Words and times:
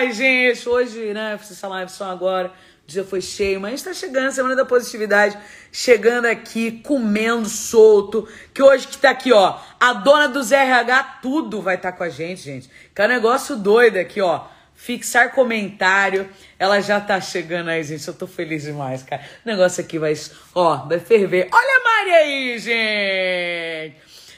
Ai, 0.00 0.12
gente, 0.12 0.66
hoje, 0.66 1.12
né, 1.12 1.36
fiz 1.36 1.50
essa 1.50 1.68
live 1.68 1.92
só 1.92 2.10
agora. 2.10 2.48
O 2.48 2.52
dia 2.86 3.04
foi 3.04 3.20
cheio, 3.20 3.60
mas 3.60 3.74
está 3.74 3.92
chegando, 3.92 4.32
Semana 4.32 4.56
da 4.56 4.64
Positividade, 4.64 5.36
chegando 5.70 6.24
aqui, 6.24 6.80
comendo 6.80 7.46
solto. 7.46 8.26
Que 8.54 8.62
hoje 8.62 8.88
que 8.88 8.96
tá 8.96 9.10
aqui, 9.10 9.30
ó, 9.30 9.58
a 9.78 9.92
dona 9.92 10.26
do 10.26 10.42
ZRH, 10.42 11.18
tudo 11.20 11.60
vai 11.60 11.74
estar 11.74 11.92
tá 11.92 11.98
com 11.98 12.02
a 12.02 12.08
gente, 12.08 12.40
gente. 12.40 12.70
Que 12.94 13.02
é 13.02 13.04
um 13.04 13.08
negócio 13.08 13.56
doido 13.56 13.98
aqui, 13.98 14.22
ó. 14.22 14.46
Fixar 14.74 15.34
comentário. 15.34 16.30
Ela 16.58 16.80
já 16.80 16.98
tá 16.98 17.20
chegando 17.20 17.68
aí, 17.68 17.84
gente. 17.84 18.08
Eu 18.08 18.14
tô 18.14 18.26
feliz 18.26 18.62
demais, 18.62 19.02
cara. 19.02 19.20
O 19.44 19.48
negócio 19.50 19.84
aqui 19.84 19.98
vai, 19.98 20.14
ó, 20.54 20.76
vai 20.88 20.98
ferver. 20.98 21.46
Olha 21.52 21.76
a 21.76 21.84
Mari 21.84 22.10
aí, 22.10 22.58
gente! 22.58 23.96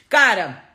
Cara, 0.09 0.72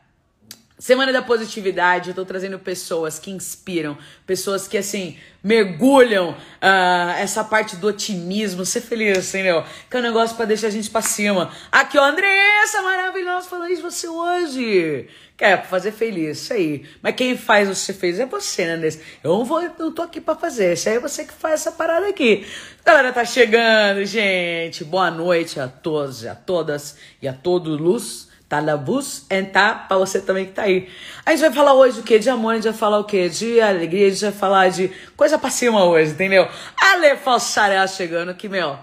Semana 0.80 1.12
da 1.12 1.23
Positividade, 1.23 2.10
eu 2.10 2.16
tô 2.16 2.23
trazendo 2.23 2.60
pessoas 2.60 3.18
que 3.18 3.32
inspiram, 3.32 3.98
pessoas 4.28 4.68
que, 4.68 4.78
assim, 4.78 5.18
mergulham 5.43 6.29
uh, 6.29 7.18
essa 7.18 7.43
parte 7.43 7.75
do 7.78 7.88
otimismo, 7.88 8.64
ser 8.64 8.82
feliz, 8.82 9.18
assim, 9.18 9.42
meu, 9.42 9.64
que 9.89 9.97
é 9.97 10.00
um 10.00 10.04
negócio 10.04 10.36
pra 10.36 10.46
deixar 10.46 10.68
a 10.68 10.69
gente 10.69 10.92
pra 10.92 11.02
cima. 11.02 11.52
Aqui, 11.71 11.97
ó, 11.97 12.04
Andressa, 12.04 12.83
maravilhosa, 12.83 13.50
falando 13.50 13.71
isso 13.71 13.82
você 13.82 14.07
hoje. 14.07 15.07
Que 15.36 15.46
é, 15.46 15.57
fazer 15.57 15.92
feliz, 15.92 16.43
isso 16.43 16.54
aí. 16.54 16.86
Mas 17.02 17.16
quem 17.16 17.36
faz 17.36 17.68
você 17.68 17.91
feliz 17.91 18.19
é 18.19 18.28
você, 18.28 18.66
né, 18.66 18.74
Andressa? 18.74 19.00
Eu 19.24 19.32
não, 19.32 19.46
vou, 19.46 19.60
não 19.80 19.91
tô 19.91 20.04
aqui 20.04 20.21
pra 20.21 20.36
fazer, 20.36 20.74
isso 20.74 20.89
aí 20.89 20.97
é 20.97 21.00
você 21.00 21.25
que 21.25 21.33
faz 21.33 21.55
essa 21.55 21.71
parada 21.71 22.07
aqui. 22.07 22.46
A 22.86 22.91
galera 22.91 23.11
tá 23.11 23.25
chegando, 23.25 24.05
gente. 24.05 24.83
Boa 24.83 25.10
noite 25.10 25.60
a 25.60 25.68
todos, 25.68 26.24
a 26.24 26.36
todas 26.36 26.97
e 27.19 27.28
a 27.28 27.33
todos, 27.33 27.80
luz. 27.80 28.27
Na 28.50 28.78
bus 28.78 29.25
e 29.29 29.43
tá 29.43 29.74
pra 29.74 29.97
você 29.97 30.21
também 30.21 30.46
que 30.46 30.54
tá 30.54 30.64
aí. 30.64 30.89
A 31.25 31.32
gente 31.32 31.42
vai 31.42 31.51
falar 31.51 31.74
hoje 31.74 32.00
o 32.00 32.03
quê? 32.03 32.17
De 32.17 32.30
amor, 32.30 32.52
a 32.52 32.55
gente 32.55 32.64
vai 32.64 32.73
falar 32.73 33.00
o 33.00 33.03
quê? 33.03 33.28
De 33.28 33.59
alegria, 33.59 34.08
a 34.08 34.09
gente 34.09 34.22
vai 34.22 34.31
falar 34.31 34.69
de 34.69 34.89
coisa 35.17 35.38
pra 35.38 35.50
cima 35.50 35.83
hoje, 35.83 36.11
entendeu? 36.11 36.47
A 36.81 36.95
Lê 36.95 37.17
Falsarela 37.17 37.85
chegando 37.88 38.33
que, 38.33 38.47
meu, 38.47 38.80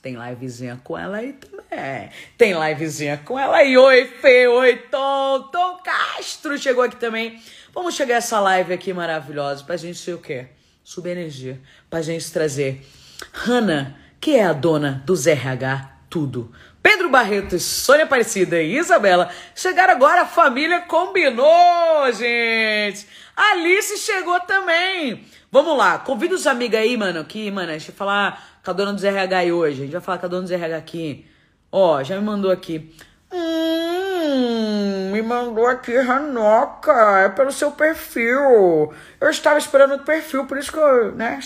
tem 0.00 0.16
livezinha 0.16 0.80
com 0.82 0.96
ela 0.96 1.18
aí 1.18 1.34
também. 1.34 2.10
Tem 2.38 2.54
livezinha 2.54 3.20
com 3.22 3.38
ela 3.38 3.58
aí. 3.58 3.76
Oi, 3.76 4.06
Fê, 4.06 4.48
oi, 4.48 4.76
Tom. 4.90 5.42
Tom 5.52 5.78
Castro 5.84 6.56
chegou 6.56 6.82
aqui 6.82 6.96
também. 6.96 7.38
Vamos 7.74 7.94
chegar 7.94 8.16
essa 8.16 8.40
live 8.40 8.72
aqui 8.72 8.92
maravilhosa 8.94 9.62
pra 9.62 9.76
gente 9.76 9.98
ser 9.98 10.14
o 10.14 10.18
quê? 10.18 10.46
Subir 10.82 11.10
energia. 11.10 11.60
Pra 11.88 12.00
gente 12.00 12.32
trazer 12.32 12.84
Hanna, 13.32 13.96
que 14.18 14.36
é 14.36 14.44
a 14.44 14.52
dona 14.52 15.02
do 15.04 15.14
ZRH 15.14 15.90
Tudo 16.08 16.50
Pedro 16.82 17.08
Barreto, 17.08 17.58
Sônia 17.58 18.04
Aparecida 18.04 18.60
e 18.60 18.76
Isabela 18.76 19.30
chegaram 19.54 19.94
agora. 19.94 20.22
A 20.22 20.26
família 20.26 20.80
combinou, 20.80 22.12
gente. 22.12 23.06
Alice 23.36 23.98
chegou 23.98 24.40
também. 24.40 25.24
Vamos 25.50 25.76
lá, 25.76 25.98
convida 25.98 26.34
os 26.34 26.46
amigos 26.46 26.78
aí, 26.78 26.96
mano, 26.96 27.24
que, 27.24 27.50
mano, 27.50 27.70
a 27.70 27.78
gente 27.78 27.90
vai 27.90 27.96
falar 27.96 28.60
com 28.64 28.70
a 28.70 28.74
dona 28.74 28.92
do 28.92 29.06
RH 29.06 29.36
aí 29.36 29.52
hoje. 29.52 29.82
A 29.82 29.84
gente 29.84 29.92
vai 29.92 30.00
falar 30.00 30.18
com 30.18 30.26
a 30.26 30.28
dona 30.28 30.46
do 30.46 30.54
RH 30.54 30.76
aqui. 30.76 31.26
Ó, 31.70 32.02
já 32.02 32.16
me 32.16 32.22
mandou 32.22 32.50
aqui. 32.50 32.94
Hum, 33.30 35.10
me 35.12 35.22
mandou 35.22 35.66
aqui, 35.66 35.96
Ranoca. 35.96 37.20
É 37.20 37.28
pelo 37.28 37.52
seu 37.52 37.70
perfil. 37.72 38.92
Eu 39.20 39.30
estava 39.30 39.58
esperando 39.58 39.94
o 39.94 40.04
perfil, 40.04 40.46
por 40.46 40.58
isso 40.58 40.72
que 40.72 40.78
eu, 40.78 41.12
né, 41.12 41.38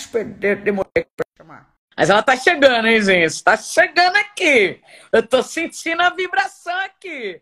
demorei. 0.63 1.05
Mas 1.97 2.11
ela 2.11 2.21
tá 2.21 2.37
chegando, 2.37 2.87
hein, 2.87 3.01
gente? 3.01 3.43
Tá 3.43 3.57
chegando 3.57 4.17
aqui. 4.17 4.79
Eu 5.11 5.27
tô 5.27 5.41
sentindo 5.41 5.99
a 6.03 6.11
vibração 6.11 6.77
aqui. 6.81 7.41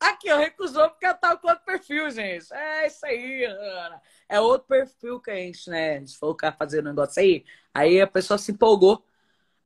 Aqui, 0.00 0.30
ó, 0.32 0.38
recusou 0.38 0.88
porque 0.88 1.04
ela 1.04 1.14
tá 1.14 1.36
com 1.36 1.48
outro 1.48 1.64
perfil, 1.64 2.10
gente. 2.10 2.46
É 2.52 2.86
isso 2.86 3.04
aí, 3.04 3.44
Ana. 3.44 4.00
É 4.28 4.40
outro 4.40 4.66
perfil 4.66 5.20
que 5.20 5.30
a 5.30 5.34
gente, 5.34 5.68
né? 5.68 5.96
A 5.96 5.98
gente 6.00 6.16
falou 6.18 6.34
que 6.34 6.46
ia 6.46 6.52
fazer 6.52 6.80
um 6.80 6.84
negócio 6.84 7.20
aí. 7.22 7.44
Aí 7.74 8.00
a 8.00 8.06
pessoa 8.06 8.38
se 8.38 8.52
empolgou. 8.52 9.04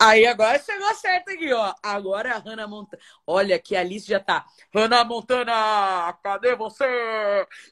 Aí 0.01 0.27
agora 0.27 0.59
chegou 0.59 0.95
certo 0.95 1.31
aqui, 1.31 1.53
ó. 1.53 1.75
Agora 1.83 2.35
a 2.35 2.39
Hannah 2.39 2.67
Montana. 2.69 3.03
Olha 3.27 3.59
que 3.61 3.77
a 3.77 3.81
Alice 3.81 4.09
já 4.09 4.21
tá. 4.21 4.47
Hannah 4.75 5.05
Montana, 5.05 6.13
cadê 6.23 6.57
você? 6.57 6.85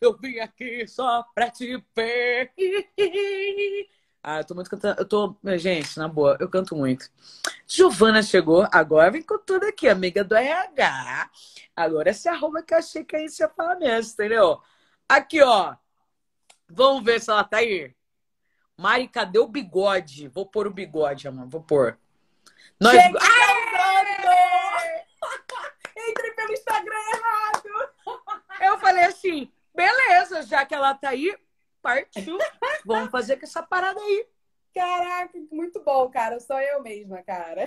Eu 0.00 0.16
vim 0.18 0.38
aqui 0.38 0.86
só 0.86 1.24
pra 1.34 1.50
te 1.50 1.82
ver. 1.96 2.52
Ah, 4.28 4.38
eu 4.38 4.44
tô 4.44 4.56
muito 4.56 4.68
cantando. 4.68 5.00
Eu 5.00 5.06
tô. 5.06 5.36
Gente, 5.56 5.96
na 5.96 6.08
boa, 6.08 6.36
eu 6.40 6.48
canto 6.48 6.74
muito. 6.74 7.08
Giovana 7.64 8.24
chegou, 8.24 8.66
agora 8.72 9.08
vem 9.08 9.22
com 9.22 9.38
tudo 9.38 9.66
aqui, 9.66 9.88
amiga 9.88 10.24
do 10.24 10.34
RH. 10.34 11.30
Agora 11.76 12.10
esse 12.10 12.28
arroba 12.28 12.60
que 12.60 12.74
eu 12.74 12.78
achei 12.78 13.04
que 13.04 13.14
a 13.14 13.20
gente 13.20 13.38
ia 13.38 13.48
falar 13.48 13.76
mesmo, 13.76 14.14
entendeu? 14.14 14.60
Aqui, 15.08 15.40
ó. 15.40 15.76
Vamos 16.68 17.04
ver 17.04 17.20
se 17.20 17.30
ela 17.30 17.44
tá 17.44 17.58
aí. 17.58 17.94
Mari, 18.76 19.06
cadê 19.06 19.38
o 19.38 19.46
bigode? 19.46 20.26
Vou 20.26 20.44
pôr 20.44 20.66
o 20.66 20.72
bigode, 20.72 21.28
amor. 21.28 21.46
Vou 21.46 21.62
pôr. 21.62 21.96
Nós... 22.80 23.00
Cheguei 23.00 23.20
Entrei 26.10 26.32
pelo 26.32 26.52
Instagram 26.52 26.96
errado! 27.14 27.68
Eu 28.60 28.76
falei 28.80 29.04
assim, 29.04 29.52
beleza, 29.72 30.42
já 30.42 30.66
que 30.66 30.74
ela 30.74 30.94
tá 30.94 31.10
aí, 31.10 31.32
partiu. 31.86 32.36
Vamos 32.84 33.10
fazer 33.10 33.36
com 33.36 33.44
essa 33.44 33.62
parada 33.62 34.00
aí. 34.00 34.26
Caraca, 34.74 35.38
muito 35.50 35.80
bom, 35.82 36.10
cara. 36.10 36.38
Sou 36.40 36.58
eu 36.58 36.82
mesma, 36.82 37.22
cara. 37.22 37.66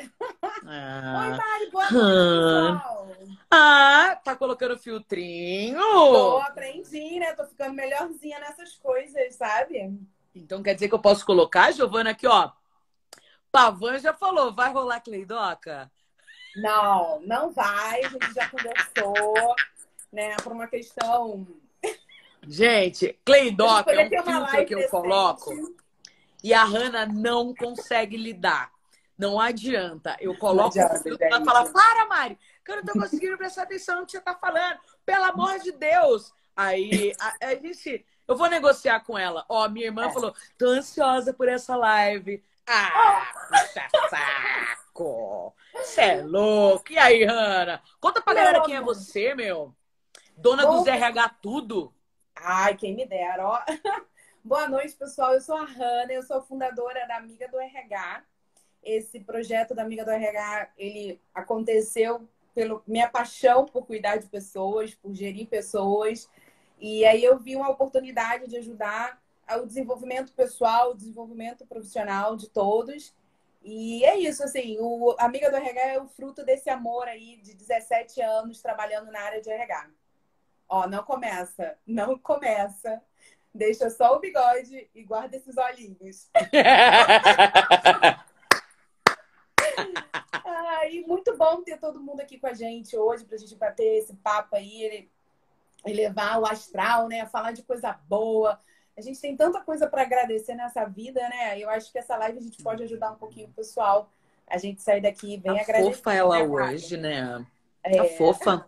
Ah, 0.63 1.23
Oi, 1.23 1.29
Mari, 1.29 1.71
boa 1.71 1.91
noite, 1.91 2.35
pessoal. 2.35 3.17
Ah, 3.49 4.21
tá 4.23 4.35
colocando 4.35 4.77
filtrinho? 4.77 5.79
Tô, 5.79 6.37
aprendi, 6.37 7.19
né? 7.19 7.33
Tô 7.33 7.45
ficando 7.45 7.73
melhorzinha 7.73 8.39
nessas 8.39 8.75
coisas, 8.75 9.35
sabe? 9.35 9.97
Então 10.35 10.61
quer 10.61 10.75
dizer 10.75 10.87
que 10.87 10.93
eu 10.93 11.01
posso 11.01 11.25
colocar, 11.25 11.71
Giovana, 11.71 12.11
aqui, 12.11 12.27
ó. 12.27 12.51
Pavan 13.51 13.97
já 13.97 14.13
falou, 14.13 14.53
vai 14.53 14.71
rolar 14.71 15.01
Cleidoca? 15.01 15.91
Não, 16.57 17.19
não 17.21 17.51
vai. 17.51 18.03
A 18.03 18.09
gente 18.09 18.33
já 18.33 18.47
conversou, 18.49 19.55
né? 20.11 20.35
Por 20.43 20.51
uma 20.51 20.67
questão 20.67 21.47
Gente, 22.51 23.13
Cleidoc 23.23 23.87
é 23.89 24.07
um 24.07 24.09
filtro 24.09 24.65
que 24.65 24.73
eu 24.73 24.89
coloco 24.89 25.53
e 26.43 26.51
a 26.51 26.63
Hanna 26.63 27.05
não 27.05 27.53
consegue 27.53 28.17
lidar. 28.17 28.71
Não 29.15 29.39
adianta. 29.39 30.17
Eu 30.19 30.35
coloco 30.35 30.75
o 30.79 31.03
filtro 31.03 31.23
ela 31.27 31.45
fala, 31.45 31.71
para, 31.71 32.07
Mari, 32.07 32.39
que 32.65 32.71
eu 32.71 32.77
não 32.77 32.83
tô 32.85 32.93
conseguindo 32.93 33.37
prestar 33.37 33.63
atenção 33.63 33.99
no 33.99 34.05
que 34.07 34.13
você 34.13 34.19
tá 34.19 34.33
falando. 34.33 34.79
Pelo 35.05 35.25
amor 35.25 35.59
de 35.59 35.71
Deus. 35.73 36.33
Aí 36.55 37.13
a, 37.19 37.49
a 37.49 37.55
gente... 37.55 38.03
Eu 38.27 38.35
vou 38.35 38.49
negociar 38.49 39.01
com 39.01 39.15
ela. 39.15 39.45
Ó, 39.47 39.69
minha 39.69 39.85
irmã 39.85 40.07
é. 40.07 40.11
falou, 40.11 40.33
tô 40.57 40.69
ansiosa 40.69 41.31
por 41.31 41.47
essa 41.47 41.75
live. 41.75 42.43
Ah, 42.65 43.31
saco. 44.09 45.53
Você 45.73 46.01
é 46.01 46.21
louco. 46.23 46.91
E 46.91 46.97
aí, 46.97 47.23
Hanna? 47.25 47.79
Conta 47.99 48.21
pra 48.21 48.33
galera 48.33 48.63
quem 48.63 48.75
é 48.75 48.81
você, 48.81 49.35
meu. 49.35 49.75
Dona 50.35 50.65
Bom, 50.65 50.77
dos 50.77 50.87
RH 50.87 51.29
Tudo. 51.41 51.93
Ai, 52.41 52.75
quem 52.75 52.95
me 52.95 53.05
dera, 53.05 53.45
ó. 53.45 53.59
Boa 54.43 54.67
noite, 54.67 54.95
pessoal. 54.95 55.33
Eu 55.33 55.41
sou 55.41 55.55
a 55.57 55.65
Hanna, 55.65 56.13
eu 56.13 56.23
sou 56.23 56.41
fundadora 56.41 57.05
da 57.05 57.17
Amiga 57.17 57.47
do 57.49 57.59
RH. 57.59 58.23
Esse 58.81 59.19
projeto 59.19 59.75
da 59.75 59.83
Amiga 59.83 60.05
do 60.05 60.11
RH, 60.11 60.69
ele 60.77 61.21
aconteceu 61.33 62.27
pela 62.55 62.81
minha 62.87 63.09
paixão 63.09 63.65
por 63.65 63.85
cuidar 63.85 64.17
de 64.17 64.27
pessoas, 64.27 64.95
por 64.95 65.13
gerir 65.13 65.47
pessoas. 65.47 66.29
E 66.79 67.05
aí 67.05 67.23
eu 67.23 67.37
vi 67.37 67.57
uma 67.57 67.69
oportunidade 67.69 68.47
de 68.47 68.57
ajudar 68.57 69.21
ao 69.45 69.65
desenvolvimento 69.65 70.31
pessoal, 70.31 70.91
o 70.91 70.95
desenvolvimento 70.95 71.65
profissional 71.65 72.37
de 72.37 72.49
todos. 72.49 73.13
E 73.61 74.05
é 74.05 74.17
isso, 74.17 74.41
assim, 74.43 74.77
o 74.79 75.13
Amiga 75.19 75.49
do 75.51 75.57
RH 75.57 75.81
é 75.81 76.01
o 76.01 76.07
fruto 76.07 76.45
desse 76.45 76.69
amor 76.69 77.05
aí 77.09 77.35
de 77.41 77.53
17 77.53 78.21
anos 78.21 78.61
trabalhando 78.61 79.11
na 79.11 79.19
área 79.19 79.41
de 79.41 79.49
RH. 79.49 79.89
Ó, 80.69 80.87
não 80.87 81.03
começa, 81.03 81.75
não 81.85 82.17
começa. 82.17 83.01
Deixa 83.53 83.89
só 83.89 84.15
o 84.15 84.19
bigode 84.19 84.87
e 84.93 85.03
guarda 85.03 85.35
esses 85.35 85.57
olhinhos. 85.57 86.29
e 90.91 91.01
muito 91.05 91.35
bom 91.37 91.61
ter 91.61 91.77
todo 91.77 92.01
mundo 92.01 92.21
aqui 92.21 92.39
com 92.39 92.47
a 92.47 92.53
gente 92.53 92.97
hoje 92.97 93.25
para 93.25 93.35
a 93.35 93.39
gente 93.39 93.55
bater 93.55 93.97
esse 93.97 94.13
papo 94.15 94.55
aí, 94.55 95.09
elevar 95.85 96.39
o 96.39 96.45
astral, 96.45 97.07
né? 97.07 97.25
Falar 97.25 97.51
de 97.51 97.63
coisa 97.63 97.97
boa. 98.07 98.59
A 98.97 99.01
gente 99.01 99.19
tem 99.21 99.35
tanta 99.35 99.61
coisa 99.61 99.87
para 99.87 100.01
agradecer 100.01 100.55
nessa 100.55 100.85
vida, 100.85 101.21
né? 101.29 101.57
Eu 101.59 101.69
acho 101.69 101.91
que 101.91 101.97
essa 101.97 102.17
live 102.17 102.37
a 102.37 102.41
gente 102.41 102.61
pode 102.61 102.83
ajudar 102.83 103.11
um 103.11 103.15
pouquinho 103.15 103.47
o 103.47 103.53
pessoal. 103.53 104.11
A 104.47 104.57
gente 104.57 104.81
sair 104.81 105.01
daqui 105.01 105.37
bem 105.37 105.55
tá 105.55 105.61
agradecido. 105.61 105.95
Fofa 105.95 106.13
ela 106.13 106.39
né, 106.39 106.43
hoje, 106.43 106.97
né? 106.97 107.45
Tá 107.83 108.05
é... 108.05 108.17
fofa. 108.17 108.67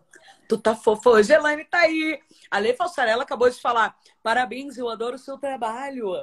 Tu 0.51 0.57
tá 0.57 0.75
fofa 0.75 1.11
hoje. 1.11 1.31
Elaine 1.31 1.63
tá 1.63 1.77
aí. 1.77 2.19
A 2.49 2.59
Lei 2.59 2.75
Falsarella 2.75 3.23
acabou 3.23 3.49
de 3.49 3.57
falar. 3.57 3.97
Parabéns, 4.21 4.77
eu 4.77 4.89
adoro 4.89 5.15
o 5.15 5.17
seu 5.17 5.37
trabalho. 5.37 6.13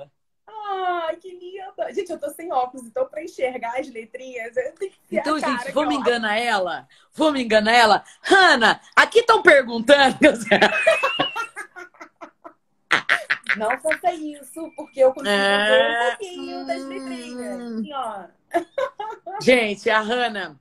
Ai, 0.47 1.17
que 1.17 1.31
linda. 1.31 1.91
Gente, 1.95 2.13
eu 2.13 2.21
tô 2.21 2.29
sem 2.29 2.53
óculos, 2.53 2.87
então 2.87 3.09
pra 3.09 3.25
enxergar 3.25 3.81
as 3.81 3.89
letrinhas, 3.89 4.55
eu 4.55 4.75
tenho 4.75 4.93
que 4.93 4.99
Então, 5.11 5.39
gente, 5.39 5.73
vou 5.73 5.87
me 5.87 5.95
enganar 5.95 6.37
ela. 6.37 6.87
Vou 7.15 7.33
me 7.33 7.43
enganar 7.43 7.73
ela. 7.73 8.05
Hanna, 8.21 8.79
aqui 8.95 9.21
estão 9.21 9.41
perguntando. 9.41 10.19
Não 13.57 13.81
faça 13.81 14.13
isso, 14.13 14.71
porque 14.77 15.01
eu 15.01 15.15
consigo 15.15 15.33
é... 15.33 15.71
ver 15.71 15.81
um 15.81 16.11
pouquinho 16.11 16.67
das 16.67 16.85
letrinhas. 16.85 17.63
Assim, 17.63 17.95
ó. 17.95 18.27
Gente, 19.41 19.89
a 19.89 20.01
Hanna, 20.01 20.61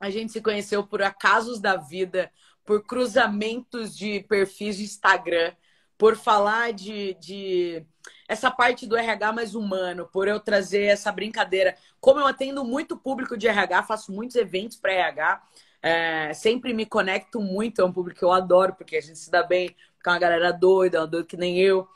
a 0.00 0.10
gente 0.10 0.32
se 0.32 0.40
conheceu 0.40 0.84
por 0.84 1.02
acasos 1.02 1.60
da 1.60 1.76
vida, 1.76 2.32
por 2.64 2.84
cruzamentos 2.84 3.96
de 3.96 4.20
perfis 4.20 4.76
de 4.76 4.84
Instagram, 4.84 5.52
por 5.98 6.16
falar 6.16 6.72
de, 6.72 7.14
de 7.14 7.84
essa 8.28 8.50
parte 8.50 8.86
do 8.86 8.96
RH 8.96 9.32
mais 9.32 9.54
humano, 9.54 10.08
por 10.12 10.28
eu 10.28 10.40
trazer 10.40 10.84
essa 10.84 11.12
brincadeira. 11.12 11.76
Como 12.00 12.20
eu 12.20 12.26
atendo 12.26 12.64
muito 12.64 12.96
público 12.96 13.36
de 13.36 13.48
RH, 13.48 13.82
faço 13.82 14.12
muitos 14.12 14.36
eventos 14.36 14.76
para 14.76 14.92
RH, 14.92 15.42
é, 15.82 16.32
sempre 16.34 16.72
me 16.72 16.86
conecto 16.86 17.40
muito, 17.40 17.80
é 17.80 17.84
um 17.84 17.92
público 17.92 18.18
que 18.18 18.24
eu 18.24 18.32
adoro, 18.32 18.74
porque 18.74 18.96
a 18.96 19.00
gente 19.00 19.18
se 19.18 19.30
dá 19.30 19.42
bem 19.42 19.74
com 20.02 20.10
uma 20.10 20.18
galera 20.18 20.52
doida, 20.52 21.06
doida 21.06 21.26
que 21.26 21.36
nem 21.36 21.58
eu. 21.58 21.88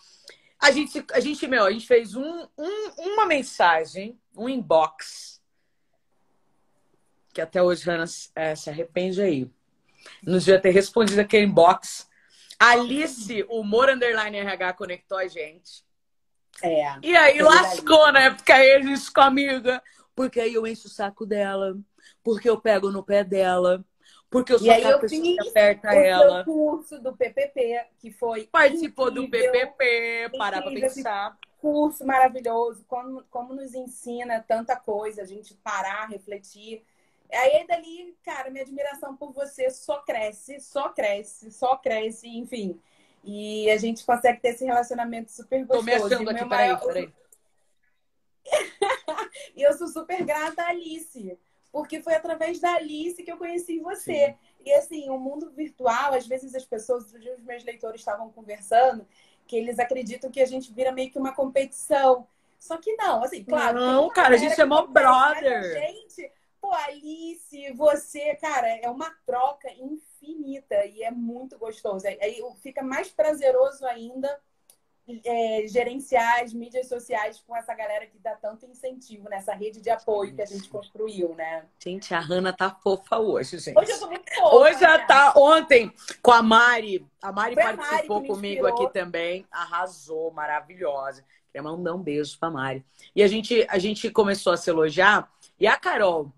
A 0.61 0.71
gente, 0.71 1.05
a 1.13 1.21
gente, 1.21 1.47
meu, 1.47 1.65
a 1.65 1.71
gente 1.71 1.87
fez 1.87 2.15
um, 2.15 2.49
um, 2.59 2.91
uma 2.99 3.27
mensagem, 3.27 4.19
um 4.37 4.49
inbox, 4.49 5.43
que 7.33 7.41
até 7.41 7.63
hoje 7.63 7.85
Hannah 7.85 8.05
é, 8.35 8.55
se 8.55 8.71
arrepende 8.71 9.21
aí. 9.21 9.51
Não 10.23 10.39
devia 10.39 10.61
ter 10.61 10.71
respondido 10.71 11.21
aquele 11.21 11.47
inbox. 11.47 12.09
Alice, 12.59 13.45
o 13.49 13.61
Humor 13.61 13.91
Underline 13.91 14.39
RH, 14.39 14.73
conectou 14.75 15.19
a 15.19 15.27
gente. 15.27 15.85
É. 16.63 16.99
E 17.03 17.17
aí 17.17 17.43
lascou, 17.43 18.13
né? 18.13 18.31
Porque 18.31 18.53
aí 18.53 18.73
a 18.73 18.81
gente 18.81 19.01
ficou 19.01 19.25
amiga. 19.25 19.83
Porque 20.15 20.41
aí 20.41 20.55
eu 20.55 20.67
encho 20.67 20.87
o 20.87 20.91
saco 20.91 21.27
dela. 21.27 21.77
Porque 22.23 22.49
eu 22.49 22.61
pego 22.61 22.91
no 22.91 23.03
pé 23.03 23.25
dela. 23.25 23.85
Porque 24.31 24.53
eu 24.53 24.59
sou 24.59 24.71
a 24.71 24.99
pessoa 24.99 25.09
que 25.09 25.49
aperta 25.49 25.95
ela. 25.95 26.41
o 26.41 26.45
curso 26.45 27.01
do 27.01 27.17
PPP, 27.17 27.87
que 28.01 28.11
foi 28.11 28.49
Participou 28.49 29.09
incrível, 29.09 29.53
do 29.53 29.59
PPP, 29.59 30.37
parar 30.37 30.63
pra 30.63 30.73
pensar. 30.73 31.39
Curso 31.59 32.05
maravilhoso, 32.05 32.85
como, 32.87 33.23
como 33.31 33.55
nos 33.55 33.75
ensina 33.75 34.45
tanta 34.47 34.75
coisa, 34.75 35.23
a 35.23 35.25
gente 35.25 35.55
parar, 35.55 36.09
refletir. 36.09 36.85
Aí 37.35 37.67
dali, 37.67 38.17
cara, 38.25 38.51
minha 38.51 38.63
admiração 38.63 39.17
por 39.17 39.33
você 39.33 39.71
só 39.71 39.99
cresce, 40.03 40.61
só 40.61 40.89
cresce, 40.89 41.51
só 41.51 41.77
cresce, 41.77 42.29
enfim. 42.29 42.81
E 43.23 43.71
a 43.71 43.77
gente 43.77 44.05
consegue 44.05 44.41
ter 44.41 44.51
esse 44.51 44.65
relacionamento 44.65 45.33
super 45.33 45.65
gostoso. 45.65 45.79
Tô 45.79 45.85
me 45.85 45.95
achando 45.95 46.31
aqui, 46.31 46.45
maior... 46.45 46.81
peraí, 46.81 47.07
peraí. 47.07 47.15
e 49.57 49.63
eu 49.63 49.73
sou 49.73 49.89
super 49.89 50.23
grata 50.25 50.63
a 50.63 50.69
Alice, 50.69 51.39
porque 51.73 52.03
foi 52.03 52.15
através 52.15 52.61
da 52.61 52.75
Alice 52.75 53.23
que 53.23 53.33
eu 53.33 53.39
conheci 53.39 53.79
você. 53.79 54.27
Sim. 54.29 54.37
E 54.65 54.73
assim, 54.75 55.11
o 55.11 55.19
mundo 55.19 55.51
virtual, 55.51 56.15
às 56.15 56.27
vezes 56.27 56.55
as 56.55 56.65
pessoas, 56.65 57.13
os 57.13 57.43
meus 57.43 57.65
leitores 57.65 58.01
estavam 58.01 58.31
conversando, 58.31 59.07
que 59.47 59.57
eles 59.57 59.79
acreditam 59.79 60.31
que 60.31 60.41
a 60.41 60.47
gente 60.47 60.73
vira 60.73 60.93
meio 60.93 61.11
que 61.11 61.19
uma 61.19 61.35
competição. 61.35 62.27
Só 62.59 62.79
que 62.79 62.95
não, 62.95 63.23
assim, 63.23 63.45
claro. 63.45 63.79
Não, 63.79 64.09
cara, 64.09 64.35
a 64.35 64.39
gente 64.39 64.59
é 64.59 64.65
mó 64.65 64.87
brother. 64.87 65.73
gente, 65.73 66.33
pô, 66.65 66.73
Alice, 66.73 67.73
você, 67.73 68.35
cara, 68.37 68.67
é 68.67 68.89
uma 68.89 69.11
troca 69.27 69.71
infinita 69.73 70.87
e 70.87 71.03
é 71.03 71.11
muito 71.11 71.59
gostoso. 71.59 72.07
Aí 72.07 72.43
fica 72.63 72.83
mais 72.83 73.11
prazeroso 73.11 73.85
ainda 73.85 74.41
é, 75.27 75.67
gerenciar 75.69 76.43
as 76.43 76.55
mídias 76.55 76.89
sociais 76.89 77.39
com 77.47 77.55
essa 77.55 77.75
galera 77.75 78.07
que 78.07 78.19
dá 78.19 78.35
tanto 78.37 78.65
incentivo 78.65 79.29
nessa 79.29 79.53
rede 79.53 79.83
de 79.83 79.91
apoio 79.91 80.35
que 80.35 80.41
a 80.41 80.47
gente 80.47 80.67
construiu, 80.71 81.35
né? 81.35 81.67
Gente, 81.79 82.15
a 82.15 82.21
Hanna 82.21 82.51
tá 82.51 82.71
fofa 82.71 83.19
hoje, 83.19 83.59
gente. 83.59 83.79
Hoje 83.79 83.93
eu 83.93 84.01
tô 84.01 84.07
muito 84.07 84.35
fofa. 84.35 84.57
Hoje 84.57 84.83
ela 84.83 84.97
né? 84.97 85.07
tá 85.07 85.35
ontem 85.37 85.93
com 86.23 86.33
a 86.33 86.43
Mari. 86.43 87.07
A 87.21 87.31
Mari 87.31 87.55
Foi 87.57 87.63
participou 87.63 88.17
a 88.17 88.21
Mari 88.21 88.33
comigo 88.33 88.67
aqui 88.67 88.91
também. 88.91 89.47
Arrasou, 89.51 90.31
maravilhosa. 90.31 91.23
Queria 91.53 91.63
mandar 91.63 91.95
um 91.95 92.03
beijo 92.03 92.39
pra 92.39 92.51
Mari. 92.51 92.83
E 93.15 93.23
a 93.23 93.29
gente, 93.29 93.67
a 93.69 93.79
gente 93.79 94.11
começou 94.11 94.55
a 94.55 94.57
se 94.57 94.71
elogiar. 94.71 95.31
E 95.61 95.67
a 95.67 95.77
Carol, 95.77 96.33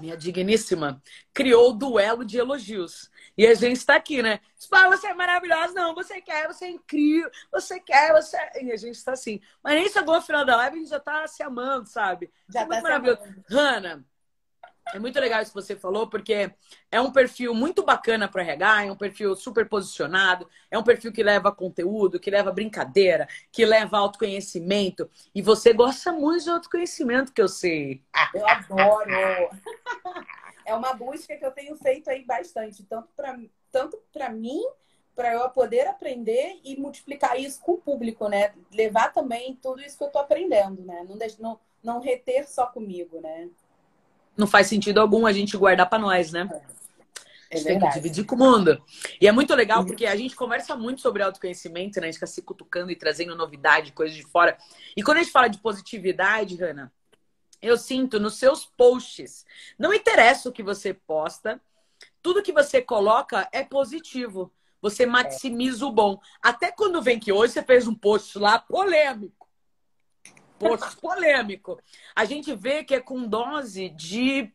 minha 0.00 0.16
digníssima, 0.16 1.02
criou 1.32 1.70
o 1.70 1.72
duelo 1.72 2.24
de 2.24 2.38
elogios. 2.38 3.10
E 3.36 3.46
a 3.46 3.54
gente 3.54 3.76
está 3.76 3.96
aqui, 3.96 4.22
né? 4.22 4.40
Ah, 4.72 4.88
você 4.88 5.06
é 5.06 5.14
maravilhosa. 5.14 5.72
Não, 5.72 5.94
você 5.94 6.20
quer, 6.20 6.46
você 6.48 6.66
é 6.66 6.70
incrível. 6.70 7.30
Você 7.52 7.78
quer, 7.78 8.12
você 8.12 8.36
é... 8.36 8.64
E 8.64 8.72
a 8.72 8.76
gente 8.76 8.96
está 8.96 9.12
assim. 9.12 9.40
Mas 9.62 9.74
nem 9.74 9.88
chegou 9.88 10.14
ao 10.14 10.22
final 10.22 10.44
da 10.44 10.56
live, 10.56 10.76
a 10.76 10.78
gente 10.80 10.90
já 10.90 10.96
está 10.96 11.26
se 11.26 11.42
amando, 11.42 11.88
sabe? 11.88 12.30
Já 12.48 12.62
é 12.62 12.66
muito 12.66 12.76
tá 12.78 12.82
maravilhoso. 12.82 13.22
Hanna, 13.48 14.04
é 14.94 14.98
muito 14.98 15.18
legal 15.20 15.42
isso 15.42 15.52
que 15.52 15.60
você 15.60 15.76
falou, 15.76 16.08
porque 16.08 16.50
é 16.90 17.00
um 17.00 17.12
perfil 17.12 17.54
muito 17.54 17.82
bacana 17.82 18.28
para 18.28 18.42
RH, 18.42 18.84
é 18.84 18.92
um 18.92 18.96
perfil 18.96 19.36
super 19.36 19.68
posicionado, 19.68 20.48
é 20.70 20.78
um 20.78 20.82
perfil 20.82 21.12
que 21.12 21.22
leva 21.22 21.52
conteúdo, 21.52 22.20
que 22.20 22.30
leva 22.30 22.52
brincadeira, 22.52 23.28
que 23.52 23.64
leva 23.64 23.98
autoconhecimento. 23.98 25.10
E 25.34 25.42
você 25.42 25.72
gosta 25.72 26.12
muito 26.12 26.44
de 26.44 26.50
autoconhecimento, 26.50 27.32
que 27.32 27.42
eu 27.42 27.48
sei. 27.48 28.02
Eu 28.34 28.46
adoro! 28.48 29.50
é 30.64 30.74
uma 30.74 30.92
busca 30.92 31.36
que 31.36 31.44
eu 31.44 31.50
tenho 31.50 31.76
feito 31.76 32.10
aí 32.10 32.24
bastante, 32.24 32.84
tanto 32.84 33.08
para 33.16 33.38
tanto 33.72 33.98
mim, 34.32 34.62
para 35.14 35.32
eu 35.32 35.48
poder 35.50 35.86
aprender 35.88 36.60
e 36.62 36.76
multiplicar 36.76 37.38
isso 37.40 37.60
com 37.60 37.72
o 37.72 37.78
público, 37.78 38.28
né? 38.28 38.54
Levar 38.72 39.12
também 39.12 39.56
tudo 39.56 39.80
isso 39.80 39.96
que 39.96 40.04
eu 40.04 40.08
estou 40.08 40.22
aprendendo, 40.22 40.82
né? 40.84 41.04
Não, 41.08 41.18
não, 41.38 41.60
não 41.82 42.00
reter 42.00 42.48
só 42.48 42.66
comigo, 42.66 43.20
né? 43.20 43.48
Não 44.38 44.46
faz 44.46 44.68
sentido 44.68 45.00
algum 45.00 45.26
a 45.26 45.32
gente 45.32 45.56
guardar 45.56 45.88
para 45.88 45.98
nós, 45.98 46.32
né? 46.32 46.48
É. 47.50 47.54
a 47.54 47.58
gente 47.58 47.66
tem 47.66 47.80
que 47.80 47.94
dividir 47.94 48.24
com 48.24 48.36
o 48.36 48.38
mundo. 48.38 48.80
E 49.20 49.26
é 49.26 49.32
muito 49.32 49.54
legal 49.54 49.84
porque 49.84 50.06
a 50.06 50.14
gente 50.14 50.36
conversa 50.36 50.76
muito 50.76 51.00
sobre 51.00 51.22
autoconhecimento, 51.22 52.00
né? 52.00 52.06
A 52.06 52.10
gente 52.10 52.14
fica 52.14 52.26
se 52.26 52.40
cutucando 52.40 52.92
e 52.92 52.96
trazendo 52.96 53.34
novidade, 53.34 53.92
coisas 53.92 54.16
de 54.16 54.22
fora. 54.22 54.56
E 54.96 55.02
quando 55.02 55.18
a 55.18 55.22
gente 55.22 55.32
fala 55.32 55.48
de 55.48 55.58
positividade, 55.58 56.56
Hanna, 56.56 56.92
eu 57.60 57.76
sinto 57.76 58.20
nos 58.20 58.38
seus 58.38 58.64
posts. 58.64 59.44
Não 59.78 59.92
interessa 59.92 60.48
o 60.48 60.52
que 60.52 60.62
você 60.62 60.94
posta, 60.94 61.60
tudo 62.22 62.42
que 62.42 62.52
você 62.52 62.80
coloca 62.80 63.48
é 63.52 63.64
positivo. 63.64 64.52
Você 64.80 65.04
maximiza 65.04 65.84
o 65.84 65.92
bom. 65.92 66.20
Até 66.40 66.70
quando 66.70 67.02
vem 67.02 67.18
que 67.18 67.32
hoje 67.32 67.54
você 67.54 67.62
fez 67.62 67.88
um 67.88 67.94
post 67.94 68.38
lá 68.38 68.58
polêmico. 68.58 69.37
Post 70.58 70.96
polêmico. 71.00 71.80
A 72.14 72.24
gente 72.24 72.54
vê 72.54 72.82
que 72.82 72.94
é 72.94 73.00
com 73.00 73.26
dose 73.26 73.88
de, 73.90 74.52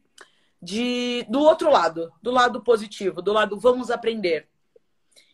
de 0.61 1.25
do 1.29 1.39
outro 1.39 1.71
lado, 1.71 2.11
do 2.21 2.31
lado 2.31 2.61
positivo, 2.61 3.21
do 3.21 3.33
lado 3.33 3.59
vamos 3.59 3.89
aprender. 3.89 4.47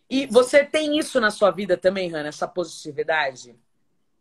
E 0.09 0.25
você 0.25 0.63
tem 0.63 0.97
isso 0.97 1.19
na 1.21 1.29
sua 1.29 1.51
vida 1.51 1.77
também, 1.77 2.09
Hannah, 2.09 2.29
essa 2.29 2.47
positividade? 2.47 3.55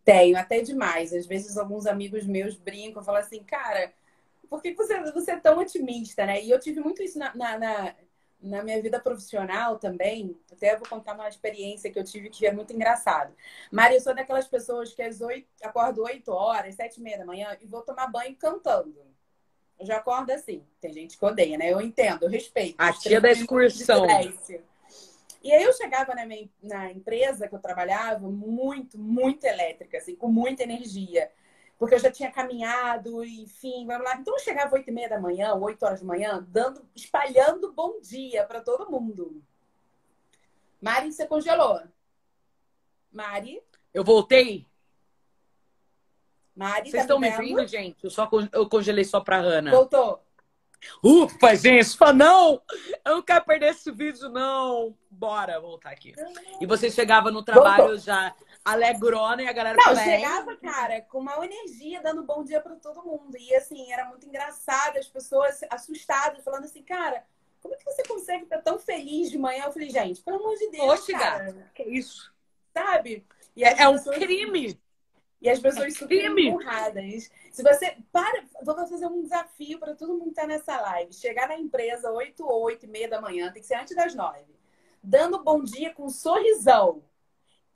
Tenho, 0.05 0.37
até 0.37 0.61
demais. 0.61 1.13
Às 1.15 1.27
vezes 1.27 1.57
alguns 1.57 1.87
amigos 1.87 2.27
meus 2.27 2.57
brincam, 2.57 3.03
falam 3.03 3.21
assim, 3.21 3.43
cara, 3.43 3.93
por 4.49 4.61
que 4.61 4.75
você, 4.75 5.01
você 5.13 5.33
é 5.33 5.37
tão 5.37 5.59
otimista, 5.59 6.27
né? 6.27 6.43
E 6.43 6.51
eu 6.51 6.61
tive 6.61 6.81
muito 6.81 7.03
isso 7.03 7.19
na, 7.19 7.35
na, 7.35 7.59
na, 7.59 7.95
na 8.41 8.63
minha 8.63 8.81
vida 8.81 9.01
profissional 9.01 9.79
também. 9.79 10.37
Até 10.51 10.77
vou 10.77 10.89
contar 10.89 11.15
uma 11.15 11.29
experiência 11.29 11.91
que 11.91 11.99
eu 11.99 12.05
tive 12.05 12.31
que 12.31 12.47
é 12.47 12.53
muito 12.53 12.73
engraçado. 12.73 13.35
Mari, 13.71 13.95
eu 13.95 14.01
sou 14.01 14.15
daquelas 14.15 14.47
pessoas 14.47 14.93
que 14.93 15.03
às 15.03 15.21
oito, 15.21 15.49
acordo 15.63 16.03
8 16.03 16.31
horas, 16.33 16.75
sete 16.75 16.99
e 16.99 17.03
meia 17.03 17.19
da 17.19 17.27
manhã 17.27 17.57
e 17.61 17.67
vou 17.67 17.83
tomar 17.83 18.07
banho 18.07 18.35
cantando. 18.37 18.97
Eu 19.79 19.87
já 19.87 19.99
acordo 19.99 20.31
assim. 20.31 20.65
Tem 20.81 20.93
gente 20.93 21.17
que 21.17 21.25
odeia, 21.25 21.57
né? 21.57 21.73
Eu 21.73 21.81
entendo, 21.81 22.25
eu 22.25 22.29
respeito. 22.29 22.75
A 22.79 22.93
tia 22.93 23.21
da 23.21 23.31
excursão. 23.31 24.07
E 25.41 25.53
aí 25.53 25.63
eu 25.63 25.73
chegava 25.73 26.15
na, 26.15 26.27
minha, 26.27 26.49
na 26.61 26.91
empresa 26.91 27.47
que 27.47 27.55
eu 27.55 27.61
trabalhava 27.61 28.29
muito, 28.29 28.99
muito 28.99 29.45
elétrica, 29.45 29.99
assim, 29.99 30.17
com 30.17 30.29
muita 30.29 30.65
energia. 30.65 31.31
Porque 31.79 31.95
eu 31.95 31.99
já 32.01 32.11
tinha 32.11 32.31
caminhado, 32.31 33.25
enfim, 33.25 33.87
vamos 33.87 34.05
lá. 34.05 34.17
Então 34.17 34.35
eu 34.35 34.41
chegava 34.41 34.75
oito 34.75 34.91
e 34.91 34.93
meia 34.93 35.09
da 35.09 35.21
manhã, 35.21 35.55
oito 35.55 35.85
horas 35.85 36.01
da 36.01 36.07
manhã, 36.07 36.45
dando, 36.49 36.85
espalhando 36.95 37.73
bom 37.73 38.01
dia 38.01 38.45
para 38.45 38.61
todo 38.61 38.91
mundo. 38.91 39.41
Mari, 40.81 41.13
você 41.13 41.27
congelou. 41.27 41.81
Mari? 43.13 43.63
Eu 43.95 44.03
voltei. 44.03 44.67
Mari, 46.55 46.91
Vocês 46.91 46.95
tá 46.95 47.01
estão 47.15 47.21
me 47.21 47.31
vendo, 47.31 47.65
gente? 47.69 48.03
Eu 48.03 48.11
só 48.11 48.29
eu 48.53 48.69
congelei 48.69 49.05
só 49.05 49.21
pra 49.21 49.37
Ana. 49.37 49.71
Voltou. 49.71 50.21
Ufa, 51.03 51.55
gente, 51.57 51.97
fala, 51.97 52.13
não, 52.13 52.63
eu 53.05 53.17
não 53.17 53.23
quero 53.23 53.45
perder 53.45 53.71
esse 53.71 53.91
vídeo, 53.91 54.29
não. 54.29 54.97
Bora 55.11 55.61
voltar 55.61 55.91
aqui. 55.91 56.15
E 56.61 56.67
você 56.67 56.91
chegava 56.91 57.31
no 57.31 57.43
trabalho 57.43 57.85
Voltou. 57.85 57.99
já 57.99 58.35
alegrona 58.65 59.43
e 59.43 59.49
a 59.49 59.53
galera 59.53 59.77
Não, 59.77 59.97
chegava, 59.97 60.57
cara, 60.57 61.01
com 61.03 61.19
uma 61.19 61.45
energia, 61.45 62.03
dando 62.03 62.23
bom 62.23 62.45
dia 62.45 62.61
para 62.61 62.77
todo 62.77 63.05
mundo. 63.05 63.37
E 63.37 63.55
assim, 63.55 63.93
era 63.93 64.05
muito 64.07 64.27
engraçado, 64.27 64.99
as 64.99 65.09
pessoas 65.09 65.61
assustadas, 65.71 66.45
falando 66.45 66.65
assim, 66.65 66.83
cara, 66.83 67.25
como 67.61 67.75
é 67.75 67.77
que 67.77 67.85
você 67.85 68.03
consegue 68.05 68.45
estar 68.45 68.59
tão 68.59 68.79
feliz 68.79 69.31
de 69.31 69.39
manhã? 69.39 69.65
Eu 69.65 69.73
falei, 69.73 69.91
gente, 69.91 70.21
pelo 70.23 70.39
amor 70.39 70.57
de 70.57 70.71
Deus, 70.71 71.01
Oxe, 71.01 71.13
cara. 71.13 71.71
Que 71.75 71.83
isso? 71.85 72.33
Sabe? 72.73 73.27
é, 73.57 73.83
é 73.83 73.89
um 73.89 73.99
crime. 73.99 74.79
E 75.41 75.49
as 75.49 75.61
pessoas 75.61 75.95
é 75.95 75.99
super 75.99 76.25
empurradas. 76.25 77.31
Se 77.53 77.63
você. 77.63 77.97
Para, 78.11 78.45
vou 78.63 78.75
fazer 78.75 79.07
um 79.07 79.23
desafio 79.23 79.79
para 79.79 79.95
todo 79.95 80.13
mundo 80.15 80.25
que 80.25 80.31
está 80.31 80.47
nessa 80.47 80.81
live. 80.81 81.13
Chegar 81.13 81.49
na 81.49 81.57
empresa 81.57 82.11
8 82.11 82.45
ou 82.45 82.65
8 82.65 82.87
e 82.87 82.89
meia 82.89 83.09
da 83.09 83.21
manhã, 83.21 83.53
tem 83.53 83.63
que 83.63 83.69
ser 83.69 83.77
antes 83.77 83.95
das 83.95 84.15
9. 84.15 84.41
Dando 85.03 85.43
bom 85.43 85.63
dia 85.63 85.95
com 85.95 86.07
um 86.07 86.11
sorrisão. 86.11 87.03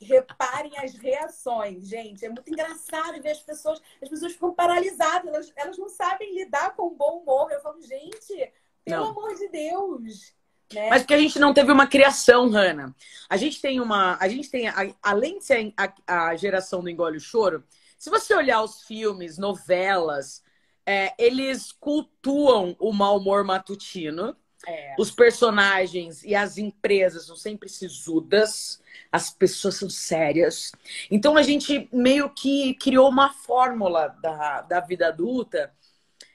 Reparem 0.02 0.76
as 0.78 0.94
reações, 0.94 1.88
gente. 1.88 2.24
É 2.24 2.28
muito 2.28 2.50
engraçado 2.50 3.20
ver 3.22 3.30
as 3.30 3.40
pessoas, 3.40 3.80
as 4.00 4.08
pessoas 4.08 4.32
ficam 4.32 4.54
paralisadas, 4.54 5.32
elas, 5.32 5.52
elas 5.56 5.78
não 5.78 5.88
sabem 5.88 6.34
lidar 6.34 6.74
com 6.74 6.88
o 6.88 6.94
bom 6.94 7.18
humor. 7.18 7.50
Eu 7.50 7.60
falo, 7.60 7.80
gente, 7.82 8.52
pelo 8.84 9.04
não. 9.04 9.10
amor 9.10 9.34
de 9.34 9.48
Deus. 9.48 10.34
Né? 10.72 10.88
Mas 10.88 11.02
porque 11.02 11.14
a 11.14 11.18
gente 11.18 11.38
não 11.38 11.54
teve 11.54 11.70
uma 11.70 11.86
criação, 11.86 12.48
Hanna. 12.48 12.94
A 13.28 13.36
gente 13.36 13.60
tem 13.60 13.80
uma. 13.80 14.16
A 14.20 14.28
gente 14.28 14.50
tem, 14.50 14.66
além 15.02 15.38
de 15.38 15.44
ser 15.44 15.74
a, 15.76 16.30
a 16.30 16.36
geração 16.36 16.82
do 16.82 16.88
engole 16.88 17.18
o 17.18 17.20
choro, 17.20 17.64
se 17.98 18.10
você 18.10 18.34
olhar 18.34 18.62
os 18.62 18.82
filmes, 18.82 19.38
novelas, 19.38 20.42
é, 20.84 21.14
eles 21.18 21.72
cultuam 21.72 22.76
o 22.78 22.92
mau 22.92 23.18
humor 23.18 23.44
matutino. 23.44 24.36
É. 24.66 24.94
Os 24.98 25.10
personagens 25.10 26.22
e 26.22 26.36
as 26.36 26.56
empresas 26.56 27.26
são 27.26 27.34
sempre 27.34 27.68
sisudas, 27.68 28.80
as 29.10 29.30
pessoas 29.30 29.76
são 29.76 29.90
sérias. 29.90 30.72
Então 31.10 31.36
a 31.36 31.42
gente 31.42 31.88
meio 31.92 32.30
que 32.30 32.74
criou 32.74 33.08
uma 33.08 33.32
fórmula 33.32 34.08
da, 34.20 34.62
da 34.62 34.80
vida 34.80 35.08
adulta 35.08 35.72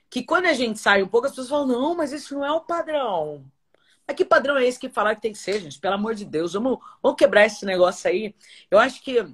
que 0.10 0.24
quando 0.24 0.46
a 0.46 0.54
gente 0.54 0.80
sai 0.80 1.04
um 1.04 1.08
pouco, 1.08 1.28
as 1.28 1.32
pessoas 1.32 1.50
falam: 1.50 1.68
não, 1.68 1.96
mas 1.96 2.12
isso 2.12 2.36
não 2.36 2.46
é 2.46 2.52
o 2.52 2.62
padrão. 2.62 3.46
Mas 4.08 4.16
que 4.16 4.24
padrão 4.24 4.58
é 4.58 4.66
esse 4.66 4.80
que 4.80 4.90
falar 4.90 5.16
que 5.16 5.22
tem 5.22 5.34
que 5.34 5.38
ser, 5.38 5.60
gente? 5.60 5.80
Pelo 5.80 5.96
amor 5.96 6.16
de 6.16 6.24
Deus, 6.24 6.54
vamos, 6.54 6.80
vamos 7.04 7.18
quebrar 7.18 7.46
esse 7.46 7.66
negócio 7.66 8.10
aí. 8.10 8.34
Eu 8.72 8.80
acho 8.80 9.04
que 9.04 9.28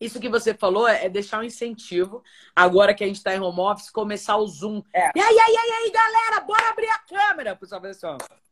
isso 0.00 0.20
que 0.20 0.28
você 0.28 0.52
falou 0.52 0.86
é, 0.88 1.06
é 1.06 1.08
deixar 1.08 1.40
um 1.40 1.44
incentivo, 1.44 2.22
agora 2.54 2.94
que 2.94 3.04
a 3.04 3.06
gente 3.06 3.16
está 3.16 3.34
em 3.34 3.40
home 3.40 3.60
office, 3.60 3.90
começar 3.90 4.36
o 4.36 4.46
Zoom. 4.46 4.82
É. 4.92 5.10
E 5.14 5.20
aí, 5.20 5.38
aí, 5.38 5.56
aí, 5.56 5.70
aí, 5.70 5.90
galera, 5.90 6.40
bora 6.40 6.70
abrir 6.70 6.88
a 6.88 6.98
câmera. 6.98 7.56
Pessoal, 7.56 7.80
olha 7.82 8.47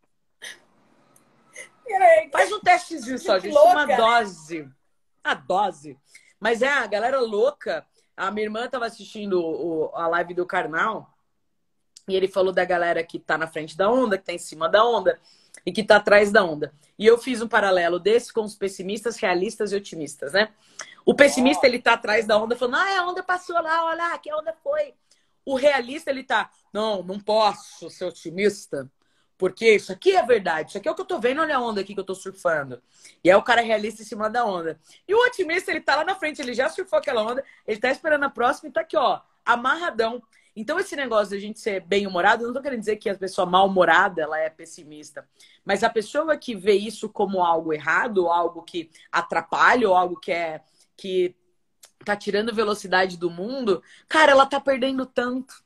Faz 2.31 2.52
um 2.52 2.61
testezinho 2.61 3.19
só, 3.19 3.38
gente. 3.38 3.55
Louca, 3.55 3.71
uma 3.71 3.87
dose. 3.97 4.69
A 5.23 5.35
dose. 5.35 5.99
Mas 6.40 6.62
é, 6.62 6.69
a 6.69 6.87
galera 6.87 7.21
louca. 7.21 7.87
A 8.16 8.31
minha 8.31 8.47
irmã 8.47 8.64
estava 8.64 8.87
assistindo 8.87 9.40
o, 9.40 9.90
a 9.95 10.07
live 10.09 10.35
do 10.35 10.47
Carnal. 10.47 11.12
E 12.09 12.14
ele 12.14 12.28
falou 12.28 12.52
da 12.52 12.64
galera 12.64 13.02
que 13.02 13.19
tá 13.19 13.37
na 13.37 13.47
frente 13.47 13.76
da 13.76 13.90
onda, 13.90 14.16
que 14.16 14.25
tá 14.25 14.33
em 14.33 14.38
cima 14.38 14.69
da 14.69 14.85
onda 14.85 15.19
e 15.64 15.73
que 15.73 15.83
tá 15.83 15.97
atrás 15.97 16.31
da 16.31 16.45
onda. 16.45 16.73
E 16.97 17.05
eu 17.05 17.19
fiz 17.19 17.43
um 17.43 17.49
paralelo 17.49 17.99
desse 17.99 18.33
com 18.33 18.43
os 18.43 18.55
pessimistas, 18.55 19.16
realistas 19.16 19.73
e 19.73 19.76
otimistas, 19.76 20.33
né? 20.33 20.52
O 21.05 21.14
pessimista, 21.14 21.62
oh. 21.64 21.66
ele 21.66 21.81
tá 21.81 21.95
atrás 21.95 22.26
da 22.26 22.38
onda, 22.38 22.57
falando, 22.57 22.76
ah, 22.76 23.00
a 23.00 23.09
onda 23.09 23.23
passou 23.23 23.61
lá, 23.61 23.85
olha 23.85 23.97
lá, 23.97 24.19
que 24.19 24.31
a 24.31 24.37
onda 24.37 24.55
foi. 24.62 24.95
O 25.45 25.57
realista, 25.57 26.11
ele 26.11 26.25
tá, 26.25 26.50
não, 26.73 27.02
não 27.02 27.21
posso 27.21 27.90
ser 27.90 28.05
otimista, 28.05 28.90
porque 29.38 29.75
isso 29.75 29.93
aqui 29.93 30.16
é 30.16 30.23
verdade, 30.23 30.71
isso 30.71 30.78
aqui 30.78 30.88
é 30.88 30.90
o 30.90 30.95
que 30.95 31.00
eu 31.02 31.07
tô 31.07 31.19
vendo, 31.19 31.40
olha 31.40 31.57
a 31.57 31.61
onda 31.61 31.81
aqui 31.81 31.95
que 31.95 32.00
eu 32.00 32.05
tô 32.05 32.14
surfando. 32.14 32.83
E 33.23 33.31
é 33.31 33.37
o 33.37 33.43
cara 33.43 33.61
realista 33.61 34.02
em 34.02 34.05
cima 34.05 34.31
da 34.31 34.45
onda. 34.45 34.81
E 35.07 35.14
o 35.14 35.26
otimista, 35.26 35.71
ele 35.71 35.81
tá 35.81 35.97
lá 35.97 36.05
na 36.05 36.14
frente, 36.14 36.40
ele 36.40 36.55
já 36.55 36.69
surfou 36.69 36.99
aquela 36.99 37.23
onda, 37.23 37.45
ele 37.66 37.78
tá 37.78 37.90
esperando 37.90 38.25
a 38.25 38.31
próxima 38.31 38.69
e 38.69 38.73
tá 38.73 38.81
aqui, 38.81 38.97
ó, 38.97 39.21
amarradão. 39.45 40.23
Então, 40.57 40.81
esse 40.81 40.97
negócio 40.97 41.28
de 41.31 41.37
a 41.37 41.40
gente 41.40 41.61
ser 41.61 41.81
bem-humorado, 41.81 42.47
não 42.47 42.55
tô 42.55 42.62
querendo 42.62 42.81
dizer 42.81 42.97
que 42.97 43.11
a 43.11 43.14
pessoa 43.14 43.47
mal-humorada, 43.47 44.23
ela 44.23 44.38
é 44.38 44.49
pessimista. 44.49 45.28
Mas 45.62 45.85
a 45.85 45.90
pessoa 45.90 46.35
que 46.38 46.55
vê 46.55 46.73
isso 46.73 47.11
como 47.11 47.45
algo 47.45 47.75
errado, 47.75 48.28
algo 48.28 48.62
que 48.62 48.90
atrapalha, 49.12 49.87
ou 49.87 49.95
algo 49.95 50.19
que 50.19 50.33
é 50.33 50.62
que 50.97 51.37
tá 52.07 52.16
tirando 52.16 52.55
velocidade 52.55 53.19
do 53.19 53.31
mundo, 53.31 53.83
cara, 54.09 54.33
ela 54.33 54.47
tá 54.47 54.59
perdendo 54.59 55.05
tanto. 55.05 55.62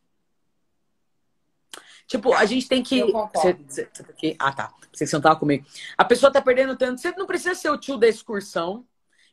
Tipo, 2.10 2.34
a 2.34 2.44
gente 2.44 2.66
tem 2.66 2.82
que. 2.82 3.04
Você, 3.32 3.52
você, 3.52 3.84
tá 3.84 4.10
aqui? 4.10 4.34
Ah, 4.36 4.52
tá. 4.52 4.74
Você 4.92 5.06
que 5.06 5.12
não 5.12 5.20
tava 5.20 5.38
comigo. 5.38 5.64
A 5.96 6.04
pessoa 6.04 6.32
tá 6.32 6.42
perdendo 6.42 6.76
tanto. 6.76 7.00
Você 7.00 7.12
não 7.12 7.24
precisa 7.24 7.54
ser 7.54 7.70
o 7.70 7.78
tio 7.78 7.96
da 7.96 8.08
excursão 8.08 8.84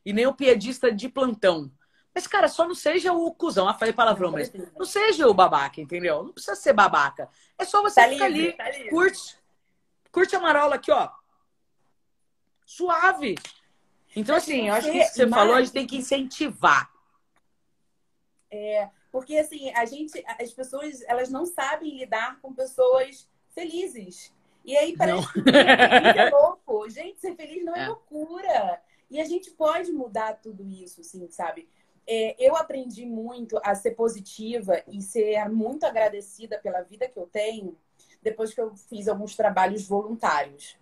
e 0.05 0.13
nem 0.13 0.27
o 0.27 0.33
piadista 0.33 0.91
de 0.91 1.09
plantão. 1.09 1.71
Mas, 2.13 2.27
cara, 2.27 2.47
só 2.47 2.67
não 2.67 2.75
seja 2.75 3.11
o 3.11 3.33
cuzão. 3.33 3.67
Ah, 3.67 3.73
falei 3.73 3.95
palavrão 3.95 4.31
mesmo. 4.31 4.67
Não 4.77 4.85
seja 4.85 5.27
o 5.27 5.33
babaca, 5.33 5.81
entendeu? 5.81 6.25
Não 6.25 6.31
precisa 6.31 6.55
ser 6.55 6.71
babaca. 6.71 7.27
É 7.57 7.65
só 7.65 7.81
você 7.81 7.99
tá 7.99 8.09
ficar 8.09 8.27
livre, 8.27 8.55
ali, 8.61 8.83
tá 8.83 8.89
curte. 8.91 9.35
Curte 10.11 10.35
a 10.35 10.39
marola 10.39 10.75
aqui, 10.75 10.91
ó. 10.91 11.09
Suave. 12.63 13.39
Então, 14.15 14.35
assim, 14.35 14.67
eu 14.67 14.75
acho 14.75 14.91
que 14.91 14.99
isso 14.99 15.13
que 15.13 15.15
você 15.15 15.27
falou, 15.27 15.55
a 15.55 15.61
gente 15.61 15.73
tem 15.73 15.87
que 15.87 15.97
incentivar. 15.97 16.91
É, 18.51 18.87
porque, 19.17 19.35
assim, 19.35 19.71
a 19.71 19.83
gente, 19.83 20.23
as 20.39 20.53
pessoas, 20.53 21.01
elas 21.07 21.31
não 21.31 21.43
sabem 21.43 21.97
lidar 21.97 22.39
com 22.39 22.53
pessoas 22.53 23.27
felizes. 23.49 24.31
E 24.63 24.77
aí 24.77 24.95
parece 24.95 25.33
que 25.33 25.49
é 25.49 26.29
louco. 26.29 26.87
Gente, 26.87 27.19
ser 27.19 27.35
feliz 27.35 27.65
não 27.65 27.75
é, 27.75 27.85
é, 27.85 27.87
loucura. 27.87 28.79
E 29.09 29.19
a 29.19 29.25
gente 29.25 29.49
pode 29.49 29.91
mudar 29.91 30.33
tudo 30.33 30.69
isso, 30.69 31.01
assim, 31.01 31.27
sabe? 31.31 31.67
É, 32.05 32.35
eu 32.37 32.55
aprendi 32.55 33.07
muito 33.07 33.59
a 33.63 33.73
ser 33.73 33.95
positiva 33.95 34.83
e 34.87 35.01
ser 35.01 35.49
muito 35.49 35.87
agradecida 35.87 36.59
pela 36.59 36.83
vida 36.83 37.09
que 37.09 37.17
eu 37.17 37.25
tenho 37.25 37.75
depois 38.21 38.53
que 38.53 38.61
eu 38.61 38.75
fiz 38.75 39.07
alguns 39.07 39.35
trabalhos 39.35 39.87
voluntários 39.87 40.77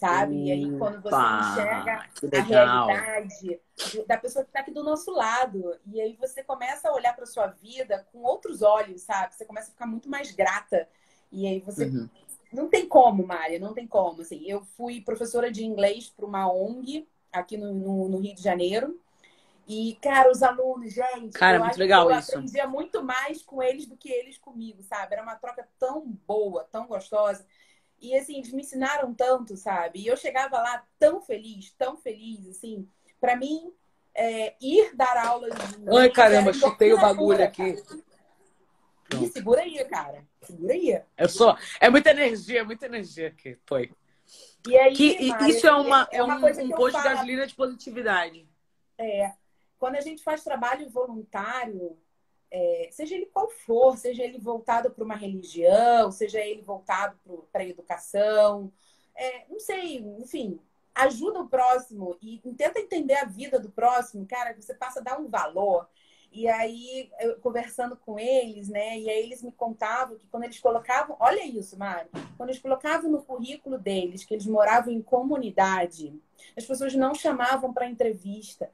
sabe? 0.00 0.34
e 0.44 0.50
aí, 0.50 0.78
quando 0.78 1.02
você 1.02 1.14
enxerga 1.14 2.06
a 2.32 2.42
realidade 2.42 3.60
da 4.08 4.16
pessoa 4.16 4.44
que 4.44 4.50
está 4.50 4.60
aqui 4.60 4.70
do 4.70 4.82
nosso 4.82 5.10
lado, 5.12 5.78
e 5.86 6.00
aí 6.00 6.16
você 6.18 6.42
começa 6.42 6.88
a 6.88 6.94
olhar 6.94 7.14
para 7.14 7.26
sua 7.26 7.48
vida 7.48 8.06
com 8.10 8.22
outros 8.22 8.62
olhos, 8.62 9.02
sabe? 9.02 9.34
Você 9.34 9.44
começa 9.44 9.68
a 9.68 9.72
ficar 9.72 9.86
muito 9.86 10.08
mais 10.08 10.32
grata. 10.32 10.88
E 11.30 11.46
aí 11.46 11.60
você. 11.60 11.84
Uhum. 11.84 12.08
Não 12.50 12.68
tem 12.68 12.88
como, 12.88 13.24
Mária, 13.24 13.60
não 13.60 13.74
tem 13.74 13.86
como. 13.86 14.22
Assim, 14.22 14.42
eu 14.44 14.64
fui 14.76 15.00
professora 15.00 15.52
de 15.52 15.64
inglês 15.64 16.10
para 16.10 16.26
uma 16.26 16.52
ONG 16.52 17.06
aqui 17.32 17.56
no, 17.56 17.72
no, 17.72 18.08
no, 18.08 18.18
Rio 18.18 18.34
de 18.34 18.42
Janeiro. 18.42 18.98
E, 19.68 19.96
cara, 20.02 20.32
os 20.32 20.42
alunos, 20.42 20.92
gente, 20.92 21.38
cara, 21.38 21.58
eu 21.58 21.64
muito 21.64 21.78
legal 21.78 22.10
eu 22.10 22.18
isso. 22.18 22.32
aprendia 22.32 22.66
muito 22.66 23.04
mais 23.04 23.40
com 23.42 23.62
eles 23.62 23.86
do 23.86 23.96
que 23.96 24.10
eles 24.10 24.36
comigo, 24.36 24.82
sabe? 24.82 25.12
Era 25.12 25.22
uma 25.22 25.36
troca 25.36 25.68
tão 25.78 26.04
boa, 26.26 26.64
tão 26.72 26.88
gostosa. 26.88 27.46
E 28.00 28.16
assim, 28.16 28.38
eles 28.38 28.52
me 28.52 28.62
ensinaram 28.62 29.12
tanto, 29.12 29.56
sabe? 29.56 30.00
E 30.00 30.06
eu 30.06 30.16
chegava 30.16 30.58
lá 30.58 30.84
tão 30.98 31.20
feliz, 31.20 31.72
tão 31.76 31.96
feliz, 31.96 32.48
assim. 32.48 32.88
Para 33.20 33.36
mim, 33.36 33.72
é, 34.14 34.54
ir 34.60 34.94
dar 34.96 35.16
aulas. 35.16 35.52
Ai, 35.98 36.10
caramba, 36.10 36.52
chutei 36.52 36.92
o 36.92 37.00
bagulho 37.00 37.44
aqui. 37.44 37.76
Ih, 39.20 39.28
segura 39.28 39.62
aí, 39.62 39.84
cara. 39.84 40.24
Segura 40.42 40.72
aí. 40.72 41.02
Eu 41.18 41.28
sou. 41.28 41.56
É 41.80 41.90
muita 41.90 42.10
energia, 42.10 42.64
muita 42.64 42.86
energia 42.86 43.28
aqui. 43.28 43.58
Foi. 43.66 43.90
E 44.66 44.78
aí, 44.78 44.94
que, 44.94 45.16
isso 45.48 45.66
é 45.66 45.72
uma, 45.72 46.08
é, 46.10 46.18
é 46.18 46.22
uma 46.22 46.36
um, 46.36 46.40
coisa 46.40 46.62
um 46.62 46.68
posto 46.68 46.96
de 46.96 47.04
gasolina 47.04 47.46
de 47.46 47.54
positividade. 47.54 48.48
É. 48.96 49.32
Quando 49.78 49.96
a 49.96 50.00
gente 50.00 50.22
faz 50.22 50.44
trabalho 50.44 50.88
voluntário, 50.90 51.98
é, 52.50 52.88
seja 52.90 53.14
ele 53.14 53.26
qual 53.26 53.48
for, 53.48 53.96
seja 53.96 54.24
ele 54.24 54.38
voltado 54.38 54.90
para 54.90 55.04
uma 55.04 55.14
religião, 55.14 56.10
seja 56.10 56.40
ele 56.40 56.62
voltado 56.62 57.16
para 57.52 57.62
a 57.62 57.66
educação, 57.66 58.72
é, 59.14 59.44
não 59.48 59.60
sei, 59.60 59.98
enfim, 60.18 60.58
ajuda 60.94 61.40
o 61.40 61.48
próximo 61.48 62.16
e 62.20 62.40
tenta 62.56 62.80
entender 62.80 63.14
a 63.14 63.24
vida 63.24 63.58
do 63.58 63.70
próximo, 63.70 64.26
cara, 64.26 64.54
você 64.54 64.74
passa 64.74 65.00
a 65.00 65.02
dar 65.02 65.20
um 65.20 65.28
valor. 65.28 65.88
E 66.32 66.46
aí, 66.48 67.10
eu, 67.18 67.40
conversando 67.40 67.96
com 67.96 68.16
eles, 68.16 68.68
né? 68.68 68.96
E 68.98 69.10
aí 69.10 69.24
eles 69.24 69.42
me 69.42 69.50
contavam 69.50 70.16
que 70.16 70.28
quando 70.28 70.44
eles 70.44 70.60
colocavam, 70.60 71.16
olha 71.18 71.44
isso, 71.44 71.76
Mário, 71.76 72.08
quando 72.36 72.50
eles 72.50 72.62
colocavam 72.62 73.10
no 73.10 73.22
currículo 73.22 73.76
deles 73.76 74.24
que 74.24 74.34
eles 74.34 74.46
moravam 74.46 74.92
em 74.92 75.02
comunidade, 75.02 76.14
as 76.56 76.64
pessoas 76.64 76.94
não 76.94 77.14
chamavam 77.14 77.72
para 77.72 77.88
entrevista. 77.88 78.70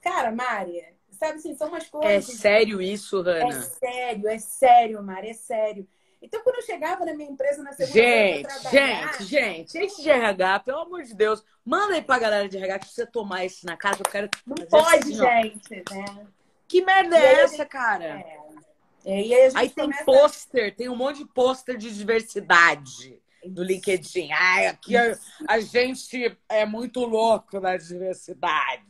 Cara, 0.00 0.30
Mária, 0.30 0.93
Sabe 1.14 1.38
assim, 1.38 1.54
são 1.56 1.68
umas 1.68 1.88
coisas. 1.88 2.28
É 2.28 2.36
sério 2.36 2.80
isso, 2.80 3.22
Rana? 3.22 3.48
É 3.48 3.60
sério, 3.60 4.28
é 4.28 4.38
sério, 4.38 5.02
Mari, 5.02 5.30
é 5.30 5.34
sério. 5.34 5.88
Então, 6.24 6.42
quando 6.42 6.56
eu 6.56 6.62
chegava 6.62 7.04
na 7.04 7.12
minha 7.12 7.28
empresa 7.28 7.62
na 7.62 7.72
segunda 7.72 7.92
Gente, 7.92 8.70
gente, 8.70 9.24
gente, 9.24 9.78
esse 9.78 10.02
de 10.02 10.08
RH, 10.08 10.60
pelo 10.60 10.78
amor 10.78 11.02
de 11.02 11.14
Deus, 11.14 11.44
manda 11.62 11.94
aí 11.94 12.02
pra 12.02 12.18
galera 12.18 12.48
de 12.48 12.56
RH 12.56 12.78
que 12.78 12.86
precisa 12.86 13.06
tomar 13.06 13.44
isso 13.44 13.66
na 13.66 13.76
casa. 13.76 13.98
Eu 14.00 14.10
quero. 14.10 14.30
Não 14.46 14.56
pode, 14.66 14.96
assim, 14.96 15.14
gente, 15.14 15.84
né? 15.90 16.26
Que 16.66 16.82
merda 16.82 17.18
é 17.18 17.42
essa, 17.42 17.58
gente... 17.58 17.68
cara? 17.68 18.24
É. 19.04 19.12
aí, 19.12 19.34
aí, 19.54 19.68
tem 19.68 19.84
começa... 19.84 20.04
pôster, 20.04 20.74
tem 20.74 20.88
um 20.88 20.96
monte 20.96 21.18
de 21.18 21.26
pôster 21.26 21.76
de 21.76 21.94
diversidade 21.94 23.20
no 23.44 23.62
LinkedIn. 23.62 24.32
Ai, 24.32 24.68
aqui 24.68 24.96
a, 24.96 25.18
a 25.46 25.60
gente 25.60 26.38
é 26.48 26.64
muito 26.64 27.00
louco 27.00 27.60
na 27.60 27.76
diversidade. 27.76 28.82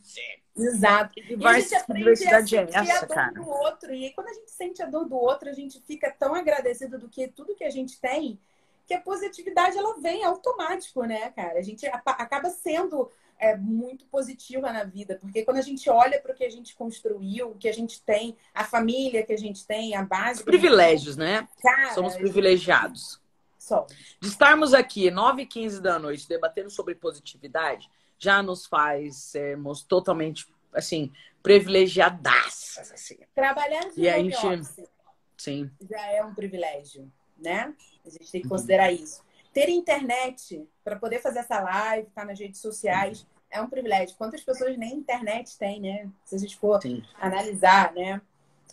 Exato. 0.56 1.18
E, 1.18 1.34
e 1.34 2.16
sentir 2.16 2.56
é 2.56 2.68
essa, 2.72 3.06
cara? 3.06 3.32
do 3.32 3.48
outro. 3.48 3.92
E 3.92 4.04
aí, 4.04 4.12
quando 4.12 4.28
a 4.28 4.32
gente 4.32 4.50
sente 4.50 4.82
a 4.82 4.86
dor 4.86 5.06
do 5.06 5.16
outro, 5.16 5.48
a 5.48 5.52
gente 5.52 5.80
fica 5.80 6.10
tão 6.10 6.34
agradecido 6.34 6.98
do 6.98 7.08
que 7.08 7.28
tudo 7.28 7.56
que 7.56 7.64
a 7.64 7.70
gente 7.70 8.00
tem, 8.00 8.38
que 8.86 8.94
a 8.94 9.00
positividade 9.00 9.76
ela 9.76 9.98
vem 10.00 10.24
automático, 10.24 11.04
né, 11.04 11.30
cara? 11.30 11.58
A 11.58 11.62
gente 11.62 11.86
acaba 11.86 12.50
sendo 12.50 13.10
é, 13.38 13.56
muito 13.56 14.04
positiva 14.06 14.72
na 14.72 14.84
vida, 14.84 15.18
porque 15.20 15.44
quando 15.44 15.56
a 15.56 15.62
gente 15.62 15.88
olha 15.90 16.20
para 16.20 16.32
o 16.32 16.34
que 16.34 16.44
a 16.44 16.50
gente 16.50 16.74
construiu, 16.74 17.50
o 17.50 17.54
que 17.56 17.68
a 17.68 17.72
gente 17.72 18.00
tem, 18.02 18.36
a 18.54 18.64
família 18.64 19.24
que 19.24 19.32
a 19.32 19.38
gente 19.38 19.66
tem, 19.66 19.94
a 19.94 20.02
base. 20.02 20.40
Os 20.40 20.44
privilégios, 20.44 21.16
né? 21.16 21.48
Cara, 21.60 21.94
Somos 21.94 22.14
privilegiados. 22.14 23.20
Somos. 23.58 23.92
De 24.20 24.28
estarmos 24.28 24.74
aqui 24.74 25.10
9 25.10 25.42
h 25.42 25.50
15 25.50 25.80
da 25.80 25.98
noite 25.98 26.28
debatendo 26.28 26.70
sobre 26.70 26.94
positividade, 26.94 27.90
já 28.18 28.42
nos 28.42 28.66
faz 28.66 29.16
sermos 29.16 29.82
totalmente, 29.82 30.46
assim, 30.72 31.12
privilegiadaças, 31.42 32.90
assim. 32.92 33.18
Trabalhar 33.34 33.90
de 33.90 34.00
e 34.00 34.08
home 34.08 34.30
gente... 34.30 34.46
office 34.46 34.88
Sim. 35.36 35.70
já 35.90 36.06
é 36.10 36.24
um 36.24 36.34
privilégio, 36.34 37.12
né? 37.36 37.74
A 38.04 38.10
gente 38.10 38.30
tem 38.30 38.42
que 38.42 38.48
considerar 38.48 38.90
uhum. 38.90 38.96
isso. 38.96 39.22
Ter 39.52 39.68
internet 39.68 40.66
para 40.82 40.96
poder 40.96 41.20
fazer 41.20 41.40
essa 41.40 41.60
live, 41.60 42.08
estar 42.08 42.22
tá 42.22 42.26
nas 42.26 42.38
redes 42.38 42.60
sociais, 42.60 43.26
é 43.50 43.60
um 43.60 43.68
privilégio. 43.68 44.16
Quantas 44.16 44.42
pessoas 44.42 44.76
nem 44.76 44.94
internet 44.94 45.56
têm, 45.56 45.80
né? 45.80 46.10
Se 46.24 46.34
a 46.34 46.38
gente 46.38 46.56
for 46.56 46.80
Sim. 46.82 47.02
analisar, 47.20 47.92
né? 47.92 48.20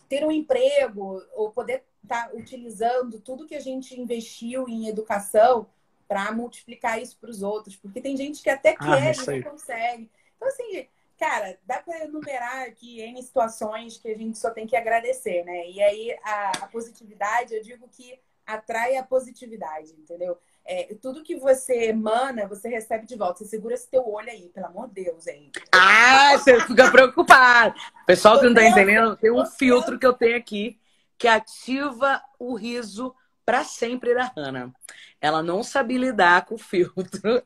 Ter 0.10 0.26
um 0.26 0.32
emprego 0.32 1.22
ou 1.34 1.52
poder 1.52 1.84
estar 2.04 2.30
tá 2.30 2.34
utilizando 2.34 3.20
tudo 3.20 3.46
que 3.46 3.56
a 3.56 3.60
gente 3.60 4.00
investiu 4.00 4.68
em 4.68 4.88
educação 4.88 5.68
para 6.12 6.30
multiplicar 6.34 7.02
isso 7.02 7.18
para 7.22 7.30
os 7.30 7.42
outros, 7.42 7.78
porque 7.78 8.02
tem 8.02 8.18
gente 8.18 8.44
que 8.44 8.50
até 8.50 8.76
ah, 8.78 8.98
quer 8.98 9.16
e 9.16 9.40
não 9.40 9.52
consegue. 9.52 10.12
Então, 10.36 10.46
assim, 10.50 10.86
cara, 11.18 11.58
dá 11.66 11.78
para 11.78 12.04
enumerar 12.04 12.64
aqui 12.64 13.02
em 13.02 13.22
situações 13.22 13.98
que 13.98 14.10
a 14.10 14.18
gente 14.18 14.38
só 14.38 14.50
tem 14.50 14.68
que 14.68 14.76
agradecer, 14.76 15.46
né? 15.46 15.70
E 15.70 15.82
aí 15.82 16.14
a, 16.22 16.52
a 16.64 16.68
positividade, 16.68 17.56
eu 17.56 17.64
digo 17.64 17.88
que 17.88 18.20
atrai 18.46 18.98
a 18.98 19.04
positividade, 19.04 19.94
entendeu? 19.98 20.38
É, 20.66 20.94
tudo 21.02 21.24
que 21.24 21.38
você 21.38 21.86
emana, 21.86 22.46
você 22.46 22.68
recebe 22.68 23.06
de 23.06 23.16
volta. 23.16 23.38
Você 23.38 23.46
segura 23.46 23.76
esse 23.76 23.90
teu 23.90 24.06
olho 24.06 24.30
aí, 24.30 24.50
pelo 24.50 24.66
amor 24.66 24.90
de 24.90 25.06
Deus, 25.06 25.28
hein? 25.28 25.50
Ah, 25.72 26.38
você 26.38 26.60
fica 26.60 26.92
preocupado. 26.92 27.74
Pessoal 28.06 28.38
que 28.38 28.48
não 28.48 28.54
tá 28.54 28.66
entendendo, 28.66 29.16
tem 29.16 29.32
um 29.32 29.46
filtro 29.46 29.98
que 29.98 30.06
eu 30.06 30.12
tenho 30.12 30.36
aqui 30.36 30.78
que 31.18 31.30
ativa 31.30 32.22
o 32.38 32.54
riso 32.54 33.16
para 33.46 33.64
sempre 33.64 34.14
da 34.14 34.32
Hannah. 34.36 34.72
Ela 35.22 35.44
não 35.44 35.64
sabe 35.64 35.98
lidar 35.98 36.46
com 36.46 36.56
o 36.56 36.58
filtro. 36.58 37.44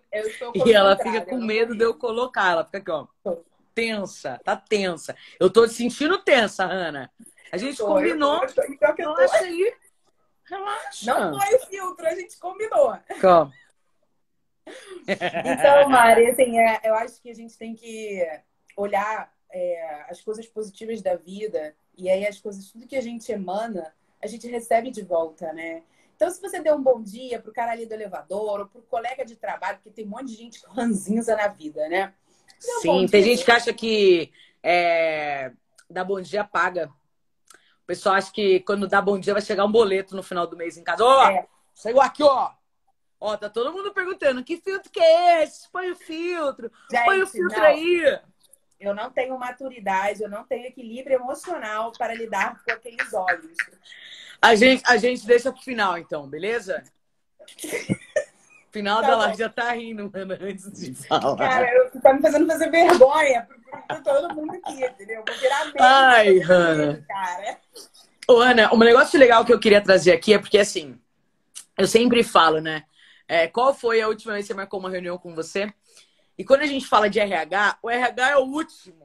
e 0.65 0.71
ela 0.71 0.97
fica 0.97 1.21
com 1.21 1.37
medo 1.37 1.75
de 1.75 1.83
eu 1.83 1.93
colocar. 1.93 2.53
Ela 2.53 2.65
fica 2.65 2.77
aqui, 2.77 2.91
ó 2.91 3.07
tensa, 3.75 4.39
tá 4.43 4.55
tensa. 4.55 5.15
Eu 5.37 5.51
tô 5.51 5.67
sentindo 5.67 6.17
tensa, 6.23 6.63
Ana. 6.63 7.11
A 7.51 7.57
gente 7.57 7.77
tô, 7.77 7.87
combinou. 7.87 8.41
Eu 8.41 8.53
tô, 8.53 8.61
eu 8.63 8.77
tô, 8.77 8.93
Relaxa 8.95 9.37
aí. 9.39 9.73
Relaxa. 10.45 11.13
Não 11.13 11.39
foi 11.39 11.55
o 11.55 11.59
filtro, 11.67 12.07
a 12.07 12.15
gente 12.15 12.39
combinou. 12.39 12.97
Calma. 13.19 13.53
Então, 15.07 15.89
Mari, 15.89 16.27
assim, 16.27 16.57
é, 16.57 16.81
eu 16.83 16.95
acho 16.95 17.21
que 17.21 17.29
a 17.29 17.35
gente 17.35 17.55
tem 17.57 17.75
que 17.75 18.25
olhar 18.75 19.31
é, 19.51 20.05
as 20.09 20.21
coisas 20.21 20.47
positivas 20.47 21.01
da 21.01 21.15
vida 21.15 21.75
e 21.95 22.09
aí 22.09 22.25
as 22.25 22.39
coisas, 22.39 22.71
tudo 22.71 22.87
que 22.87 22.95
a 22.95 23.01
gente 23.01 23.31
emana, 23.31 23.93
a 24.21 24.27
gente 24.27 24.47
recebe 24.47 24.89
de 24.89 25.03
volta, 25.03 25.53
né? 25.53 25.83
Então, 26.15 26.29
se 26.31 26.41
você 26.41 26.61
der 26.61 26.73
um 26.73 26.81
bom 26.81 27.01
dia 27.01 27.41
pro 27.41 27.51
cara 27.51 27.73
ali 27.73 27.85
do 27.85 27.93
elevador 27.93 28.61
ou 28.61 28.67
pro 28.67 28.81
colega 28.83 29.25
de 29.25 29.35
trabalho, 29.35 29.77
porque 29.77 29.91
tem 29.91 30.05
um 30.05 30.09
monte 30.09 30.27
de 30.27 30.35
gente 30.35 30.61
com 30.61 30.71
ranzinza 30.71 31.35
na 31.35 31.47
vida, 31.47 31.87
né? 31.89 32.13
Sim, 32.57 33.05
tem 33.07 33.21
gente 33.21 33.43
que 33.43 33.51
acha 33.51 33.73
que 33.73 34.31
é, 34.63 35.51
dar 35.89 36.05
bom 36.05 36.21
dia 36.21 36.43
paga. 36.43 36.89
O 37.83 37.85
pessoal 37.85 38.15
acha 38.15 38.31
que 38.31 38.61
quando 38.61 38.87
dá 38.87 39.01
bom 39.01 39.19
dia 39.19 39.33
vai 39.33 39.41
chegar 39.41 39.65
um 39.65 39.71
boleto 39.71 40.15
no 40.15 40.23
final 40.23 40.47
do 40.47 40.57
mês 40.57 40.77
em 40.77 40.83
casa. 40.83 41.03
Ó, 41.03 41.23
oh, 41.23 41.27
é. 41.27 41.47
saiu 41.73 42.01
aqui, 42.01 42.23
ó. 42.23 42.51
Ó, 43.19 43.37
tá 43.37 43.49
todo 43.49 43.71
mundo 43.71 43.93
perguntando 43.93 44.43
que 44.43 44.57
filtro 44.57 44.91
que 44.91 44.99
é 44.99 45.43
esse? 45.43 45.69
Põe 45.71 45.91
o 45.91 45.95
filtro. 45.95 46.71
Gente, 46.89 47.05
Põe 47.05 47.21
o 47.21 47.27
filtro 47.27 47.59
não. 47.59 47.65
aí. 47.65 48.19
Eu 48.79 48.93
não 48.93 49.09
tenho 49.09 49.37
maturidade, 49.37 50.21
eu 50.21 50.29
não 50.29 50.43
tenho 50.43 50.65
equilíbrio 50.65 51.15
emocional 51.15 51.91
para 51.97 52.13
lidar 52.13 52.61
com 52.63 52.71
aqueles 52.71 53.13
olhos. 53.13 53.57
A 54.45 54.55
gente, 54.55 54.83
a 54.85 54.97
gente 54.97 55.25
deixa 55.25 55.51
pro 55.51 55.61
final, 55.61 55.97
então, 55.97 56.27
beleza? 56.27 56.83
Final 58.71 59.01
tá 59.01 59.07
da 59.07 59.17
live 59.17 59.37
já 59.37 59.49
tá 59.49 59.71
rindo, 59.71 60.11
mano, 60.13 60.37
antes 60.39 60.71
de 60.71 60.93
falar. 60.93 61.35
Cara, 61.35 61.73
eu, 61.73 62.01
tá 62.01 62.13
me 62.13 62.21
fazendo 62.21 62.45
fazer 62.45 62.69
vergonha 62.69 63.47
pra, 63.87 64.01
todo 64.01 64.35
mundo 64.35 64.53
aqui, 64.53 64.85
entendeu? 64.85 65.23
Vou 65.27 65.37
virar 65.37 65.65
mesmo. 65.65 65.79
Ai, 65.79 66.39
Hanna. 66.39 67.05
Cara. 67.07 67.57
Ô, 68.27 68.37
Ana, 68.39 68.73
um 68.73 68.77
negócio 68.77 69.19
legal 69.19 69.43
que 69.43 69.53
eu 69.53 69.59
queria 69.59 69.81
trazer 69.81 70.11
aqui 70.11 70.33
é 70.33 70.37
porque, 70.37 70.59
assim, 70.59 70.99
eu 71.77 71.87
sempre 71.87 72.23
falo, 72.23 72.59
né? 72.59 72.83
É, 73.27 73.47
qual 73.47 73.73
foi 73.73 73.99
a 74.01 74.07
última 74.07 74.33
vez 74.33 74.45
que 74.45 74.53
você 74.53 74.57
marcou 74.57 74.79
uma 74.79 74.91
reunião 74.91 75.17
com 75.17 75.33
você? 75.33 75.73
E 76.37 76.43
quando 76.43 76.61
a 76.61 76.67
gente 76.67 76.85
fala 76.85 77.09
de 77.09 77.19
RH, 77.19 77.79
o 77.81 77.89
RH 77.89 78.29
é 78.29 78.37
o 78.37 78.43
último. 78.43 79.04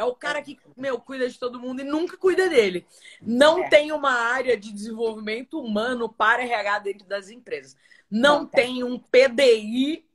É 0.00 0.04
o 0.04 0.14
cara 0.14 0.40
que, 0.40 0.58
meu, 0.74 0.98
cuida 0.98 1.28
de 1.28 1.38
todo 1.38 1.60
mundo 1.60 1.82
e 1.82 1.84
nunca 1.84 2.16
cuida 2.16 2.48
dele. 2.48 2.86
Não 3.20 3.64
é. 3.64 3.68
tem 3.68 3.92
uma 3.92 4.12
área 4.12 4.56
de 4.56 4.72
desenvolvimento 4.72 5.60
humano 5.60 6.08
para 6.08 6.42
RH 6.42 6.78
dentro 6.78 7.06
das 7.06 7.28
empresas. 7.28 7.76
Não, 8.10 8.40
não 8.40 8.46
tem. 8.46 8.76
tem. 8.76 8.82
um 8.82 8.98
PDI 8.98 10.06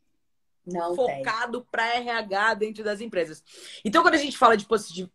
não 0.66 0.96
focado 0.96 1.68
para 1.72 1.98
RH 1.98 2.54
dentro 2.56 2.84
das 2.84 3.00
empresas. 3.00 3.44
Então, 3.86 4.02
quando 4.02 4.16
a 4.16 4.18
gente 4.18 4.36
fala 4.36 4.58
de, 4.58 4.66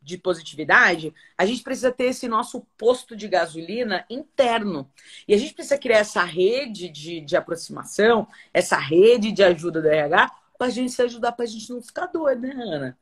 de 0.00 0.18
positividade, 0.18 1.12
a 1.36 1.44
gente 1.44 1.64
precisa 1.64 1.90
ter 1.90 2.04
esse 2.04 2.28
nosso 2.28 2.60
posto 2.78 3.16
de 3.16 3.26
gasolina 3.26 4.06
interno. 4.08 4.88
E 5.26 5.34
a 5.34 5.36
gente 5.36 5.52
precisa 5.52 5.78
criar 5.78 5.98
essa 5.98 6.22
rede 6.22 6.88
de, 6.88 7.20
de 7.20 7.36
aproximação, 7.36 8.28
essa 8.54 8.78
rede 8.78 9.32
de 9.32 9.42
ajuda 9.42 9.82
do 9.82 9.88
RH, 9.88 10.30
para 10.56 10.68
a 10.68 10.70
gente 10.70 10.92
se 10.92 11.02
ajudar, 11.02 11.32
para 11.32 11.44
a 11.44 11.48
gente 11.48 11.68
não 11.70 11.82
ficar 11.82 12.06
doido, 12.06 12.42
né, 12.42 12.52
Ana? 12.52 12.98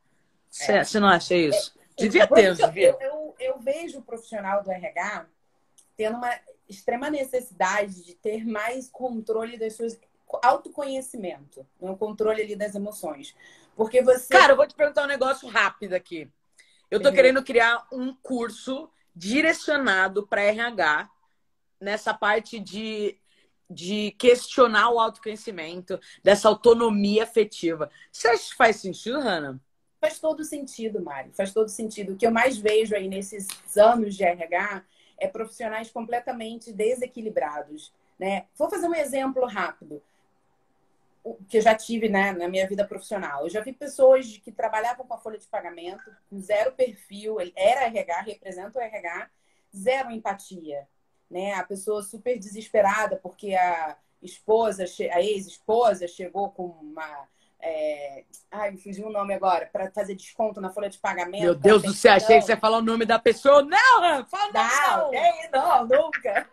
Você 0.59 0.99
é. 0.99 1.01
não 1.01 1.09
acha 1.09 1.35
isso? 1.35 1.73
É, 1.97 2.03
devia 2.03 2.27
ter, 2.27 2.55
devia. 2.55 2.97
Eu, 3.01 3.35
eu, 3.39 3.59
vejo 3.59 3.99
o 3.99 4.03
profissional 4.03 4.63
do 4.63 4.71
RH 4.71 5.27
tendo 5.97 6.17
uma 6.17 6.33
extrema 6.69 7.11
necessidade 7.11 8.05
de 8.05 8.15
ter 8.15 8.47
mais 8.47 8.89
controle 8.89 9.59
das 9.59 9.75
suas 9.75 9.99
autoconhecimento, 10.43 11.67
um 11.81 11.97
controle 11.97 12.43
ali 12.43 12.55
das 12.55 12.75
emoções. 12.75 13.35
Porque 13.75 14.03
você 14.03 14.29
Cara, 14.29 14.53
eu 14.53 14.57
vou 14.57 14.67
te 14.67 14.75
perguntar 14.75 15.05
um 15.05 15.09
negócio 15.09 15.49
rápido 15.49 15.95
aqui. 15.95 16.31
Eu 16.91 17.01
tô 17.01 17.09
uhum. 17.09 17.15
querendo 17.15 17.43
criar 17.43 17.87
um 17.91 18.15
curso 18.15 18.91
direcionado 19.15 20.27
para 20.27 20.43
RH 20.43 21.11
nessa 21.81 22.13
parte 22.13 22.61
de 22.61 23.19
de 23.71 24.13
questionar 24.13 24.91
o 24.91 24.99
autoconhecimento, 24.99 26.01
dessa 26.23 26.49
autonomia 26.49 27.25
afetiva. 27.25 27.91
Você 28.11 28.29
acha 28.29 28.49
que 28.51 28.57
faz 28.57 28.77
sentido, 28.77 29.21
Hanna? 29.21 29.61
Faz 30.01 30.19
todo 30.19 30.45
sentido, 30.45 31.03
Mari. 31.03 31.31
Faz 31.33 31.53
todo 31.53 31.69
sentido. 31.69 32.13
O 32.13 32.17
que 32.17 32.27
eu 32.27 32.31
mais 32.31 32.57
vejo 32.57 32.95
aí 32.95 33.09
nesses 33.09 33.49
anos 33.77 34.15
de 34.15 34.25
RH 34.25 34.85
é, 35.19 35.27
profissionais 35.27 35.91
completamente 35.91 36.73
desequilibrados. 36.73 37.93
Né? 38.19 38.47
Vou 38.57 38.71
fazer 38.71 38.87
um 38.87 38.95
exemplo 38.95 39.45
rápido 39.47 40.03
que 41.49 41.59
eu 41.59 41.63
já 41.63 41.75
tive 41.75 42.09
né, 42.09 42.33
na 42.33 42.49
minha 42.49 42.67
vida 42.67 42.87
profissional. 42.87 43.43
Eu 43.43 43.51
já 43.51 43.61
vi 43.61 43.73
pessoas 43.73 44.39
que 44.39 44.51
trabalhavam 44.51 45.07
com 45.07 45.15
a 45.15 45.19
folha 45.19 45.39
de 45.39 45.47
pagamento, 45.47 46.11
com 46.31 46.41
zero 46.41 46.73
perfil, 46.73 47.37
era 47.55 47.87
RH, 47.87 48.21
representa 48.23 48.79
o 48.79 48.83
RH, 48.83 49.31
zero 49.77 50.11
empatia. 50.11 50.89
Né? 51.31 51.53
A 51.55 51.65
pessoa 51.65 52.03
super 52.03 52.39
desesperada 52.39 53.17
porque 53.17 53.55
a 53.55 53.97
esposa, 54.23 54.85
a 55.13 55.21
ex-esposa 55.21 56.09
chegou 56.09 56.51
com 56.51 56.67
uma 56.67 57.29
é... 57.61 58.25
Ai, 58.51 58.71
me 58.71 58.79
fugiu 58.79 59.07
o 59.09 59.13
nome 59.13 59.35
agora, 59.35 59.69
para 59.73 59.91
fazer 59.91 60.15
desconto 60.15 60.61
na 60.61 60.71
folha 60.71 60.89
de 60.89 60.99
pagamento. 60.99 61.43
Meu 61.43 61.55
Deus 61.55 61.83
do 61.83 61.93
céu, 61.93 62.15
achei 62.15 62.39
que 62.39 62.47
você 62.47 62.53
ia 62.53 62.57
falar 62.57 62.79
o 62.79 62.83
nome 62.83 63.05
da 63.05 63.19
pessoa. 63.19 63.63
Não, 63.63 64.27
fala 64.27 64.53
não. 64.53 65.11
Não, 65.53 65.89
não, 65.89 66.05
nunca. 66.05 66.49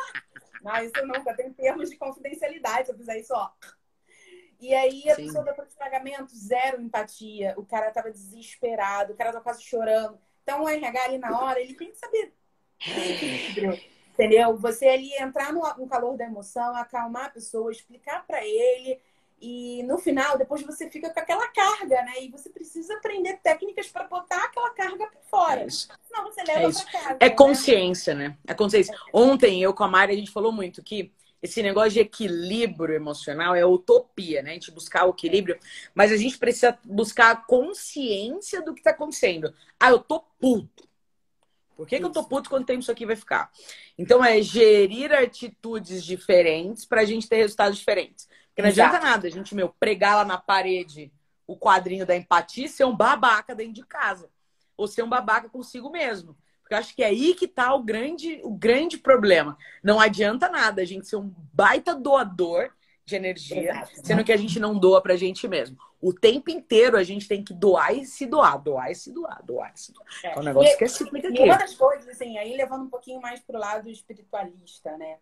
não, 0.62 0.76
isso 0.76 1.06
nunca. 1.06 1.34
Tem 1.34 1.52
termos 1.52 1.90
de 1.90 1.96
confidencialidade 1.96 2.86
se 2.86 2.92
eu 2.92 2.96
fizer 2.96 3.18
isso, 3.18 3.34
ó. 3.34 3.50
E 4.60 4.72
aí 4.72 5.10
a 5.10 5.16
Sim. 5.16 5.26
pessoa 5.26 5.44
da 5.44 5.54
folha 5.54 5.68
de 5.68 5.76
pagamento, 5.76 6.34
zero 6.34 6.80
empatia. 6.80 7.54
O 7.58 7.66
cara 7.66 7.90
tava 7.90 8.10
desesperado, 8.10 9.12
o 9.12 9.16
cara 9.16 9.32
tava 9.32 9.44
quase 9.44 9.62
chorando. 9.62 10.18
Então 10.42 10.62
o 10.62 10.68
RH 10.68 11.04
ali 11.04 11.18
na 11.18 11.38
hora, 11.38 11.60
ele 11.60 11.74
tem 11.74 11.90
que 11.90 11.98
saber. 11.98 12.32
Entendeu? 14.12 14.56
Você 14.58 14.86
ali 14.86 15.12
entrar 15.14 15.52
no, 15.52 15.60
no 15.76 15.88
calor 15.88 16.16
da 16.16 16.24
emoção, 16.24 16.74
acalmar 16.76 17.26
a 17.26 17.30
pessoa, 17.30 17.72
explicar 17.72 18.24
para 18.26 18.44
ele 18.44 19.00
e 19.40 19.82
no 19.82 19.98
final, 19.98 20.38
depois 20.38 20.62
você 20.62 20.90
fica 20.90 21.10
com 21.10 21.20
aquela 21.20 21.46
carga, 21.48 22.02
né? 22.02 22.22
E 22.22 22.30
você 22.30 22.48
precisa 22.48 22.94
aprender 22.94 23.38
técnicas 23.42 23.88
para 23.88 24.04
botar 24.04 24.44
aquela 24.44 24.70
carga 24.70 25.06
para 25.06 25.20
fora. 25.22 25.62
É 25.62 25.70
Senão 25.70 26.24
você 26.24 26.42
leva 26.44 26.68
é 26.68 26.72
para 26.72 26.92
casa. 26.92 27.16
É 27.20 27.28
né? 27.28 27.34
consciência, 27.34 28.14
né? 28.14 28.38
É 28.46 28.54
consciência. 28.54 28.96
Ontem 29.12 29.62
eu 29.62 29.74
com 29.74 29.84
a 29.84 29.88
Mari 29.88 30.12
a 30.12 30.16
gente 30.16 30.30
falou 30.30 30.52
muito 30.52 30.82
que 30.82 31.12
esse 31.42 31.62
negócio 31.62 31.90
de 31.90 32.00
equilíbrio 32.00 32.94
emocional 32.94 33.54
é 33.54 33.66
utopia, 33.66 34.42
né? 34.42 34.52
A 34.52 34.54
gente 34.54 34.70
buscar 34.70 35.04
o 35.04 35.10
equilíbrio, 35.10 35.58
mas 35.94 36.10
a 36.10 36.16
gente 36.16 36.38
precisa 36.38 36.78
buscar 36.82 37.32
a 37.32 37.36
consciência 37.36 38.62
do 38.62 38.72
que 38.72 38.80
está 38.80 38.92
acontecendo. 38.92 39.52
Ah, 39.78 39.90
eu 39.90 39.98
tô 39.98 40.20
puto. 40.40 40.88
Por 41.76 41.86
que, 41.86 41.98
que 41.98 42.04
eu 42.04 42.10
tô 42.10 42.24
puto 42.24 42.48
quanto 42.48 42.66
tempo 42.66 42.80
isso 42.80 42.90
aqui 42.90 43.04
vai 43.04 43.16
ficar? 43.16 43.50
Então 43.98 44.24
é 44.24 44.40
gerir 44.40 45.12
atitudes 45.12 46.02
diferentes 46.02 46.86
para 46.86 47.02
a 47.02 47.04
gente 47.04 47.28
ter 47.28 47.36
resultados 47.36 47.76
diferentes. 47.76 48.26
Porque 48.54 48.62
não 48.62 48.68
Exato. 48.68 48.94
adianta 48.96 49.04
nada 49.10 49.26
a 49.26 49.30
gente, 49.30 49.52
meu, 49.52 49.68
pregar 49.68 50.16
lá 50.18 50.24
na 50.24 50.38
parede 50.38 51.12
o 51.44 51.56
quadrinho 51.58 52.06
da 52.06 52.14
empatia 52.14 52.66
e 52.66 52.68
ser 52.68 52.84
um 52.84 52.94
babaca 52.96 53.52
dentro 53.52 53.72
de 53.74 53.84
casa. 53.84 54.30
Ou 54.76 54.86
ser 54.86 55.02
um 55.02 55.08
babaca 55.08 55.48
consigo 55.48 55.90
mesmo. 55.90 56.36
Porque 56.62 56.72
eu 56.74 56.78
acho 56.78 56.94
que 56.94 57.02
é 57.02 57.06
aí 57.06 57.34
que 57.34 57.48
tá 57.48 57.74
o 57.74 57.82
grande, 57.82 58.40
o 58.44 58.50
grande 58.50 58.96
problema. 58.96 59.58
Não 59.82 59.98
adianta 59.98 60.48
nada 60.48 60.82
a 60.82 60.84
gente 60.84 61.06
ser 61.06 61.16
um 61.16 61.34
baita 61.52 61.94
doador 61.96 62.70
de 63.04 63.16
energia, 63.16 63.70
Exato. 63.72 63.90
sendo 64.06 64.24
que 64.24 64.32
a 64.32 64.36
gente 64.36 64.58
não 64.58 64.78
doa 64.78 65.02
pra 65.02 65.16
gente 65.16 65.46
mesmo. 65.46 65.76
O 66.00 66.12
tempo 66.12 66.48
inteiro 66.50 66.96
a 66.96 67.02
gente 67.02 67.26
tem 67.28 67.42
que 67.44 67.52
doar 67.52 67.92
e 67.94 68.06
se 68.06 68.24
doar, 68.24 68.56
doar 68.62 68.90
e 68.90 68.94
se 68.94 69.12
doar, 69.12 69.42
doar 69.44 69.72
e 69.74 69.78
se 69.80 69.92
doar. 69.92 70.06
É. 70.22 70.28
É 70.28 70.38
um 70.38 70.42
negócio 70.42 70.72
E- 70.72 70.76
que 70.78 70.84
é 70.84 70.88
cíclico 70.88 71.26
E 71.26 71.30
aqui. 71.30 71.42
uma 71.42 71.58
das 71.58 71.74
coisas, 71.74 72.08
assim, 72.08 72.38
aí 72.38 72.56
levando 72.56 72.84
um 72.84 72.88
pouquinho 72.88 73.20
mais 73.20 73.40
pro 73.40 73.58
lado 73.58 73.90
espiritualista, 73.90 74.96
né? 74.96 75.18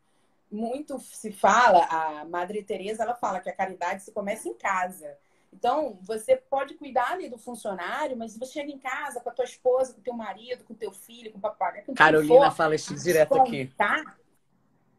Muito 0.52 0.98
se 1.00 1.32
fala, 1.32 1.84
a 1.86 2.24
Madre 2.26 2.62
Teresa, 2.62 3.02
ela 3.02 3.14
fala 3.14 3.40
que 3.40 3.48
a 3.48 3.56
caridade 3.56 4.02
se 4.02 4.12
começa 4.12 4.48
em 4.48 4.54
casa. 4.54 5.16
Então, 5.52 5.98
você 6.02 6.36
pode 6.36 6.74
cuidar 6.74 7.12
ali 7.12 7.28
do 7.28 7.38
funcionário, 7.38 8.16
mas 8.16 8.36
você 8.36 8.46
chega 8.46 8.70
em 8.70 8.78
casa 8.78 9.20
com 9.20 9.30
a 9.30 9.32
tua 9.32 9.44
esposa, 9.44 9.92
com 9.92 10.00
o 10.00 10.02
teu 10.02 10.14
marido, 10.14 10.64
com 10.64 10.72
o 10.72 10.76
teu 10.76 10.92
filho, 10.92 11.32
com 11.32 11.38
o 11.38 11.40
papagaio, 11.40 11.84
com 11.84 11.94
Carolina 11.94 12.50
for, 12.50 12.56
fala 12.56 12.74
isso 12.74 12.94
direto 12.94 13.34
aqui. 13.34 13.72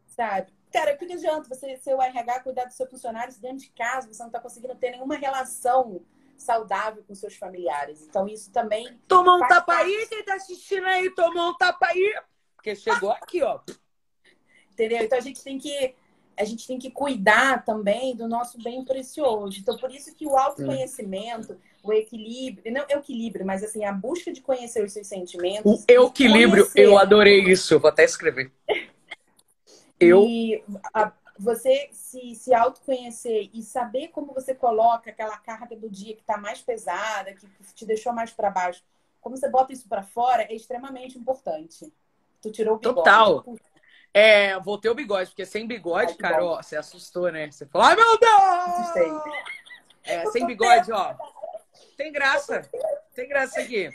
sabe? 0.06 0.52
Cara, 0.72 0.94
o 0.94 0.98
que 0.98 1.12
adianta 1.12 1.48
você 1.48 1.76
ser 1.76 1.94
o 1.94 2.02
RH, 2.02 2.40
cuidar 2.40 2.64
do 2.64 2.72
seu 2.72 2.88
funcionário, 2.88 3.32
se 3.32 3.40
dentro 3.40 3.58
de 3.58 3.70
casa 3.70 4.12
você 4.12 4.20
não 4.20 4.28
está 4.28 4.40
conseguindo 4.40 4.74
ter 4.74 4.90
nenhuma 4.90 5.16
relação 5.16 6.00
saudável 6.36 7.04
com 7.06 7.14
seus 7.14 7.36
familiares. 7.36 8.02
Então, 8.02 8.26
isso 8.26 8.50
também 8.50 9.00
Tomou 9.06 9.36
um 9.36 9.46
tapa 9.46 9.74
aí, 9.74 10.06
quem 10.08 10.24
tá 10.24 10.34
assistindo 10.34 10.84
aí, 10.86 11.10
tomou 11.14 11.50
um 11.50 11.56
tapa 11.56 11.86
aí. 11.86 12.14
Porque 12.56 12.74
chegou 12.74 13.10
aqui, 13.10 13.42
ó. 13.42 13.60
Entendeu? 14.74 15.02
Então 15.04 15.18
a 15.18 15.22
gente 15.22 15.42
tem 15.42 15.58
que 15.58 15.94
a 16.36 16.44
gente 16.44 16.66
tem 16.66 16.80
que 16.80 16.90
cuidar 16.90 17.64
também 17.64 18.16
do 18.16 18.26
nosso 18.28 18.60
bem 18.60 18.84
precioso. 18.84 19.58
Então 19.60 19.76
por 19.78 19.90
isso 19.94 20.12
que 20.16 20.26
o 20.26 20.36
autoconhecimento, 20.36 21.56
o 21.82 21.92
equilíbrio, 21.92 22.72
não 22.72 22.84
é 22.88 22.96
o 22.96 22.98
equilíbrio, 22.98 23.46
mas 23.46 23.62
assim 23.62 23.84
a 23.84 23.92
busca 23.92 24.32
de 24.32 24.40
conhecer 24.40 24.84
os 24.84 24.92
seus 24.92 25.06
O 25.06 25.10
sentimentos. 25.10 25.84
equilíbrio, 25.88 26.64
conhecer. 26.64 26.84
eu 26.84 26.98
adorei 26.98 27.40
isso. 27.44 27.72
Eu 27.74 27.80
vou 27.80 27.88
até 27.88 28.04
escrever. 28.04 28.50
Eu 30.00 30.24
E 30.24 30.62
a- 30.92 31.12
você 31.38 31.88
se, 31.92 32.34
se 32.34 32.54
autoconhecer 32.54 33.50
e 33.52 33.62
saber 33.62 34.08
como 34.08 34.32
você 34.32 34.54
coloca 34.54 35.10
aquela 35.10 35.36
carga 35.36 35.74
do 35.76 35.88
dia 35.90 36.14
que 36.14 36.20
está 36.20 36.36
mais 36.36 36.60
pesada, 36.60 37.32
que 37.34 37.46
te 37.74 37.84
deixou 37.84 38.12
mais 38.12 38.30
para 38.32 38.50
baixo, 38.50 38.82
como 39.20 39.36
você 39.36 39.48
bota 39.48 39.72
isso 39.72 39.88
para 39.88 40.02
fora 40.02 40.42
é 40.44 40.54
extremamente 40.54 41.18
importante. 41.18 41.92
Tu 42.40 42.52
tirou 42.52 42.74
o 42.76 42.78
bigode. 42.78 42.96
Total. 42.96 43.44
É, 44.16 44.56
vou 44.60 44.78
ter 44.78 44.88
o 44.88 44.94
bigode, 44.94 45.30
porque 45.30 45.44
sem 45.44 45.66
bigode, 45.66 46.12
Ai, 46.12 46.16
cara, 46.16 46.44
ó, 46.44 46.62
você 46.62 46.76
assustou, 46.76 47.32
né? 47.32 47.50
Você 47.50 47.66
falou, 47.66 47.88
ai 47.88 47.96
meu 47.96 48.16
Deus! 48.16 48.42
Assustei. 48.78 49.10
É, 50.04 50.26
sem 50.26 50.46
bigode, 50.46 50.92
ó. 50.92 51.16
Tem 51.96 52.12
graça. 52.12 52.62
Tem 53.12 53.28
graça 53.28 53.60
aqui. 53.60 53.90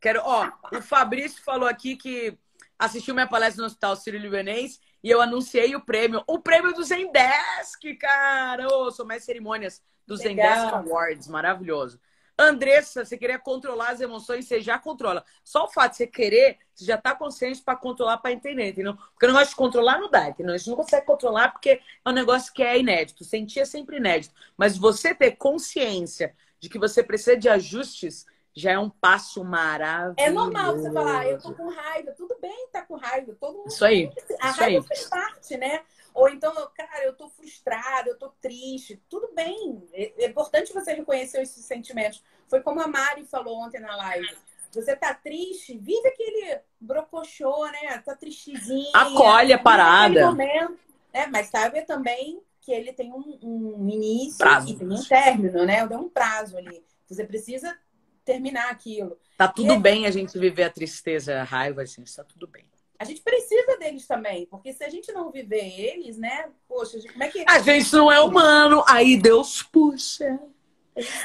Quero, 0.00 0.22
ó, 0.24 0.50
o 0.72 0.80
Fabrício 0.80 1.42
falou 1.42 1.68
aqui 1.68 1.96
que 1.96 2.38
assistiu 2.78 3.12
minha 3.12 3.26
palestra 3.26 3.60
no 3.60 3.66
Hospital 3.66 3.94
Sírio-Libanês 3.96 4.80
e 5.02 5.10
eu 5.10 5.20
anunciei 5.20 5.76
o 5.76 5.84
prêmio. 5.84 6.24
O 6.26 6.38
prêmio 6.38 6.72
do 6.72 6.82
Zendesk, 6.82 7.94
cara! 8.00 8.66
Ô, 8.68 8.90
sou 8.90 9.04
mais 9.04 9.24
cerimônias 9.24 9.82
do 10.06 10.14
Legal. 10.14 10.54
Zendesk 10.56 10.74
Awards. 10.74 11.28
Maravilhoso. 11.28 12.00
Andressa, 12.38 13.04
você 13.04 13.18
querer 13.18 13.40
controlar 13.40 13.90
as 13.90 14.00
emoções, 14.00 14.46
você 14.46 14.60
já 14.60 14.78
controla. 14.78 15.24
Só 15.42 15.64
o 15.64 15.68
fato 15.68 15.90
de 15.92 15.96
você 15.98 16.06
querer, 16.06 16.58
você 16.78 16.84
já 16.84 16.96
tá 16.96 17.12
consciente 17.12 17.60
para 17.60 17.76
controlar, 17.76 18.18
para 18.18 18.30
entender, 18.30 18.68
entendeu? 18.68 18.94
Porque 18.94 19.26
o 19.26 19.28
negócio 19.28 19.48
de 19.48 19.56
controlar 19.56 19.98
não 19.98 20.08
dá, 20.08 20.28
entendeu? 20.28 20.54
A 20.54 20.56
gente 20.56 20.70
não 20.70 20.76
consegue 20.76 21.04
controlar 21.04 21.48
porque 21.50 21.70
é 22.04 22.08
um 22.08 22.12
negócio 22.12 22.52
que 22.52 22.62
é 22.62 22.78
inédito. 22.78 23.24
Sentir 23.24 23.58
é 23.58 23.64
sempre 23.64 23.96
inédito. 23.96 24.32
Mas 24.56 24.78
você 24.78 25.12
ter 25.12 25.32
consciência 25.32 26.36
de 26.60 26.68
que 26.68 26.78
você 26.78 27.02
precisa 27.02 27.36
de 27.36 27.48
ajustes 27.48 28.26
já 28.54 28.72
é 28.72 28.78
um 28.78 28.88
passo 28.88 29.42
maravilhoso. 29.42 30.14
É 30.18 30.30
normal 30.30 30.76
você 30.76 30.92
falar, 30.92 31.26
eu 31.26 31.40
tô 31.40 31.52
com 31.52 31.68
raiva. 31.68 32.12
Tudo 32.12 32.36
bem 32.40 32.68
tá 32.72 32.82
com 32.82 32.94
raiva. 32.94 33.36
Todo 33.40 33.56
mundo 33.56 33.68
Isso 33.68 33.84
aí. 33.84 34.12
A 34.40 34.50
Isso 34.50 34.60
raiva 34.60 34.80
aí. 34.80 34.86
faz 34.86 35.04
parte, 35.08 35.56
né? 35.56 35.82
Ou 36.14 36.28
então, 36.28 36.52
cara, 36.76 37.04
eu 37.04 37.14
tô 37.14 37.28
frustrada, 37.28 38.08
eu 38.08 38.16
tô 38.16 38.28
triste. 38.40 39.02
Tudo 39.08 39.30
bem. 39.34 39.84
É 39.92 40.24
é 40.24 40.26
importante 40.28 40.72
você 40.72 40.92
reconhecer 40.92 41.42
esses 41.42 41.64
sentimentos. 41.64 42.22
Foi 42.46 42.60
como 42.60 42.80
a 42.80 42.86
Mari 42.86 43.24
falou 43.24 43.58
ontem 43.58 43.80
na 43.80 43.96
live. 43.96 44.36
Você 44.72 44.94
tá 44.94 45.14
triste, 45.14 45.76
vive 45.78 46.06
aquele 46.08 46.60
brocochô, 46.80 47.66
né? 47.66 47.98
Tá 48.04 48.14
tristezinha. 48.14 48.90
Acolhe 48.94 49.52
a 49.52 49.58
parada. 49.58 50.26
momento. 50.26 50.78
É, 51.12 51.26
mas 51.26 51.48
sabe 51.48 51.82
também 51.82 52.40
que 52.60 52.70
ele 52.70 52.92
tem 52.92 53.12
um, 53.12 53.38
um 53.42 53.88
início 53.88 54.36
Prazo. 54.38 54.68
e 54.70 54.76
tem 54.76 54.86
um 54.86 55.02
término, 55.02 55.64
né? 55.64 55.86
Tem 55.86 55.96
um 55.96 56.08
prazo 56.08 56.56
ali. 56.58 56.84
Você 57.08 57.24
precisa 57.24 57.76
terminar 58.24 58.70
aquilo. 58.70 59.18
Tá 59.38 59.48
tudo 59.48 59.72
E- 59.74 59.78
bem 59.78 60.06
a 60.06 60.10
gente 60.10 60.38
viver 60.38 60.64
a 60.64 60.70
tristeza, 60.70 61.40
a 61.40 61.44
raiva, 61.44 61.82
assim, 61.82 62.04
tá 62.04 62.22
tudo 62.24 62.46
bem. 62.46 62.66
A 62.98 63.04
gente 63.04 63.22
precisa 63.22 63.78
deles 63.78 64.06
também, 64.06 64.44
porque 64.46 64.72
se 64.72 64.82
a 64.84 64.90
gente 64.90 65.10
não 65.12 65.30
viver 65.30 65.64
eles, 65.80 66.18
né? 66.18 66.50
Poxa, 66.68 66.98
como 67.10 67.22
é 67.22 67.28
que. 67.28 67.44
A 67.48 67.60
gente 67.60 67.90
não 67.94 68.10
é 68.12 68.20
humano, 68.20 68.84
aí 68.86 69.16
Deus 69.16 69.62
puxa. 69.62 70.38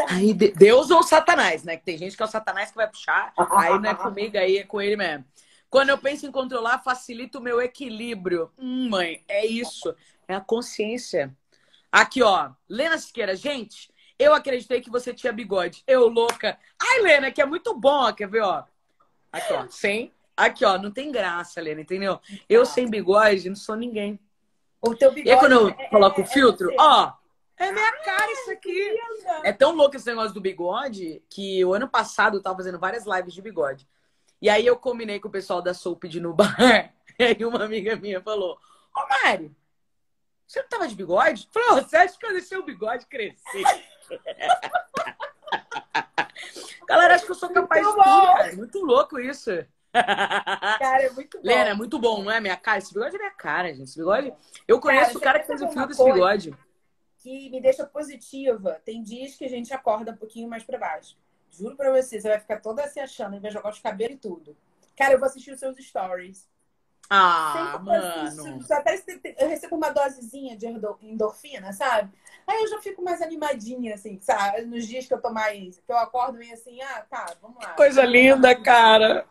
Aí 0.09 0.33
de- 0.33 0.51
Deus 0.51 0.91
ou 0.91 1.03
Satanás, 1.03 1.63
né? 1.63 1.77
Que 1.77 1.83
tem 1.85 1.97
gente 1.97 2.15
que 2.15 2.21
é 2.23 2.25
o 2.25 2.29
Satanás 2.29 2.69
que 2.69 2.75
vai 2.75 2.87
puxar, 2.87 3.33
aí 3.51 3.79
não 3.79 3.89
é 3.89 3.95
comigo, 3.95 4.37
aí 4.37 4.57
é 4.57 4.63
com 4.63 4.81
ele 4.81 4.95
mesmo. 4.95 5.25
Quando 5.69 5.89
eu 5.89 5.97
penso 5.97 6.25
em 6.27 6.31
controlar, 6.31 6.79
facilita 6.83 7.39
o 7.39 7.41
meu 7.41 7.59
equilíbrio. 7.61 8.51
Hum, 8.59 8.89
mãe, 8.89 9.23
é 9.27 9.45
isso. 9.45 9.95
É 10.27 10.35
a 10.35 10.39
consciência. 10.41 11.35
Aqui, 11.91 12.21
ó. 12.21 12.51
Lena 12.69 12.97
Siqueira, 12.97 13.35
gente, 13.35 13.91
eu 14.19 14.33
acreditei 14.35 14.81
que 14.81 14.89
você 14.91 15.13
tinha 15.13 15.33
bigode. 15.33 15.83
Eu 15.87 16.07
louca. 16.09 16.57
Ai, 16.79 17.01
Lena, 17.01 17.31
que 17.31 17.41
é 17.41 17.45
muito 17.45 17.73
bom, 17.75 18.03
ó. 18.07 18.13
Quer 18.13 18.27
ver, 18.29 18.41
ó? 18.43 18.63
Aqui, 19.31 19.53
ó. 19.53 19.65
Sem. 19.67 20.11
Aqui, 20.37 20.63
ó. 20.63 20.77
Não 20.77 20.91
tem 20.91 21.11
graça, 21.11 21.59
Lena, 21.59 21.81
entendeu? 21.81 22.19
Eu 22.47 22.65
sem 22.67 22.87
bigode 22.87 23.49
não 23.49 23.55
sou 23.55 23.75
ninguém. 23.75 24.19
O 24.79 24.93
teu 24.93 25.11
E 25.11 25.15
bigode. 25.15 25.31
aí, 25.31 25.39
quando 25.39 25.51
eu 25.53 25.69
é- 25.69 25.89
coloco 25.89 26.21
o 26.21 26.23
é- 26.23 26.27
é 26.27 26.29
filtro, 26.29 26.67
você. 26.69 26.75
ó, 26.79 27.13
é 27.57 27.71
minha 27.71 27.91
cara 28.03 28.31
isso 28.31 28.51
aqui. 28.51 28.97
É 29.43 29.53
tão 29.53 29.73
louco 29.75 29.95
esse 29.95 30.05
negócio 30.07 30.33
do 30.33 30.41
bigode 30.41 31.21
que 31.29 31.63
o 31.63 31.73
ano 31.73 31.87
passado 31.87 32.37
eu 32.37 32.41
tava 32.41 32.57
fazendo 32.57 32.79
várias 32.79 33.05
lives 33.05 33.33
de 33.33 33.41
bigode. 33.41 33.87
E 34.41 34.49
aí 34.49 34.65
eu 34.65 34.75
combinei 34.77 35.19
com 35.19 35.27
o 35.27 35.31
pessoal 35.31 35.61
da 35.61 35.73
Soap 35.73 36.03
de 36.05 36.19
no 36.19 36.33
bar. 36.33 36.55
E 37.19 37.23
aí 37.25 37.45
uma 37.45 37.63
amiga 37.63 37.95
minha 37.95 38.19
falou: 38.21 38.57
Ô 38.95 39.01
Mari, 39.07 39.55
você 40.47 40.61
não 40.63 40.67
tava 40.67 40.87
de 40.87 40.95
bigode? 40.95 41.47
"Ô, 41.55 41.75
você 41.75 41.95
acha 41.95 42.17
que 42.17 42.25
eu 42.25 42.33
deixei 42.33 42.57
o 42.57 42.65
bigode 42.65 43.05
crescer? 43.05 43.63
Galera, 46.87 47.15
acho 47.15 47.25
que 47.25 47.31
eu 47.31 47.35
sou 47.35 47.49
capaz 47.49 47.81
Muito 47.83 47.95
de 47.97 48.03
tudo, 48.03 48.15
bom. 48.15 48.33
cara. 48.33 48.55
Muito 48.55 48.85
louco 48.85 49.19
isso. 49.19 49.51
Cara, 49.93 51.03
é 51.03 51.09
muito 51.11 51.37
bom. 51.39 51.47
Lena, 51.47 51.69
é 51.69 51.73
muito 51.75 51.99
bom, 51.99 52.23
não 52.23 52.31
é 52.31 52.39
minha 52.41 52.57
cara? 52.57 52.79
Esse 52.79 52.91
bigode 52.93 53.15
é 53.15 53.19
minha 53.19 53.31
cara, 53.31 53.67
gente. 53.71 53.83
Esse 53.83 53.99
bigode. 53.99 54.33
Eu 54.67 54.79
conheço 54.79 55.13
Cara, 55.13 55.17
o 55.17 55.21
cara 55.21 55.39
que 55.39 55.45
fez 55.47 55.61
o 55.61 55.69
fio 55.69 55.85
desse 55.85 55.99
coisa? 55.99 56.13
bigode. 56.15 56.57
Que 57.23 57.49
me 57.49 57.61
deixa 57.61 57.85
positiva. 57.85 58.81
Tem 58.83 59.01
dias 59.01 59.35
que 59.35 59.45
a 59.45 59.49
gente 59.49 59.73
acorda 59.73 60.11
um 60.11 60.17
pouquinho 60.17 60.49
mais 60.49 60.63
pra 60.63 60.77
baixo. 60.77 61.17
Juro 61.49 61.77
pra 61.77 61.89
você, 61.89 62.19
você 62.19 62.27
vai 62.27 62.39
ficar 62.39 62.59
toda 62.59 62.85
se 62.89 62.99
achando, 62.99 63.39
vai 63.39 63.49
jogar 63.49 63.69
os 63.69 63.79
cabelos 63.79 64.15
e 64.15 64.19
tudo. 64.19 64.57
Cara, 64.93 65.13
eu 65.13 65.19
vou 65.19 65.27
assistir 65.27 65.51
os 65.51 65.59
seus 65.59 65.77
stories. 65.77 66.49
Ah, 67.09 67.53
Sempre 67.53 67.83
que 67.83 67.89
eu 67.89 67.93
assisto, 67.93 68.43
mano. 68.47 68.83
parece 68.83 69.19
que 69.19 69.35
eu 69.39 69.47
recebo 69.47 69.75
uma 69.77 69.89
dosezinha 69.89 70.57
de 70.57 70.67
endo- 70.67 70.97
endorfina, 71.01 71.71
sabe? 71.71 72.11
Aí 72.45 72.61
eu 72.61 72.67
já 72.67 72.81
fico 72.81 73.01
mais 73.01 73.21
animadinha, 73.21 73.93
assim, 73.95 74.19
sabe? 74.19 74.63
Nos 74.65 74.85
dias 74.85 75.07
que 75.07 75.13
eu 75.13 75.21
tô 75.21 75.31
mais. 75.31 75.79
que 75.79 75.91
eu 75.91 75.97
acordo 75.97 76.37
meio 76.37 76.53
assim, 76.53 76.81
ah, 76.81 77.05
tá, 77.09 77.25
vamos 77.41 77.57
lá. 77.63 77.73
Coisa 77.73 78.03
linda, 78.03 78.53
cara. 78.55 79.25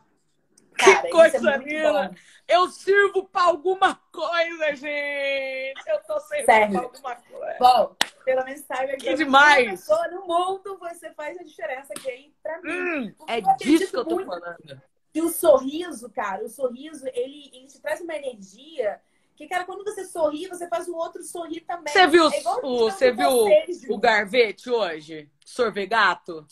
Cara, 0.79 1.01
que 1.01 1.07
isso 1.09 1.17
coisa 1.17 1.51
é 1.51 1.57
linda. 1.59 2.15
Eu 2.49 2.69
sirvo 2.69 3.25
pra 3.29 3.43
alguma 3.43 3.95
coisa, 4.13 4.75
gente. 4.75 5.83
Eu 5.89 6.01
tô 6.07 6.19
servindo 6.21 6.47
Sério. 6.47 6.73
pra 6.73 6.83
alguma 6.83 7.17
coisa. 7.17 7.57
Bom, 7.59 7.97
pelo 8.25 8.45
menos 8.45 8.61
saiba 8.63 8.93
Que 8.93 8.97
que 9.09 9.15
demais. 9.15 9.71
pessoa 9.71 10.09
no 10.09 10.27
mundo 10.27 10.77
você 10.79 11.13
faz 11.15 11.39
a 11.39 11.43
diferença 11.43 11.93
aqui 11.97 12.11
aí 12.11 12.35
pra 12.43 12.61
mim. 12.61 12.71
Hum, 12.73 13.15
é 13.29 13.41
disso 13.57 13.91
que 13.91 13.97
eu 13.97 14.05
tô 14.05 14.25
falando. 14.25 14.81
E 15.15 15.21
o 15.21 15.29
sorriso, 15.29 16.11
cara, 16.11 16.43
o 16.45 16.49
sorriso, 16.49 17.07
ele, 17.13 17.51
ele 17.53 17.67
te 17.67 17.79
traz 17.81 18.01
uma 18.01 18.15
energia 18.17 18.99
que, 19.37 19.47
cara, 19.47 19.65
quando 19.65 19.85
você 19.85 20.05
sorri, 20.05 20.47
você 20.49 20.67
faz 20.69 20.89
o 20.89 20.95
outro 20.95 21.23
sorrir 21.23 21.61
também. 21.63 21.93
Você 21.93 22.07
viu 22.07 22.25
É 22.25 22.29
o- 22.29 22.31
eu 22.31 22.91
você 22.91 23.11
viu 23.13 23.31
vocês, 23.31 23.83
O. 23.91 23.99
Garvete 23.99 24.71
hoje? 24.71 25.29
Sorvegato? 25.45 26.47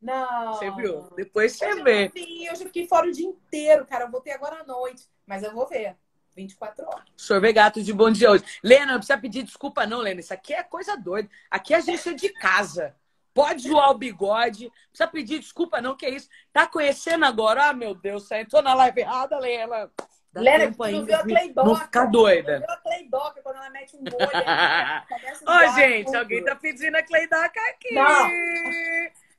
Não. 0.00 0.54
Você 0.54 0.70
viu? 0.72 1.02
Depois 1.16 1.52
você 1.52 1.66
eu 1.72 1.84
vê. 1.84 2.08
vi, 2.08 2.48
hoje 2.50 2.62
eu 2.62 2.66
fiquei 2.68 2.86
fora 2.86 3.06
o 3.06 3.12
dia 3.12 3.26
inteiro, 3.26 3.84
cara. 3.86 4.04
Eu 4.04 4.10
voltei 4.10 4.32
agora 4.32 4.60
à 4.60 4.64
noite. 4.64 5.04
Mas 5.26 5.42
eu 5.42 5.52
vou 5.52 5.66
ver. 5.66 5.96
24 6.34 6.86
horas. 6.86 7.04
Sorvegato 7.16 7.82
de 7.82 7.92
bom 7.92 8.10
dia 8.10 8.30
hoje. 8.30 8.44
Lena, 8.62 8.86
não 8.92 8.94
precisa 8.98 9.18
pedir 9.18 9.42
desculpa, 9.42 9.86
não, 9.86 9.98
Lena. 9.98 10.20
Isso 10.20 10.32
aqui 10.32 10.54
é 10.54 10.62
coisa 10.62 10.96
doida. 10.96 11.28
Aqui 11.50 11.74
a 11.74 11.80
gente 11.80 12.08
é 12.08 12.12
de 12.14 12.28
casa. 12.30 12.94
Pode 13.34 13.68
zoar 13.68 13.90
o 13.90 13.98
bigode. 13.98 14.64
Não 14.64 14.70
precisa 14.90 15.06
pedir 15.08 15.38
desculpa, 15.40 15.80
não, 15.82 15.96
que 15.96 16.06
é 16.06 16.10
isso. 16.10 16.28
Tá 16.52 16.66
conhecendo 16.66 17.24
agora? 17.26 17.68
Ah, 17.68 17.72
meu 17.72 17.94
Deus, 17.94 18.26
céu. 18.26 18.46
Tô 18.48 18.62
na 18.62 18.74
live 18.74 19.00
errada, 19.00 19.38
Lena. 19.38 19.90
Dá 20.32 20.40
Lena, 20.40 20.72
tu 20.72 20.78
não 20.78 21.04
viu 21.04 21.14
a 21.16 21.22
de 21.22 21.28
Cleidoca? 21.28 21.68
não 21.68 21.76
ficar 21.76 22.00
Tu 22.02 22.04
não 22.04 22.10
doida. 22.12 22.58
viu 22.60 22.70
a 22.70 22.76
Cleidoca 22.76 23.42
quando 23.42 23.56
ela 23.56 23.70
mete 23.70 23.96
um 23.96 24.00
Ô, 25.50 25.74
gente, 25.74 26.16
alguém 26.16 26.44
tá 26.44 26.54
pedindo 26.54 26.94
a 26.96 27.02
Cleidaca 27.02 27.60
aqui. 27.70 27.92
Não. 27.94 28.28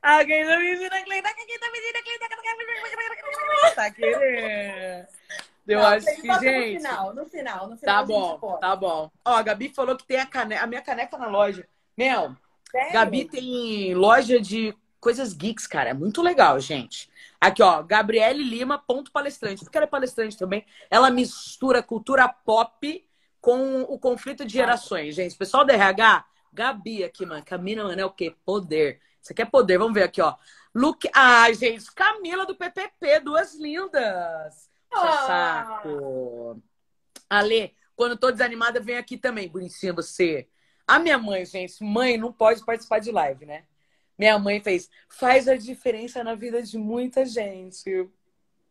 Alguém 0.02 0.46
tá 0.46 0.58
pedindo 0.58 0.94
a 0.94 1.02
Cleidaca, 1.04 1.46
quem 1.46 1.60
tá 1.60 1.68
pedindo 1.72 1.98
a 1.98 2.02
Cleidaca? 2.02 3.76
Tá 3.76 3.92
querendo. 3.92 5.08
Eu 5.68 5.80
Não, 5.80 5.86
acho 5.86 6.06
que, 6.06 6.34
gente. 6.40 6.74
No 6.74 6.80
final, 6.80 7.14
no 7.14 7.26
final, 7.26 7.70
no 7.70 7.78
final. 7.78 7.96
Tá 7.96 8.04
bom, 8.04 8.58
tá 8.58 8.76
bom. 8.76 9.12
Ó, 9.24 9.36
a 9.36 9.42
Gabi 9.42 9.70
falou 9.70 9.96
que 9.96 10.06
tem 10.06 10.20
a, 10.20 10.26
cane... 10.26 10.56
a 10.56 10.66
minha 10.66 10.82
caneca 10.82 11.18
na 11.18 11.28
loja. 11.28 11.68
Meu, 11.96 12.36
Sério? 12.72 12.94
Gabi 12.94 13.26
tem 13.26 13.94
loja 13.94 14.40
de 14.40 14.76
coisas 15.00 15.34
geeks, 15.34 15.68
cara. 15.68 15.92
É 15.92 15.94
muito 15.94 16.22
legal, 16.22 16.60
gente. 16.60 17.10
Aqui, 17.40 17.62
ó, 17.62 17.82
Gabriele 17.84 18.44
Lima, 18.44 18.78
ponto 18.80 19.12
palestrante. 19.12 19.64
Porque 19.64 19.78
ela 19.78 19.86
é 19.86 19.90
palestrante 19.90 20.38
também. 20.38 20.66
Ela 20.90 21.10
mistura 21.10 21.84
cultura 21.84 22.28
pop 22.28 23.08
com 23.40 23.82
o 23.82 24.00
conflito 24.00 24.46
de 24.46 24.54
gerações, 24.54 25.16
gente. 25.16 25.36
Pessoal 25.36 25.66
do 25.66 25.72
RH, 25.72 26.26
Gabi 26.54 27.04
aqui, 27.04 27.26
mano. 27.26 27.44
Camila, 27.44 27.84
mano, 27.84 28.02
é 28.02 28.06
o 28.06 28.12
quê? 28.12 28.36
Poder. 28.46 29.00
Aqui 29.30 29.42
é 29.42 29.46
poder. 29.46 29.78
Vamos 29.78 29.94
ver 29.94 30.04
aqui, 30.04 30.22
ó. 30.22 30.36
Look. 30.74 31.10
Ai, 31.14 31.54
gente, 31.54 31.92
Camila 31.94 32.46
do 32.46 32.56
PPP, 32.56 33.20
duas 33.20 33.56
lindas. 33.56 34.70
Ah. 34.94 35.82
saco. 35.84 36.62
Ale, 37.30 37.76
quando 37.96 38.18
tô 38.18 38.32
desanimada, 38.32 38.80
vem 38.80 38.98
aqui 38.98 39.18
também, 39.18 39.48
bonitinha 39.48 39.94
você. 39.94 40.48
A 40.88 41.00
minha 41.00 41.18
mãe, 41.18 41.46
gente, 41.46 41.82
mãe 41.84 42.18
não 42.18 42.34
pode 42.34 42.66
participar 42.66 43.00
de 43.00 43.12
live, 43.12 43.46
né? 43.46 43.64
Minha 44.18 44.38
mãe 44.38 44.62
fez, 44.62 44.90
faz 45.08 45.48
a 45.48 45.56
diferença 45.56 46.24
na 46.24 46.36
vida 46.36 46.62
de 46.62 46.78
muita 46.78 47.26
gente. 47.26 48.10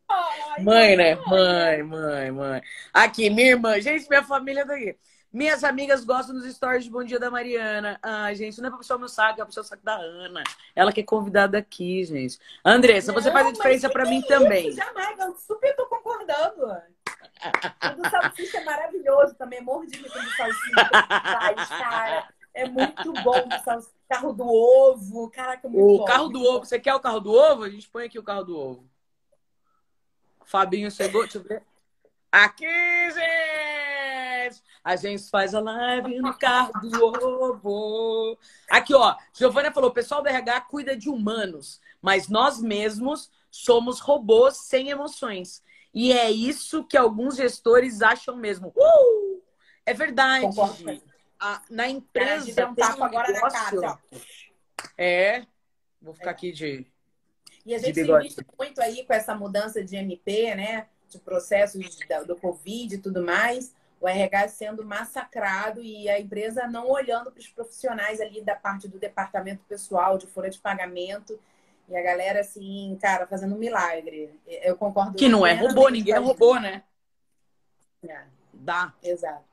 Ai, 0.08 0.62
Mãe, 0.62 0.96
né? 0.96 1.14
Mãe, 1.26 1.82
mãe, 1.82 2.30
mãe. 2.30 2.62
Aqui, 2.92 3.30
minha 3.30 3.50
irmã. 3.50 3.80
Gente, 3.80 4.08
minha 4.08 4.24
família 4.24 4.64
daqui. 4.64 4.98
Minhas 5.32 5.62
amigas 5.62 6.04
gostam 6.04 6.34
dos 6.34 6.44
stories 6.52 6.84
de 6.84 6.90
Bom 6.90 7.04
Dia 7.04 7.18
da 7.20 7.30
Mariana. 7.30 8.00
Ai, 8.02 8.34
gente, 8.34 8.60
não 8.60 8.66
é 8.66 8.70
pra 8.70 8.78
puxar 8.78 8.96
o 8.96 8.98
meu 8.98 9.08
saco, 9.08 9.34
é 9.34 9.36
pra 9.36 9.46
puxar 9.46 9.60
o 9.60 9.64
saco 9.64 9.84
da 9.84 9.94
Ana. 9.94 10.42
Ela 10.74 10.92
que 10.92 11.00
é 11.00 11.04
convidada 11.04 11.56
aqui, 11.58 12.02
gente. 12.04 12.36
Andressa, 12.64 13.12
você 13.12 13.28
Não, 13.28 13.34
faz 13.34 13.46
a 13.46 13.52
diferença 13.52 13.88
que 13.88 14.04
mim 14.06 14.18
é 14.24 14.26
também. 14.26 14.72
Jamais, 14.72 15.18
eu 15.20 15.36
super 15.36 15.76
tô 15.76 15.86
concordando. 15.86 16.64
O 16.64 18.02
do 18.02 18.10
salsicha 18.10 18.58
é 18.58 18.64
maravilhoso 18.64 19.34
também. 19.36 19.62
Morro 19.62 19.86
de 19.86 19.96
rir 19.98 20.06
o 20.06 20.12
do 20.12 20.30
salsicha. 20.36 20.90
Faz, 20.92 21.68
cara. 21.68 22.28
É 22.52 22.68
muito 22.68 23.12
bom 23.22 23.46
o 23.48 23.64
salsicha. 23.64 23.94
Carro 24.08 24.32
do 24.32 24.44
ovo. 24.48 25.30
Caraca, 25.30 25.68
muito 25.68 25.94
O 25.94 25.98
bom. 25.98 26.04
carro 26.04 26.28
do 26.28 26.42
ovo. 26.42 26.64
Você 26.64 26.80
quer 26.80 26.94
o 26.94 27.00
carro 27.00 27.20
do 27.20 27.32
ovo? 27.32 27.62
A 27.62 27.70
gente 27.70 27.88
põe 27.88 28.06
aqui 28.06 28.18
o 28.18 28.24
carro 28.24 28.42
do 28.42 28.58
ovo. 28.58 28.90
Fabinho 30.44 30.90
chegou. 30.90 31.22
Deixa 31.22 31.38
eu 31.38 31.42
ver. 31.44 31.62
Aqui, 32.32 32.66
gente! 32.66 33.89
A 34.82 34.96
gente 34.96 35.28
faz 35.28 35.54
a 35.54 35.60
live 35.60 36.20
no 36.20 36.36
carro 36.36 36.72
do 36.80 37.04
ovo. 37.04 38.38
Aqui, 38.68 38.94
ó. 38.94 39.14
Giovana 39.34 39.72
falou: 39.72 39.90
o 39.90 39.94
pessoal 39.94 40.22
do 40.22 40.28
RH 40.28 40.62
cuida 40.62 40.96
de 40.96 41.08
humanos, 41.08 41.80
mas 42.00 42.28
nós 42.28 42.60
mesmos 42.60 43.30
somos 43.50 44.00
robôs 44.00 44.56
sem 44.56 44.90
emoções. 44.90 45.62
E 45.92 46.12
é 46.12 46.30
isso 46.30 46.84
que 46.84 46.96
alguns 46.96 47.36
gestores 47.36 48.00
acham 48.00 48.36
mesmo. 48.36 48.72
Uh! 48.76 49.42
É 49.84 49.92
verdade. 49.92 50.46
A- 51.38 51.62
na 51.70 51.88
empresa. 51.88 52.52
deu 52.52 52.68
um 52.68 52.74
tem 52.74 52.84
tapa 52.84 53.06
agora 53.06 53.32
na 53.32 53.50
cara, 53.50 53.80
ó. 53.82 53.98
É. 54.96 55.44
Vou 56.00 56.14
ficar 56.14 56.30
aqui 56.30 56.52
de. 56.52 56.86
E 57.66 57.74
a 57.74 57.78
gente 57.78 57.94
bigode. 57.94 58.24
visto 58.28 58.44
muito 58.58 58.80
aí 58.80 59.04
com 59.04 59.12
essa 59.12 59.34
mudança 59.34 59.82
de 59.84 59.96
MP, 59.96 60.54
né? 60.54 60.86
De 61.08 61.18
processos 61.18 61.84
do 62.26 62.36
Covid 62.36 62.94
e 62.94 62.98
tudo 62.98 63.22
mais, 63.22 63.74
o 64.00 64.08
RH 64.08 64.48
sendo 64.48 64.84
massacrado 64.84 65.82
e 65.82 66.08
a 66.08 66.18
empresa 66.18 66.66
não 66.66 66.88
olhando 66.88 67.30
para 67.30 67.38
os 67.40 67.48
profissionais 67.48 68.20
ali 68.20 68.40
da 68.40 68.56
parte 68.56 68.88
do 68.88 68.98
departamento 68.98 69.62
pessoal, 69.68 70.16
de 70.16 70.26
folha 70.26 70.48
de 70.48 70.58
pagamento. 70.58 71.38
E 71.88 71.96
a 71.96 72.02
galera, 72.02 72.40
assim, 72.40 72.96
cara, 73.00 73.26
fazendo 73.26 73.54
um 73.54 73.58
milagre. 73.58 74.30
Eu 74.46 74.76
concordo. 74.76 75.18
Que 75.18 75.28
não 75.28 75.46
é 75.46 75.52
robô, 75.52 75.88
ninguém 75.88 76.14
é 76.14 76.18
robô, 76.18 76.58
né? 76.58 76.82
É, 78.08 78.22
Dá. 78.54 78.94
exato. 79.02 79.44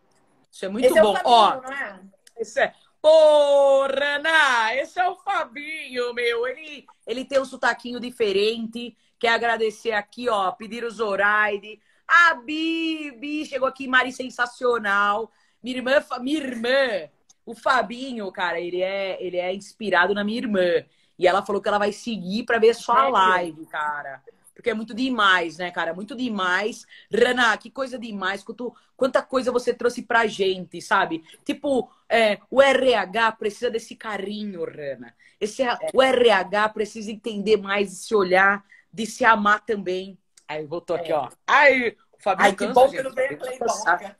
Isso 0.49 0.65
é 0.65 0.69
muito 0.69 0.85
Esse 0.85 1.01
bom. 1.01 1.17
é 1.17 1.21
o 1.21 1.23
Ó, 1.25 1.49
Fabinho, 1.51 1.63
não 1.63 1.73
é? 1.73 1.99
esse 2.37 2.59
é. 2.61 2.73
Porra, 3.01 4.15
Ana, 4.15 4.75
esse 4.75 4.99
é 4.99 5.07
o 5.09 5.15
Fabinho, 5.17 6.13
meu. 6.13 6.47
Ele, 6.47 6.85
ele 7.05 7.25
tem 7.25 7.39
um 7.39 7.45
sotaquinho 7.45 7.99
diferente. 7.99 8.95
Quer 9.19 9.29
agradecer 9.29 9.91
aqui, 9.91 10.29
ó. 10.29 10.51
Pedir 10.51 10.83
o 10.83 10.91
Zoraide. 10.91 11.79
A 12.07 12.35
Bibi 12.35 13.45
chegou 13.45 13.67
aqui, 13.67 13.87
Mari 13.87 14.11
Sensacional. 14.11 15.31
Minha 15.61 15.77
irmã, 15.77 16.03
minha 16.21 16.37
irmã. 16.37 17.09
O 17.45 17.55
Fabinho, 17.55 18.31
cara, 18.31 18.59
ele 18.59 18.81
é, 18.81 19.21
ele 19.23 19.37
é 19.37 19.53
inspirado 19.53 20.13
na 20.13 20.23
minha 20.23 20.37
irmã. 20.37 20.85
E 21.17 21.27
ela 21.27 21.45
falou 21.45 21.61
que 21.61 21.67
ela 21.67 21.79
vai 21.79 21.91
seguir 21.91 22.43
pra 22.43 22.59
ver 22.59 22.73
sua 22.75 22.95
Sério? 22.95 23.11
live, 23.11 23.65
cara. 23.67 24.21
Porque 24.53 24.69
é 24.69 24.73
muito 24.73 24.93
demais, 24.93 25.57
né, 25.57 25.69
cara? 25.71 25.93
Muito 25.93 26.15
demais. 26.15 26.85
Rana, 27.13 27.55
que 27.57 27.69
coisa 27.69 27.97
demais. 27.97 28.43
Quanto, 28.43 28.75
quanta 28.95 29.21
coisa 29.21 29.51
você 29.51 29.73
trouxe 29.73 30.01
pra 30.01 30.25
gente, 30.27 30.81
sabe? 30.81 31.23
Tipo, 31.45 31.91
é, 32.09 32.39
o 32.49 32.61
RH 32.61 33.33
precisa 33.33 33.69
desse 33.69 33.95
carinho, 33.95 34.65
Rana. 34.65 35.13
Esse, 35.39 35.63
O 35.93 36.01
RH 36.01 36.69
precisa 36.69 37.11
entender 37.11 37.57
mais 37.57 37.89
de 37.89 37.95
se 37.97 38.15
olhar, 38.15 38.63
de 38.91 39.05
se 39.05 39.23
amar 39.23 39.63
também. 39.63 40.17
Aí, 40.47 40.65
voltou 40.65 40.95
aqui, 40.95 41.11
É. 41.11 41.15
ó. 41.15 41.29
Ai, 41.45 41.89
o 42.11 42.21
Fabinho 42.21 42.49
Ai, 42.49 42.55
que 42.55 42.67
bom 42.67 42.89
que 42.89 43.03
não 43.03 43.11
veio. 43.11 43.37
Cleidoca. 43.37 44.17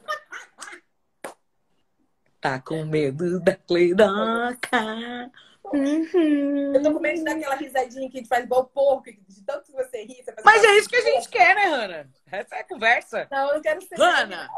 Tá 2.40 2.60
com 2.60 2.86
medo 2.86 3.40
da 3.40 3.56
Cleidoca. 3.56 5.32
Uhum. 5.74 6.76
Eu 6.76 6.82
tô 6.82 6.94
com 6.94 7.00
medo 7.00 7.24
daquela 7.24 7.56
risadinha 7.56 8.10
que 8.10 8.18
a 8.18 8.20
gente 8.22 8.30
faz 8.30 8.46
igual 8.46 8.66
porco, 8.68 9.12
de 9.12 9.44
tanto 9.44 9.66
que 9.66 9.72
você 9.74 10.04
ri. 10.04 10.24
Você 10.24 10.34
Mas 10.44 10.64
é 10.64 10.78
isso 10.78 10.88
que 10.88 10.96
a 10.96 11.02
gente 11.02 11.30
quer, 11.30 11.56
né, 11.56 11.64
Rana? 11.64 12.10
Essa 12.32 12.56
é 12.56 12.60
a 12.60 12.64
conversa. 12.64 13.28
Não, 13.32 13.48
eu 13.50 13.56
não 13.56 13.62
quero 13.62 13.82
ser. 13.82 13.96
Rana! 13.96 14.50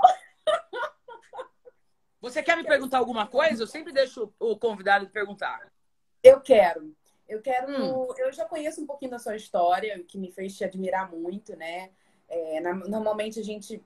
Você 2.22 2.44
quer 2.44 2.58
me 2.58 2.64
perguntar 2.64 2.98
alguma 2.98 3.26
coisa? 3.26 3.64
Eu 3.64 3.68
sempre 3.68 3.94
deixo 3.94 4.32
o 4.40 4.58
convidado 4.58 5.10
perguntar. 5.10 5.72
Eu 6.22 6.42
quero. 6.42 6.94
Eu 7.30 7.42
quero. 7.42 7.72
Hum. 7.72 8.08
Eu 8.18 8.34
já 8.34 8.44
conheço 8.46 8.82
um 8.82 8.88
pouquinho 8.88 9.12
da 9.12 9.20
sua 9.20 9.36
história, 9.36 9.98
o 9.98 10.04
que 10.04 10.18
me 10.18 10.32
fez 10.32 10.58
te 10.58 10.64
admirar 10.64 11.10
muito, 11.12 11.56
né? 11.56 11.92
É, 12.28 12.60
na- 12.60 12.74
normalmente 12.74 13.40
a 13.40 13.44
gente 13.44 13.82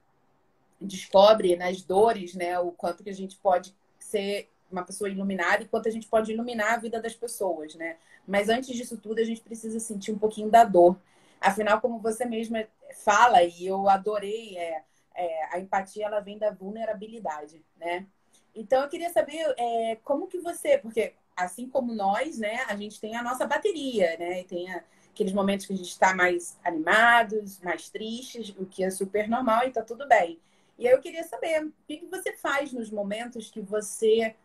descobre 0.79 1.56
nas 1.56 1.82
dores, 1.82 2.34
né, 2.36 2.60
o 2.60 2.71
quanto 2.71 3.03
que 3.03 3.10
a 3.10 3.13
gente 3.13 3.38
pode 3.38 3.73
ser 3.99 4.49
uma 4.71 4.84
pessoa 4.84 5.10
iluminada 5.10 5.63
e 5.63 5.67
quanto 5.67 5.88
a 5.88 5.91
gente 5.91 6.08
pode 6.08 6.32
iluminar 6.32 6.73
a 6.73 6.77
vida 6.77 6.99
das 7.01 7.15
pessoas, 7.15 7.75
né? 7.75 7.97
Mas 8.27 8.49
antes 8.49 8.75
disso 8.75 8.97
tudo, 8.97 9.19
a 9.19 9.23
gente 9.23 9.41
precisa 9.41 9.79
sentir 9.79 10.12
um 10.12 10.17
pouquinho 10.17 10.49
da 10.49 10.63
dor. 10.63 10.97
Afinal, 11.39 11.79
como 11.79 11.99
você 11.99 12.25
mesma 12.25 12.65
fala, 13.03 13.43
e 13.43 13.67
eu 13.67 13.88
adorei, 13.88 14.58
é, 14.58 14.84
é, 15.15 15.56
a 15.56 15.60
empatia 15.60 16.06
ela 16.06 16.19
vem 16.21 16.38
da 16.38 16.49
vulnerabilidade, 16.51 17.63
né? 17.77 18.08
Então 18.56 18.82
eu 18.82 18.89
queria 18.89 19.10
saber 19.12 19.53
é, 19.58 19.97
como 20.03 20.27
que 20.27 20.39
você, 20.39 20.77
porque 20.77 21.13
assim 21.36 21.67
como 21.69 21.93
nós, 21.93 22.38
né, 22.38 22.63
a 22.67 22.76
gente 22.76 23.00
tem 23.00 23.15
a 23.15 23.24
nossa 23.24 23.46
bateria, 23.46 24.17
né? 24.17 24.41
E 24.41 24.43
tem 24.46 24.72
a- 24.74 24.84
aqueles 25.12 25.34
momentos 25.34 25.65
que 25.65 25.74
a 25.74 25.76
gente 25.76 25.89
está 25.89 26.13
mais 26.15 26.58
animados, 26.63 27.60
mais 27.62 27.89
tristes, 27.89 28.50
o 28.58 28.65
que 28.65 28.84
é 28.84 28.89
super 28.89 29.28
normal 29.28 29.67
e 29.67 29.72
tá 29.72 29.82
tudo 29.84 30.08
bem. 30.08 30.39
E 30.78 30.88
aí 30.88 30.93
eu 30.93 31.02
queria 31.02 31.24
saber, 31.24 31.63
o 31.65 31.74
que, 31.88 31.98
que 31.98 32.06
você 32.08 32.34
faz 32.34 32.74
nos 32.74 32.89
momentos 32.91 33.50
que 33.50 33.62
você 33.62 34.36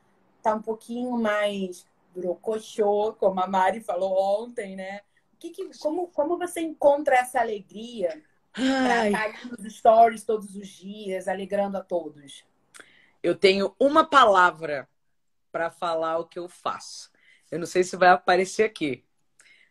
tá 0.43 0.55
um 0.55 0.63
pouquinho 0.63 1.13
mais 1.19 1.87
brocochô, 2.15 3.15
como 3.15 3.41
a 3.41 3.47
Mari 3.47 3.81
falou 3.81 4.45
ontem, 4.45 4.77
né? 4.77 5.01
O 5.35 5.37
que 5.39 5.51
que, 5.51 5.79
como, 5.79 6.09
como 6.09 6.37
você 6.39 6.61
encontra 6.61 7.17
essa 7.17 7.41
alegria 7.41 8.23
para 8.83 8.97
estar 8.99 9.25
ali 9.25 9.39
nos 9.45 9.73
stories 9.75 10.25
todos 10.25 10.55
os 10.57 10.69
dias, 10.69 11.29
alegrando 11.29 11.77
a 11.79 11.83
todos? 11.83 12.45
eu 13.23 13.35
tenho 13.35 13.75
uma 13.79 14.09
palavra 14.09 14.89
para 15.51 15.71
falar 15.71 16.19
o 16.19 16.27
que 16.27 16.39
eu 16.39 16.49
faço. 16.49 17.11
Eu 17.51 17.59
não 17.59 17.67
sei 17.67 17.83
se 17.85 17.97
vai 17.97 18.09
aparecer 18.11 18.65
aqui, 18.65 19.05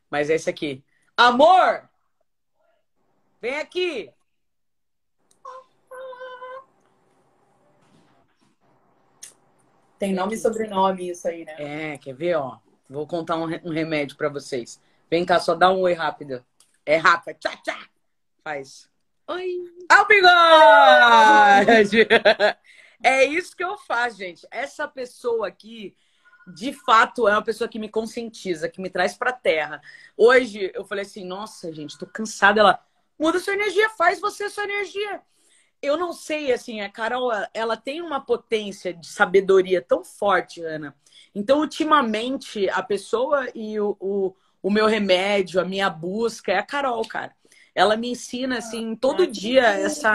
mas 0.09 0.29
é 0.29 0.35
esse 0.35 0.49
aqui. 0.49 0.83
Amor! 1.15 1.87
Vem 3.41 3.59
aqui! 3.59 4.11
Tem 9.99 10.13
nome 10.13 10.35
e 10.35 10.37
sobrenome 10.37 11.09
isso 11.09 11.27
aí, 11.27 11.43
né? 11.43 11.93
É, 11.93 11.97
quer 11.97 12.13
ver, 12.13 12.35
ó? 12.35 12.59
Vou 12.89 13.07
contar 13.07 13.35
um, 13.35 13.45
re- 13.45 13.61
um 13.63 13.71
remédio 13.71 14.15
para 14.15 14.29
vocês. 14.29 14.79
Vem 15.09 15.25
cá, 15.25 15.39
só 15.39 15.55
dá 15.55 15.71
um 15.71 15.79
oi 15.81 15.93
rápido. 15.93 16.45
É 16.85 16.97
rápido. 16.97 17.37
Tchá, 17.39 17.55
tchá. 17.57 17.77
Faz. 18.43 18.89
Oi. 19.27 19.57
Ao 19.89 20.07
bigode! 20.07 22.07
É 23.03 23.23
isso 23.23 23.55
que 23.55 23.63
eu 23.63 23.77
faço, 23.77 24.17
gente. 24.17 24.47
Essa 24.49 24.88
pessoa 24.88 25.47
aqui, 25.47 25.95
de 26.55 26.73
fato, 26.73 27.27
é 27.27 27.31
uma 27.31 27.43
pessoa 27.43 27.67
que 27.67 27.79
me 27.79 27.89
conscientiza, 27.89 28.69
que 28.69 28.81
me 28.81 28.89
traz 28.89 29.15
pra 29.15 29.31
terra. 29.31 29.81
Hoje, 30.15 30.71
eu 30.73 30.86
falei 30.86 31.03
assim, 31.03 31.25
nossa, 31.25 31.71
gente, 31.71 31.97
tô 31.97 32.05
cansada. 32.05 32.60
Ela, 32.60 32.83
muda 33.19 33.39
sua 33.39 33.53
energia, 33.53 33.89
faz 33.89 34.19
você 34.19 34.49
sua 34.49 34.63
energia. 34.63 35.21
Eu 35.81 35.95
não 35.95 36.12
sei, 36.12 36.51
assim, 36.51 36.81
a 36.81 36.89
Carol, 36.89 37.31
ela 37.53 37.77
tem 37.77 38.01
uma 38.01 38.19
potência 38.19 38.93
de 38.93 39.07
sabedoria 39.07 39.81
tão 39.81 40.03
forte, 40.03 40.62
Ana. 40.63 40.95
Então, 41.36 41.60
ultimamente, 41.60 42.67
a 42.69 42.81
pessoa 42.81 43.47
e 43.53 43.79
o, 43.79 43.95
o, 43.99 44.36
o 44.62 44.71
meu 44.71 44.88
remédio, 44.88 45.62
a 45.62 45.65
minha 45.65 45.89
busca 45.89 46.51
é 46.51 46.57
a 46.57 46.63
Carol, 46.63 47.07
cara. 47.07 47.36
ela 47.75 47.95
me 47.95 48.10
ensina, 48.10 48.57
assim, 48.57 48.95
todo 48.95 49.21
ah, 49.23 49.27
dia 49.27 49.63
essa, 49.63 50.12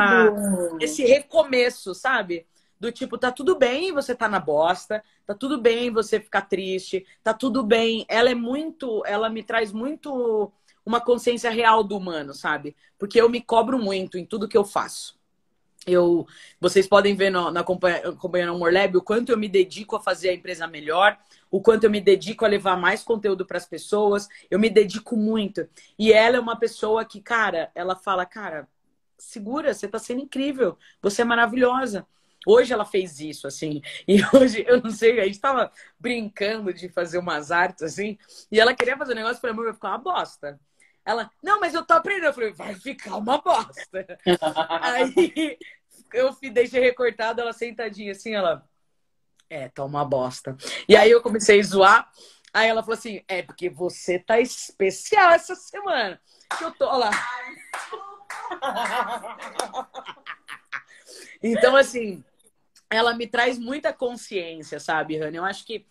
esse 0.80 1.04
recomeço, 1.04 1.94
sabe? 1.94 2.44
Do 2.82 2.90
tipo, 2.90 3.16
tá 3.16 3.30
tudo 3.30 3.56
bem 3.56 3.92
você 3.92 4.12
tá 4.12 4.28
na 4.28 4.40
bosta, 4.40 5.04
tá 5.24 5.32
tudo 5.36 5.56
bem 5.60 5.88
você 5.88 6.18
ficar 6.18 6.42
triste, 6.42 7.06
tá 7.22 7.32
tudo 7.32 7.62
bem. 7.62 8.04
Ela 8.08 8.30
é 8.30 8.34
muito, 8.34 9.04
ela 9.06 9.30
me 9.30 9.40
traz 9.40 9.70
muito 9.70 10.50
uma 10.84 11.00
consciência 11.00 11.48
real 11.48 11.84
do 11.84 11.96
humano, 11.96 12.34
sabe? 12.34 12.74
Porque 12.98 13.20
eu 13.20 13.28
me 13.28 13.40
cobro 13.40 13.78
muito 13.78 14.18
em 14.18 14.26
tudo 14.26 14.48
que 14.48 14.56
eu 14.56 14.64
faço. 14.64 15.16
Eu, 15.86 16.26
vocês 16.60 16.88
podem 16.88 17.14
ver 17.14 17.30
no, 17.30 17.52
na 17.52 17.60
acompanhando 17.60 18.52
o 18.52 18.58
Morlab 18.58 18.96
o 18.96 19.02
quanto 19.02 19.30
eu 19.30 19.38
me 19.38 19.48
dedico 19.48 19.94
a 19.94 20.00
fazer 20.00 20.30
a 20.30 20.34
empresa 20.34 20.66
melhor, 20.66 21.16
o 21.52 21.60
quanto 21.60 21.84
eu 21.84 21.90
me 21.90 22.00
dedico 22.00 22.44
a 22.44 22.48
levar 22.48 22.76
mais 22.76 23.04
conteúdo 23.04 23.46
para 23.46 23.58
as 23.58 23.66
pessoas. 23.66 24.26
Eu 24.50 24.58
me 24.58 24.68
dedico 24.68 25.16
muito. 25.16 25.68
E 25.96 26.12
ela 26.12 26.36
é 26.36 26.40
uma 26.40 26.58
pessoa 26.58 27.04
que, 27.04 27.20
cara, 27.20 27.70
ela 27.76 27.94
fala, 27.94 28.26
cara, 28.26 28.68
segura, 29.16 29.72
você 29.72 29.86
está 29.86 30.00
sendo 30.00 30.22
incrível, 30.22 30.76
você 31.00 31.22
é 31.22 31.24
maravilhosa. 31.24 32.04
Hoje 32.46 32.72
ela 32.72 32.84
fez 32.84 33.20
isso, 33.20 33.46
assim. 33.46 33.80
E 34.06 34.20
hoje, 34.34 34.64
eu 34.66 34.80
não 34.82 34.90
sei, 34.90 35.20
a 35.20 35.24
gente 35.24 35.40
tava 35.40 35.70
brincando 35.98 36.72
de 36.72 36.88
fazer 36.88 37.18
umas 37.18 37.50
artes, 37.50 37.82
assim. 37.82 38.18
E 38.50 38.60
ela 38.60 38.74
queria 38.74 38.96
fazer 38.96 39.12
um 39.12 39.16
negócio, 39.16 39.36
eu 39.36 39.40
falei, 39.40 39.54
amor, 39.54 39.64
vai 39.66 39.74
ficar 39.74 39.88
uma 39.88 39.98
bosta. 39.98 40.60
Ela, 41.04 41.30
não, 41.42 41.60
mas 41.60 41.74
eu 41.74 41.84
tô 41.84 41.94
aprendendo. 41.94 42.26
Eu 42.26 42.34
falei, 42.34 42.52
vai 42.52 42.74
ficar 42.74 43.16
uma 43.16 43.38
bosta. 43.38 44.18
Aí 44.80 45.58
eu 46.12 46.36
deixei 46.52 46.80
recortado 46.80 47.40
ela 47.40 47.52
sentadinha 47.52 48.12
assim, 48.12 48.34
ela, 48.34 48.64
é, 49.52 49.68
tá 49.68 49.84
uma 49.84 50.02
bosta. 50.02 50.56
E 50.88 50.96
aí 50.96 51.10
eu 51.10 51.20
comecei 51.20 51.60
a 51.60 51.62
zoar. 51.62 52.10
Aí 52.54 52.68
ela 52.68 52.82
falou 52.82 52.94
assim: 52.94 53.22
é 53.28 53.42
porque 53.42 53.68
você 53.68 54.18
tá 54.18 54.40
especial 54.40 55.30
essa 55.32 55.54
semana. 55.54 56.18
Que 56.56 56.64
eu 56.64 56.72
tô 56.72 56.86
lá. 56.86 57.10
então, 61.42 61.76
assim, 61.76 62.24
ela 62.92 63.14
me 63.14 63.26
traz 63.26 63.58
muita 63.58 63.92
consciência, 63.92 64.78
sabe, 64.78 65.18
Rani? 65.18 65.36
Eu 65.36 65.44
acho 65.44 65.64
que 65.64 65.86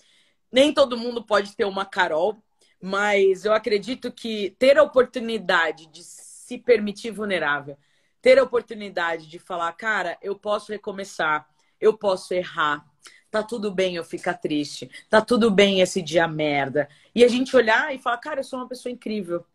nem 0.51 0.73
todo 0.73 0.97
mundo 0.97 1.23
pode 1.23 1.55
ter 1.55 1.65
uma 1.65 1.85
Carol, 1.85 2.41
mas 2.81 3.45
eu 3.45 3.53
acredito 3.53 4.11
que 4.11 4.55
ter 4.59 4.77
a 4.77 4.83
oportunidade 4.83 5.87
de 5.87 6.03
se 6.03 6.57
permitir 6.57 7.11
vulnerável, 7.11 7.77
ter 8.21 8.37
a 8.37 8.43
oportunidade 8.43 9.27
de 9.27 9.39
falar, 9.39 9.71
cara, 9.73 10.17
eu 10.21 10.35
posso 10.35 10.71
recomeçar, 10.71 11.47
eu 11.79 11.97
posso 11.97 12.33
errar, 12.33 12.85
tá 13.31 13.41
tudo 13.41 13.71
bem 13.71 13.95
eu 13.95 14.03
ficar 14.03 14.33
triste, 14.33 14.91
tá 15.09 15.21
tudo 15.21 15.49
bem 15.49 15.79
esse 15.79 16.01
dia 16.01 16.27
merda. 16.27 16.89
E 17.15 17.23
a 17.23 17.27
gente 17.27 17.55
olhar 17.55 17.95
e 17.95 17.97
falar, 17.97 18.17
cara, 18.17 18.41
eu 18.41 18.43
sou 18.43 18.59
uma 18.59 18.67
pessoa 18.67 18.91
incrível. 18.91 19.45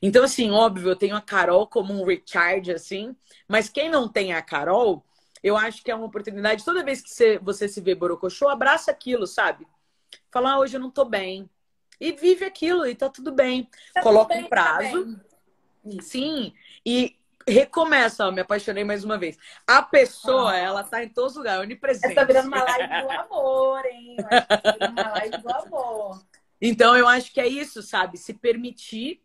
Então, 0.00 0.22
assim, 0.22 0.50
óbvio, 0.52 0.90
eu 0.90 0.96
tenho 0.96 1.16
a 1.16 1.20
Carol 1.20 1.66
como 1.66 1.92
um 1.92 2.04
Richard, 2.04 2.70
assim, 2.70 3.14
mas 3.48 3.68
quem 3.68 3.90
não 3.90 4.08
tem 4.08 4.32
a 4.32 4.40
Carol, 4.40 5.04
eu 5.44 5.58
acho 5.58 5.84
que 5.84 5.90
é 5.90 5.94
uma 5.94 6.06
oportunidade, 6.06 6.64
toda 6.64 6.82
vez 6.82 7.02
que 7.02 7.10
você, 7.10 7.38
você 7.38 7.68
se 7.68 7.78
vê 7.82 7.94
borocochô, 7.94 8.48
abraça 8.48 8.90
aquilo, 8.90 9.26
sabe? 9.26 9.68
Falar, 10.32 10.54
ah, 10.54 10.58
hoje 10.58 10.78
eu 10.78 10.80
não 10.80 10.90
tô 10.90 11.04
bem, 11.04 11.50
e 12.00 12.12
vive 12.12 12.46
aquilo 12.46 12.86
e 12.86 12.94
tá 12.94 13.10
tudo 13.10 13.30
bem. 13.30 13.68
Tá 13.92 14.00
Coloca 14.00 14.34
bem, 14.34 14.44
um 14.44 14.48
tá 14.48 14.48
prazo. 14.48 15.16
Tá 15.16 16.02
sim, 16.02 16.54
e 16.84 17.14
recomeça, 17.46 18.26
ó, 18.26 18.32
me 18.32 18.40
apaixonei 18.40 18.84
mais 18.84 19.04
uma 19.04 19.18
vez. 19.18 19.36
A 19.66 19.82
pessoa, 19.82 20.52
ah. 20.52 20.56
ela 20.56 20.82
tá 20.82 21.04
em 21.04 21.10
todos 21.10 21.32
os 21.32 21.36
lugares, 21.36 21.62
onipresente. 21.62 22.06
Essa 22.06 22.14
tá 22.14 22.24
virando 22.24 22.48
uma 22.48 22.64
live 22.64 23.02
do 23.02 23.10
amor, 23.10 23.84
hein? 23.84 24.16
Eu 24.18 24.26
acho 24.26 24.72
que 24.72 24.78
tá 24.78 24.88
uma 24.88 25.10
live 25.10 25.38
do 25.38 25.52
amor. 25.52 26.22
Então, 26.58 26.96
eu 26.96 27.06
acho 27.06 27.30
que 27.30 27.40
é 27.40 27.46
isso, 27.46 27.82
sabe? 27.82 28.16
Se 28.16 28.32
permitir 28.32 29.20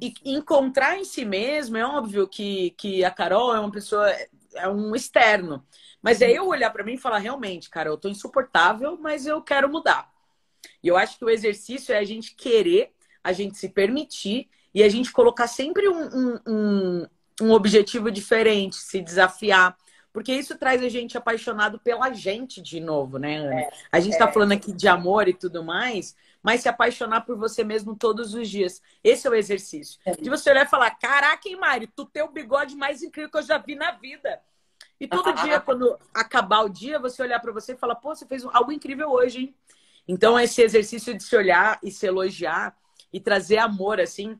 e 0.00 0.14
encontrar 0.24 0.98
em 0.98 1.04
si 1.04 1.24
mesmo. 1.24 1.76
É 1.76 1.84
óbvio 1.84 2.26
que, 2.26 2.70
que 2.70 3.04
a 3.04 3.10
Carol 3.10 3.54
é 3.54 3.60
uma 3.60 3.70
pessoa, 3.70 4.10
é 4.54 4.68
um 4.68 4.94
externo. 4.94 5.64
Mas 6.02 6.20
é 6.20 6.30
eu 6.30 6.48
olhar 6.48 6.70
para 6.70 6.84
mim 6.84 6.94
e 6.94 6.98
falar, 6.98 7.18
realmente, 7.18 7.70
cara, 7.70 7.88
eu 7.88 7.96
tô 7.96 8.08
insuportável, 8.08 8.98
mas 9.00 9.26
eu 9.26 9.40
quero 9.42 9.68
mudar. 9.68 10.10
E 10.82 10.88
eu 10.88 10.96
acho 10.96 11.18
que 11.18 11.24
o 11.24 11.30
exercício 11.30 11.94
é 11.94 11.98
a 11.98 12.04
gente 12.04 12.34
querer, 12.34 12.92
a 13.22 13.32
gente 13.32 13.56
se 13.56 13.68
permitir 13.68 14.48
e 14.74 14.82
a 14.82 14.88
gente 14.88 15.12
colocar 15.12 15.46
sempre 15.46 15.88
um, 15.88 16.40
um, 16.46 17.06
um, 17.40 17.50
objetivo 17.52 18.10
diferente, 18.10 18.76
se 18.76 19.00
desafiar. 19.00 19.76
Porque 20.12 20.32
isso 20.32 20.56
traz 20.58 20.82
a 20.82 20.88
gente 20.88 21.16
apaixonado 21.16 21.78
pela 21.78 22.12
gente 22.12 22.60
de 22.60 22.80
novo, 22.80 23.18
né, 23.18 23.36
Ana? 23.36 23.60
É, 23.60 23.70
a 23.90 24.00
gente 24.00 24.12
está 24.12 24.28
é. 24.28 24.32
falando 24.32 24.52
aqui 24.52 24.72
de 24.72 24.86
amor 24.86 25.26
e 25.28 25.34
tudo 25.34 25.64
mais, 25.64 26.14
mas 26.44 26.60
se 26.60 26.68
apaixonar 26.68 27.22
por 27.22 27.38
você 27.38 27.64
mesmo 27.64 27.96
todos 27.96 28.34
os 28.34 28.50
dias. 28.50 28.82
Esse 29.02 29.26
é 29.26 29.30
o 29.30 29.34
exercício. 29.34 29.98
É. 30.04 30.12
De 30.12 30.28
você 30.28 30.50
olhar 30.50 30.66
e 30.66 30.68
falar: 30.68 30.90
Caraca, 30.90 31.48
hein, 31.48 31.56
Mari, 31.56 31.86
tu 31.86 32.04
tem 32.04 32.22
o 32.22 32.30
bigode 32.30 32.76
mais 32.76 33.02
incrível 33.02 33.30
que 33.30 33.38
eu 33.38 33.42
já 33.42 33.56
vi 33.56 33.74
na 33.74 33.92
vida. 33.92 34.38
E 35.00 35.08
todo 35.08 35.32
dia, 35.42 35.58
quando 35.58 35.98
acabar 36.12 36.60
o 36.60 36.68
dia, 36.68 36.98
você 36.98 37.22
olhar 37.22 37.40
para 37.40 37.50
você 37.50 37.72
e 37.72 37.78
falar: 37.78 37.94
Pô, 37.94 38.14
você 38.14 38.26
fez 38.26 38.44
algo 38.44 38.70
incrível 38.70 39.10
hoje, 39.10 39.40
hein? 39.40 39.54
Então, 40.06 40.38
esse 40.38 40.60
exercício 40.60 41.16
de 41.16 41.22
se 41.22 41.34
olhar 41.34 41.80
e 41.82 41.90
se 41.90 42.06
elogiar 42.06 42.76
e 43.10 43.18
trazer 43.18 43.56
amor, 43.56 43.98
assim, 43.98 44.38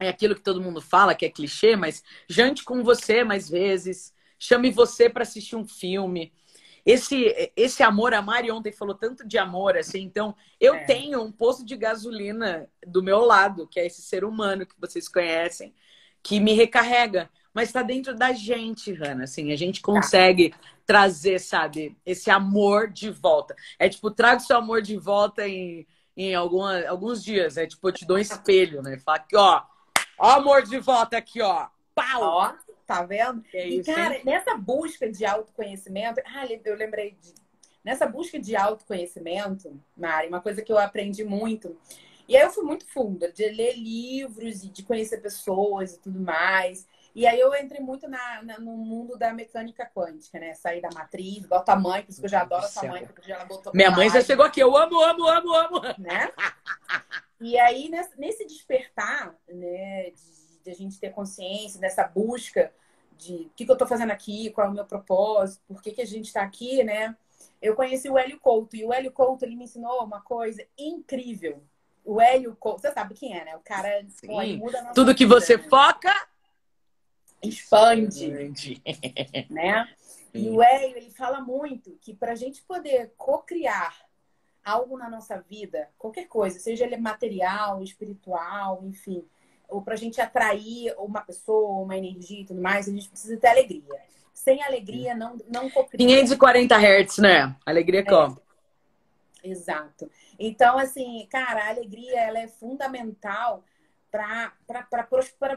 é 0.00 0.08
aquilo 0.08 0.34
que 0.34 0.40
todo 0.40 0.60
mundo 0.60 0.80
fala, 0.80 1.14
que 1.14 1.24
é 1.24 1.30
clichê, 1.30 1.76
mas 1.76 2.02
jante 2.28 2.64
com 2.64 2.82
você 2.82 3.22
mais 3.22 3.48
vezes, 3.48 4.12
chame 4.40 4.72
você 4.72 5.08
para 5.08 5.22
assistir 5.22 5.54
um 5.54 5.64
filme. 5.64 6.32
Esse, 6.90 7.52
esse 7.54 7.82
amor, 7.82 8.14
a 8.14 8.22
Mari 8.22 8.50
ontem 8.50 8.72
falou 8.72 8.94
tanto 8.94 9.26
de 9.26 9.36
amor, 9.36 9.76
assim, 9.76 10.00
então 10.00 10.34
eu 10.58 10.74
é. 10.74 10.84
tenho 10.84 11.22
um 11.22 11.30
posto 11.30 11.62
de 11.64 11.76
gasolina 11.76 12.66
do 12.86 13.02
meu 13.02 13.20
lado, 13.20 13.66
que 13.66 13.78
é 13.78 13.86
esse 13.86 14.00
ser 14.00 14.24
humano 14.24 14.64
que 14.64 14.74
vocês 14.80 15.06
conhecem, 15.06 15.74
que 16.22 16.40
me 16.40 16.54
recarrega 16.54 17.28
mas 17.58 17.70
está 17.70 17.82
dentro 17.82 18.14
da 18.14 18.32
gente, 18.32 18.92
Hanna. 18.92 19.24
Assim, 19.24 19.50
a 19.50 19.56
gente 19.56 19.80
tá. 19.80 19.86
consegue 19.86 20.50
tá. 20.50 20.58
trazer, 20.86 21.40
sabe, 21.40 21.98
esse 22.06 22.30
amor 22.30 22.88
de 22.88 23.10
volta. 23.10 23.56
É 23.80 23.88
tipo, 23.88 24.12
traga 24.12 24.40
o 24.40 24.46
seu 24.46 24.56
amor 24.56 24.80
de 24.80 24.96
volta 24.96 25.48
em, 25.48 25.84
em 26.16 26.36
alguma, 26.36 26.86
alguns 26.86 27.20
dias. 27.20 27.56
É 27.56 27.66
tipo, 27.66 27.88
eu 27.88 27.92
te 27.92 28.06
dou 28.06 28.16
um 28.16 28.20
espelho, 28.20 28.80
né? 28.80 28.96
Fala 28.98 29.18
aqui, 29.18 29.36
ó, 29.36 29.62
ó, 30.18 30.30
amor 30.36 30.62
de 30.62 30.78
volta 30.78 31.16
aqui, 31.16 31.42
ó. 31.42 31.66
Pau! 31.96 32.22
Ó, 32.22 32.52
tá 32.88 33.02
vendo? 33.02 33.44
É 33.52 33.68
isso, 33.68 33.90
e, 33.90 33.94
cara, 33.94 34.16
hein? 34.16 34.22
nessa 34.24 34.56
busca 34.56 35.12
de 35.12 35.26
autoconhecimento, 35.26 36.22
ah, 36.24 36.46
eu 36.64 36.74
lembrei 36.74 37.12
de. 37.20 37.34
Nessa 37.84 38.06
busca 38.06 38.38
de 38.40 38.56
autoconhecimento, 38.56 39.78
Mari, 39.96 40.28
uma 40.28 40.40
coisa 40.40 40.62
que 40.62 40.72
eu 40.72 40.78
aprendi 40.78 41.22
muito. 41.22 41.76
E 42.26 42.36
aí 42.36 42.42
eu 42.42 42.50
fui 42.50 42.64
muito 42.64 42.86
funda 42.86 43.30
de 43.30 43.48
ler 43.48 43.76
livros 43.76 44.64
e 44.64 44.68
de 44.68 44.82
conhecer 44.82 45.18
pessoas 45.18 45.94
e 45.94 46.00
tudo 46.00 46.20
mais. 46.20 46.86
E 47.14 47.26
aí 47.26 47.38
eu 47.40 47.54
entrei 47.54 47.80
muito 47.80 48.06
na, 48.08 48.42
na, 48.42 48.58
no 48.58 48.76
mundo 48.76 49.16
da 49.16 49.32
mecânica 49.32 49.90
quântica, 49.94 50.38
né? 50.38 50.54
Sair 50.54 50.80
da 50.80 50.90
matriz, 50.92 51.44
igual 51.44 51.64
a 51.66 51.76
mãe, 51.76 52.02
por 52.02 52.10
isso 52.10 52.20
que 52.20 52.26
eu 52.26 52.30
já 52.30 52.42
adoro 52.42 52.66
a 52.76 52.86
mãe, 52.86 53.06
porque 53.06 53.32
ela 53.32 53.44
botou. 53.44 53.72
Minha 53.74 53.90
mãe 53.90 54.10
já 54.10 54.20
chegou 54.20 54.44
aqui, 54.44 54.60
eu 54.60 54.76
amo, 54.76 55.00
amo, 55.00 55.26
amo, 55.26 55.54
amo. 55.54 55.80
Né? 55.98 56.30
E 57.40 57.58
aí, 57.58 57.90
nesse 58.16 58.44
despertar, 58.44 59.34
né, 59.48 60.10
de, 60.10 60.37
de 60.68 60.74
a 60.74 60.76
gente 60.76 61.00
ter 61.00 61.10
consciência, 61.10 61.80
dessa 61.80 62.04
busca 62.04 62.72
de 63.16 63.46
o 63.46 63.50
que, 63.56 63.64
que 63.64 63.70
eu 63.70 63.74
estou 63.74 63.88
fazendo 63.88 64.10
aqui, 64.10 64.50
qual 64.50 64.66
é 64.66 64.70
o 64.70 64.74
meu 64.74 64.84
propósito, 64.84 65.62
por 65.66 65.82
que, 65.82 65.92
que 65.92 66.02
a 66.02 66.06
gente 66.06 66.26
está 66.26 66.42
aqui, 66.42 66.84
né? 66.84 67.16
Eu 67.60 67.74
conheci 67.74 68.08
o 68.08 68.16
Hélio 68.16 68.38
Couto, 68.38 68.76
e 68.76 68.84
o 68.84 68.92
Hélio 68.92 69.10
Couto, 69.10 69.44
ele 69.44 69.56
me 69.56 69.64
ensinou 69.64 70.04
uma 70.04 70.20
coisa 70.20 70.64
incrível. 70.78 71.62
O 72.04 72.20
Hélio 72.20 72.54
Couto, 72.56 72.82
você 72.82 72.92
sabe 72.92 73.14
quem 73.14 73.36
é, 73.36 73.44
né? 73.44 73.56
O 73.56 73.60
cara 73.60 74.06
pô, 74.24 74.42
muda 74.56 74.92
Tudo 74.94 75.14
que 75.14 75.24
vida, 75.24 75.40
você 75.40 75.56
né? 75.56 75.64
foca 75.68 76.28
expande, 77.42 78.28
né? 79.50 79.88
E 80.34 80.50
o 80.50 80.62
Hélio, 80.62 80.96
ele 80.96 81.10
fala 81.10 81.40
muito 81.40 81.96
que 82.00 82.14
para 82.14 82.32
a 82.32 82.36
gente 82.36 82.62
poder 82.62 83.12
co-criar 83.16 83.96
algo 84.64 84.98
na 84.98 85.08
nossa 85.08 85.40
vida, 85.40 85.88
qualquer 85.98 86.28
coisa, 86.28 86.58
seja 86.58 86.84
ele 86.84 86.96
material, 86.98 87.82
espiritual, 87.82 88.84
enfim, 88.84 89.24
ou 89.68 89.82
para 89.82 89.94
a 89.94 89.96
gente 89.96 90.20
atrair 90.20 90.94
uma 90.98 91.20
pessoa, 91.20 91.82
uma 91.82 91.96
energia 91.96 92.40
e 92.40 92.44
tudo 92.44 92.60
mais, 92.60 92.88
a 92.88 92.92
gente 92.92 93.08
precisa 93.08 93.36
ter 93.36 93.48
alegria. 93.48 93.84
Sem 94.32 94.62
alegria, 94.62 95.14
não, 95.14 95.36
não 95.48 95.68
copia. 95.68 95.98
540 95.98 96.74
Hz, 96.76 97.18
né? 97.18 97.54
Alegria 97.66 98.00
é. 98.00 98.04
como? 98.04 98.40
Exato. 99.44 100.10
Então, 100.38 100.78
assim, 100.78 101.26
cara, 101.30 101.64
a 101.64 101.68
alegria 101.68 102.20
ela 102.20 102.38
é 102.38 102.48
fundamental 102.48 103.62
para 104.10 104.52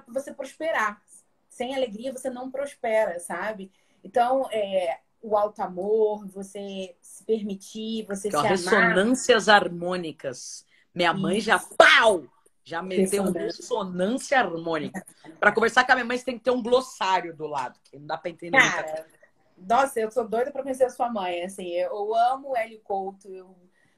você 0.08 0.34
prosperar, 0.34 1.02
sem 1.50 1.76
alegria 1.76 2.12
você 2.12 2.30
não 2.30 2.52
prospera, 2.52 3.20
sabe? 3.20 3.72
Então, 4.04 4.48
é, 4.52 5.00
o 5.22 5.38
alto 5.38 5.62
amor, 5.62 6.28
você 6.28 6.96
se 7.02 7.24
permitir, 7.24 8.06
você 8.06 8.30
que 8.30 8.36
se 8.36 8.38
amar. 8.38 8.52
Ressonâncias 8.52 9.48
harmônicas. 9.48 10.66
Minha 10.94 11.14
mãe 11.14 11.38
Isso. 11.38 11.48
já 11.48 11.60
pau! 11.60 12.24
Já 12.64 12.82
meteu 12.82 13.24
ressonância, 13.24 13.42
ressonância 13.42 14.40
harmônica. 14.40 15.06
Para 15.40 15.52
conversar 15.52 15.86
com 15.86 15.92
a 15.92 15.96
minha 15.96 16.06
mãe, 16.06 16.18
você 16.18 16.26
tem 16.26 16.38
que 16.38 16.44
ter 16.44 16.52
um 16.52 16.62
glossário 16.62 17.36
do 17.36 17.48
lado, 17.48 17.80
que 17.84 17.98
não 17.98 18.06
dá 18.06 18.18
para 18.18 18.30
entender. 18.30 18.58
Cara, 18.58 19.06
nossa, 19.58 20.00
eu 20.00 20.12
sou 20.12 20.28
doida 20.28 20.52
para 20.52 20.64
conhecer 20.64 20.86
a 20.86 20.90
sua 20.90 21.10
mãe. 21.10 21.44
Assim, 21.44 21.70
eu 21.70 22.16
amo 22.16 22.50
o 22.50 22.58
Hélio 22.58 22.80
Couto, 22.84 23.28
eu 23.34 23.56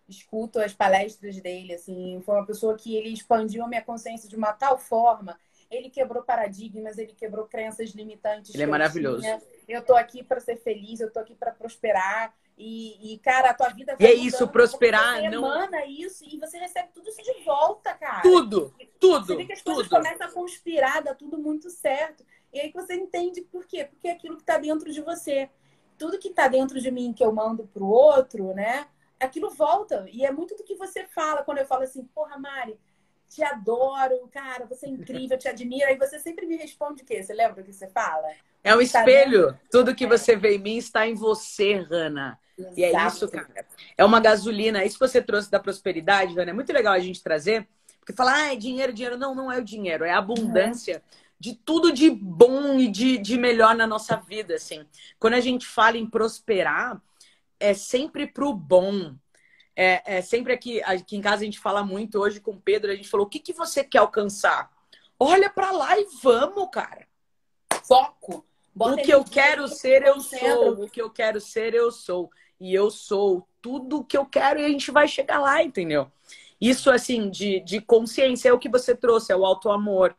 escuto 0.08 0.60
as 0.60 0.74
palestras 0.74 1.40
dele. 1.42 1.74
Assim, 1.74 2.22
foi 2.26 2.36
uma 2.36 2.46
pessoa 2.46 2.76
que 2.78 2.96
ele 2.96 3.10
expandiu 3.10 3.64
a 3.64 3.68
minha 3.68 3.82
consciência 3.82 4.30
de 4.30 4.36
uma 4.36 4.54
tal 4.54 4.78
forma 4.78 5.38
ele 5.76 5.90
quebrou 5.90 6.24
paradigmas, 6.24 6.98
ele 6.98 7.14
quebrou 7.14 7.46
crenças 7.46 7.92
limitantes. 7.92 8.54
Ele 8.54 8.64
é 8.64 8.68
maravilhoso. 8.68 9.22
Tinha. 9.22 9.42
Eu 9.68 9.82
tô 9.82 9.96
aqui 9.96 10.24
para 10.24 10.40
ser 10.40 10.58
feliz, 10.58 11.00
eu 11.00 11.12
tô 11.12 11.20
aqui 11.20 11.36
para 11.36 11.52
prosperar. 11.52 12.34
E, 12.66 13.14
e, 13.14 13.20
cara, 13.20 13.50
a 13.50 13.54
tua 13.54 13.68
vida 13.68 13.94
vai 14.00 14.08
E 14.08 14.10
é 14.10 14.14
isso, 14.14 14.48
prosperar 14.48 15.18
você 15.20 15.30
não. 15.30 15.46
emana 15.46 15.86
isso 15.86 16.24
e 16.24 16.40
você 16.40 16.58
recebe 16.58 16.88
tudo 16.94 17.10
isso 17.10 17.22
de 17.22 17.44
volta, 17.44 17.94
cara. 17.94 18.22
Tudo, 18.22 18.74
tudo. 18.98 19.26
Você 19.26 19.36
vê 19.36 19.46
que 19.46 19.52
as 19.52 19.62
tudo. 19.62 19.74
coisas 19.76 19.92
começam 19.92 20.28
a 20.28 20.32
conspirar, 20.32 21.04
dá 21.04 21.14
tudo 21.14 21.38
muito 21.38 21.70
certo. 21.70 22.26
E 22.54 22.62
aí 22.62 22.72
você 22.72 22.94
entende 22.96 23.42
por 23.42 23.66
quê? 23.66 23.84
Porque 23.84 24.08
é 24.08 24.12
aquilo 24.14 24.38
que 24.38 24.46
tá 24.46 24.58
dentro 24.58 24.94
de 24.94 25.02
você. 25.02 25.50
Tudo 25.98 26.18
que 26.18 26.30
tá 26.30 26.48
dentro 26.48 26.80
de 26.80 26.90
mim 26.90 27.12
que 27.12 27.22
eu 27.22 27.34
mando 27.34 27.68
pro 27.68 27.86
outro, 27.86 28.54
né? 28.54 28.88
Aquilo 29.20 29.50
volta. 29.50 30.06
E 30.10 30.26
é 30.26 30.32
muito 30.32 30.56
do 30.56 30.64
que 30.64 30.76
você 30.76 31.06
fala 31.08 31.44
quando 31.44 31.58
eu 31.58 31.66
falo 31.66 31.84
assim, 31.84 32.06
porra, 32.16 32.38
Mari, 32.40 32.80
te 33.28 33.44
adoro, 33.44 34.26
cara, 34.32 34.66
você 34.66 34.86
é 34.86 34.90
incrível, 34.90 35.38
te 35.38 35.50
admiro. 35.50 35.88
Aí 35.88 35.98
você 35.98 36.18
sempre 36.18 36.46
me 36.46 36.56
responde 36.56 37.04
o 37.04 37.06
quê? 37.06 37.22
Você 37.22 37.34
lembra 37.34 37.62
o 37.62 37.66
que 37.66 37.74
você 37.74 37.90
fala? 37.90 38.30
É 38.64 38.74
um 38.74 38.80
espelho. 38.80 39.60
Tudo 39.70 39.94
que 39.94 40.08
você 40.08 40.38
vê 40.38 40.56
em 40.56 40.60
mim 40.60 40.78
está 40.78 41.06
em 41.06 41.14
você, 41.14 41.76
Rana. 41.76 42.40
Exato. 42.58 42.80
E 42.80 42.84
é 42.84 43.08
isso, 43.08 43.30
cara. 43.30 43.66
É 43.98 44.06
uma 44.06 44.20
gasolina. 44.20 44.84
Isso 44.84 45.00
que 45.00 45.08
você 45.08 45.22
trouxe 45.22 45.50
da 45.50 45.60
prosperidade, 45.60 46.36
Rana, 46.36 46.52
é 46.52 46.54
muito 46.54 46.72
legal 46.72 46.94
a 46.94 47.00
gente 47.00 47.24
trazer. 47.24 47.68
Porque 48.00 48.14
falar, 48.14 48.36
ah, 48.36 48.54
é 48.54 48.56
dinheiro, 48.56 48.94
dinheiro. 48.94 49.18
Não, 49.18 49.34
não 49.34 49.52
é 49.52 49.58
o 49.60 49.64
dinheiro. 49.64 50.04
É 50.04 50.12
a 50.12 50.18
abundância 50.18 51.02
de 51.40 51.56
tudo 51.56 51.92
de 51.92 52.10
bom 52.10 52.80
e 52.80 52.88
de, 52.88 53.18
de 53.18 53.38
melhor 53.38 53.76
na 53.76 53.86
nossa 53.86 54.16
vida, 54.16 54.56
assim. 54.56 54.86
Quando 55.20 55.34
a 55.34 55.40
gente 55.40 55.66
fala 55.66 55.98
em 55.98 56.10
prosperar, 56.10 57.02
é 57.60 57.74
sempre 57.74 58.28
pro 58.28 58.54
bom. 58.54 59.16
É, 59.76 60.18
é 60.18 60.22
sempre 60.22 60.54
aqui, 60.54 60.82
aqui 60.84 61.18
em 61.18 61.22
casa 61.22 61.42
a 61.42 61.46
gente 61.46 61.60
fala 61.60 61.84
muito. 61.84 62.20
Hoje 62.20 62.40
com 62.40 62.52
o 62.52 62.62
Pedro, 62.62 62.92
a 62.92 62.96
gente 62.96 63.10
falou, 63.10 63.26
o 63.26 63.30
que, 63.30 63.40
que 63.40 63.52
você 63.52 63.84
quer 63.84 63.98
alcançar? 63.98 64.72
Olha 65.20 65.50
para 65.50 65.72
lá 65.72 65.98
e 65.98 66.08
vamos, 66.22 66.70
cara. 66.72 67.08
Foco. 67.86 68.46
Bota 68.76 69.02
o 69.02 69.04
que 69.04 69.14
eu 69.14 69.24
quero 69.24 69.68
ser, 69.68 70.04
eu 70.04 70.20
sou. 70.20 70.84
O 70.84 70.90
que 70.90 71.02
eu 71.02 71.10
quero 71.10 71.40
ser, 71.40 71.74
eu 71.74 71.92
sou. 71.92 72.32
E 72.64 72.74
eu 72.74 72.90
sou 72.90 73.46
tudo 73.62 74.00
o 74.00 74.04
que 74.06 74.18
eu 74.18 74.26
quero 74.26 74.60
e 74.60 74.66
a 74.66 74.70
gente 74.70 74.90
vai 74.90 75.06
chegar 75.08 75.40
lá, 75.40 75.62
entendeu? 75.62 76.10
Isso, 76.62 76.90
assim, 76.90 77.30
de, 77.30 77.60
de 77.60 77.82
consciência 77.82 78.48
é 78.50 78.54
o 78.54 78.60
que 78.60 78.70
você 78.70 78.96
trouxe, 78.96 79.34
é 79.34 79.36
o 79.36 79.46
auto-amor. 79.46 80.16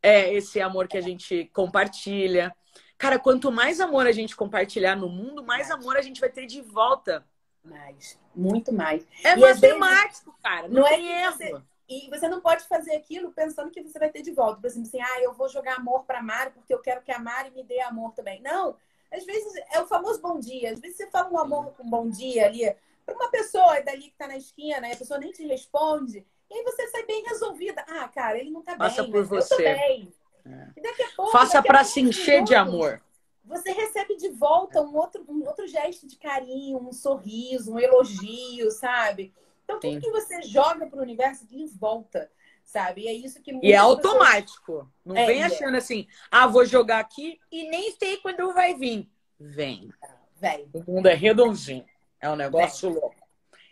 É 0.00 0.32
esse 0.32 0.60
amor 0.60 0.86
que 0.86 0.96
a 0.96 1.00
gente 1.00 1.46
compartilha. 1.52 2.54
Cara, 2.96 3.18
quanto 3.18 3.50
mais 3.50 3.80
amor 3.80 4.06
a 4.06 4.12
gente 4.12 4.36
compartilhar 4.36 4.94
no 4.96 5.08
mundo, 5.08 5.42
mais 5.44 5.68
amor 5.70 5.96
a 5.96 6.02
gente 6.02 6.20
vai 6.20 6.30
ter 6.30 6.46
de 6.46 6.60
volta. 6.60 7.26
Mais. 7.64 8.18
Muito 8.34 8.72
mais. 8.72 9.04
É 9.24 9.36
E 9.36 9.40
matemático, 9.40 10.32
cara. 10.40 10.68
Não, 10.68 10.82
não 10.82 10.86
é 10.86 11.24
erro. 11.24 11.36
você- 11.36 11.62
E 11.88 12.08
você 12.10 12.28
não 12.28 12.40
pode 12.40 12.64
fazer 12.68 12.94
aquilo 12.94 13.32
pensando 13.32 13.70
que 13.70 13.82
você 13.82 13.98
vai 13.98 14.10
ter 14.10 14.22
de 14.22 14.30
volta. 14.32 14.60
Por 14.60 14.66
exemplo, 14.66 14.88
assim, 14.88 15.00
ah, 15.00 15.22
eu 15.22 15.32
vou 15.32 15.48
jogar 15.48 15.76
amor 15.76 16.04
pra 16.04 16.22
Mari 16.22 16.50
porque 16.50 16.72
eu 16.72 16.80
quero 16.80 17.02
que 17.02 17.10
a 17.10 17.18
Mari 17.18 17.50
me 17.50 17.64
dê 17.64 17.80
amor 17.80 18.12
também. 18.12 18.40
Não. 18.42 18.76
Às 19.12 19.24
vezes 19.24 19.52
é 19.72 19.80
o 19.80 19.86
famoso 19.86 20.20
bom 20.20 20.38
dia. 20.38 20.72
Às 20.72 20.80
vezes 20.80 20.96
você 20.96 21.06
fala 21.10 21.30
um 21.30 21.38
amor 21.38 21.72
com 21.72 21.82
um 21.82 21.90
bom 21.90 22.08
dia 22.08 22.46
ali 22.46 22.74
pra 23.06 23.14
uma 23.14 23.30
pessoa 23.30 23.80
dali 23.80 24.02
que 24.02 24.16
tá 24.18 24.26
na 24.28 24.36
esquina, 24.36 24.86
e 24.88 24.92
a 24.92 24.96
pessoa 24.96 25.18
nem 25.18 25.32
te 25.32 25.46
responde. 25.46 26.26
E 26.50 26.54
aí 26.54 26.62
você 26.64 26.88
sai 26.88 27.04
bem 27.06 27.22
resolvida. 27.24 27.84
Ah, 27.88 28.08
cara, 28.08 28.38
ele 28.38 28.50
não 28.50 28.62
tá 28.62 28.76
Faça 28.76 29.02
bem. 29.02 29.12
por 29.12 29.20
mas 29.26 29.30
Eu 29.30 29.56
você. 29.56 29.64
É. 29.64 30.08
E 30.76 30.80
daqui 30.82 31.02
a 31.02 31.10
pouco. 31.16 31.32
Faça 31.32 31.54
daqui 31.54 31.68
a 31.68 31.70
pra 31.70 31.78
poucos 31.80 31.92
se 31.94 32.00
encher 32.00 32.42
de 32.44 32.54
amor. 32.54 33.02
você 33.44 33.70
recebe 33.72 34.16
de 34.16 34.28
volta 34.30 34.80
um 34.82 34.94
outro, 34.96 35.24
um 35.28 35.46
outro 35.46 35.66
gesto 35.66 36.06
de 36.06 36.16
carinho, 36.16 36.78
um 36.78 36.92
sorriso, 36.92 37.72
um 37.74 37.78
elogio, 37.80 38.70
sabe? 38.70 39.32
Então, 39.64 39.78
tudo 39.80 39.92
Sim. 39.94 40.00
que 40.00 40.10
você 40.10 40.40
joga 40.42 40.86
pro 40.86 41.00
universo, 41.02 41.46
ele 41.52 41.66
volta, 41.66 42.30
sabe? 42.68 43.02
E 43.02 43.08
é 43.08 43.12
isso 43.14 43.40
que 43.40 43.50
E 43.50 43.72
é 43.72 43.80
muitas 43.80 43.96
pessoas- 43.96 43.96
automático. 44.14 44.92
Não 45.04 45.16
É, 45.16 45.26
vem 45.26 45.40
é. 45.42 45.46
achando 45.46 45.76
assim, 45.76 46.06
ah, 46.30 46.46
vou 46.46 46.66
jogar 46.66 46.98
aqui 47.00 47.40
e 47.50 47.66
nem 47.70 47.92
sei 47.92 48.18
quando 48.18 48.52
vai 48.52 48.74
vir. 48.74 49.08
Vem. 49.40 49.90
Vem. 50.38 50.68
O 50.74 50.84
mundo 50.92 51.06
é 51.08 51.14
redondinho. 51.14 51.84
É 52.20 52.28
um 52.30 52.36
negócio 52.36 52.90
louco. 52.90 53.16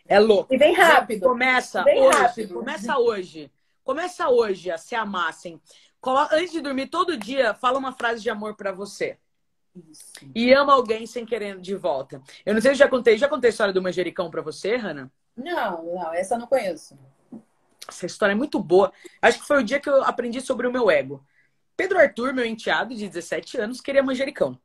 É 0.07 0.19
louco. 0.19 0.53
E 0.53 0.57
vem 0.57 0.73
rápido. 0.73 1.21
Começa 1.21 1.83
Bem 1.83 2.01
hoje. 2.01 2.17
rápido. 2.17 2.53
Começa 2.55 2.97
hoje. 2.97 3.51
Começa 3.83 4.29
hoje 4.29 4.71
a 4.71 4.77
se 4.77 4.95
amar, 4.95 5.29
assim. 5.29 5.61
Antes 6.31 6.51
de 6.51 6.61
dormir, 6.61 6.87
todo 6.87 7.17
dia, 7.17 7.53
fala 7.53 7.77
uma 7.77 7.91
frase 7.91 8.21
de 8.21 8.29
amor 8.29 8.55
pra 8.55 8.71
você. 8.71 9.17
Isso. 9.75 10.11
E 10.33 10.51
ama 10.53 10.73
alguém 10.73 11.05
sem 11.05 11.25
querer 11.25 11.59
de 11.59 11.75
volta. 11.75 12.21
Eu 12.45 12.53
não 12.55 12.61
sei 12.61 12.71
se 12.71 12.75
eu 12.81 12.85
já 12.85 12.89
contei. 12.89 13.17
Já 13.17 13.27
contei 13.27 13.49
a 13.49 13.51
história 13.51 13.73
do 13.73 13.81
manjericão 13.81 14.31
pra 14.31 14.41
você, 14.41 14.75
Hannah? 14.75 15.11
Não, 15.35 15.83
não, 15.83 16.13
essa 16.13 16.33
eu 16.35 16.39
não 16.39 16.47
conheço. 16.47 16.97
Essa 17.97 18.05
história 18.05 18.33
é 18.33 18.35
muito 18.35 18.59
boa. 18.59 18.93
Acho 19.21 19.39
que 19.39 19.47
foi 19.47 19.61
o 19.61 19.63
dia 19.63 19.79
que 19.79 19.89
eu 19.89 20.03
aprendi 20.03 20.39
sobre 20.39 20.67
o 20.67 20.71
meu 20.71 20.89
ego. 20.89 21.25
Pedro 21.75 21.97
Arthur, 21.97 22.33
meu 22.33 22.45
enteado 22.45 22.95
de 22.95 23.07
17 23.07 23.57
anos, 23.57 23.81
queria 23.81 24.03
manjericão. 24.03 24.59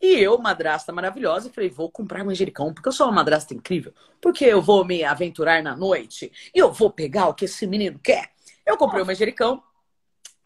E 0.00 0.18
eu, 0.18 0.38
madrasta 0.38 0.92
maravilhosa, 0.94 1.52
falei, 1.52 1.68
vou 1.68 1.90
comprar 1.90 2.24
manjericão, 2.24 2.72
porque 2.72 2.88
eu 2.88 2.92
sou 2.92 3.06
uma 3.06 3.16
madrasta 3.16 3.52
incrível. 3.52 3.92
Porque 4.18 4.46
eu 4.46 4.62
vou 4.62 4.82
me 4.82 5.04
aventurar 5.04 5.62
na 5.62 5.76
noite 5.76 6.32
e 6.54 6.58
eu 6.58 6.72
vou 6.72 6.90
pegar 6.90 7.28
o 7.28 7.34
que 7.34 7.44
esse 7.44 7.66
menino 7.66 7.98
quer. 7.98 8.30
Eu 8.64 8.78
comprei 8.78 9.02
o 9.02 9.06
manjericão. 9.06 9.62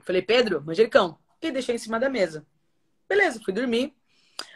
Falei, 0.01 0.23
Pedro, 0.23 0.61
manjericão. 0.61 1.17
E 1.41 1.53
deixei 1.53 1.77
em 1.77 1.79
cima 1.79 2.01
da 2.01 2.11
mesa. 2.11 2.45
Beleza, 3.09 3.41
fui 3.45 3.55
dormir. 3.55 3.95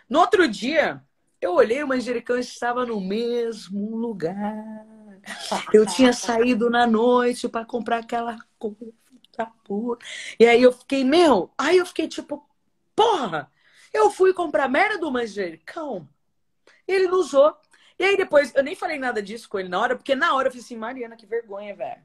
No 0.09 0.19
outro 0.19 0.49
dia, 0.49 1.01
eu 1.41 1.55
olhei, 1.55 1.81
o 1.83 1.89
manjericão 1.89 2.37
estava 2.37 2.85
no 2.85 3.01
mesmo 3.01 3.97
lugar. 3.97 4.98
Eu 5.73 5.87
tinha 5.87 6.13
saído 6.13 6.71
na 6.71 6.87
noite 6.87 7.49
para 7.49 7.65
comprar 7.65 7.99
aquela 7.99 8.37
coisa. 8.59 8.93
E 10.39 10.47
aí 10.47 10.63
eu 10.63 10.73
fiquei, 10.73 11.05
meu, 11.05 11.51
aí 11.57 11.77
eu 11.77 11.87
fiquei 11.87 12.09
tipo, 12.09 12.49
porra, 12.95 13.51
eu 13.93 14.11
fui 14.11 14.33
comprar 14.33 14.69
merda 14.69 14.99
do 14.99 15.11
manjericão. 15.11 16.09
E 16.87 16.93
ele 16.93 17.09
não 17.09 17.19
usou. 17.19 17.57
E 17.99 18.05
aí 18.05 18.17
depois, 18.17 18.55
eu 18.55 18.63
nem 18.63 18.75
falei 18.75 18.99
nada 18.99 19.23
disso 19.23 19.49
com 19.49 19.59
ele 19.59 19.69
na 19.69 19.81
hora, 19.81 19.97
porque 19.97 20.15
na 20.15 20.35
hora 20.35 20.49
eu 20.49 20.53
falei 20.53 20.65
assim, 20.65 20.77
Mariana, 20.77 21.17
que 21.17 21.27
vergonha, 21.27 21.75
velho. 21.75 22.05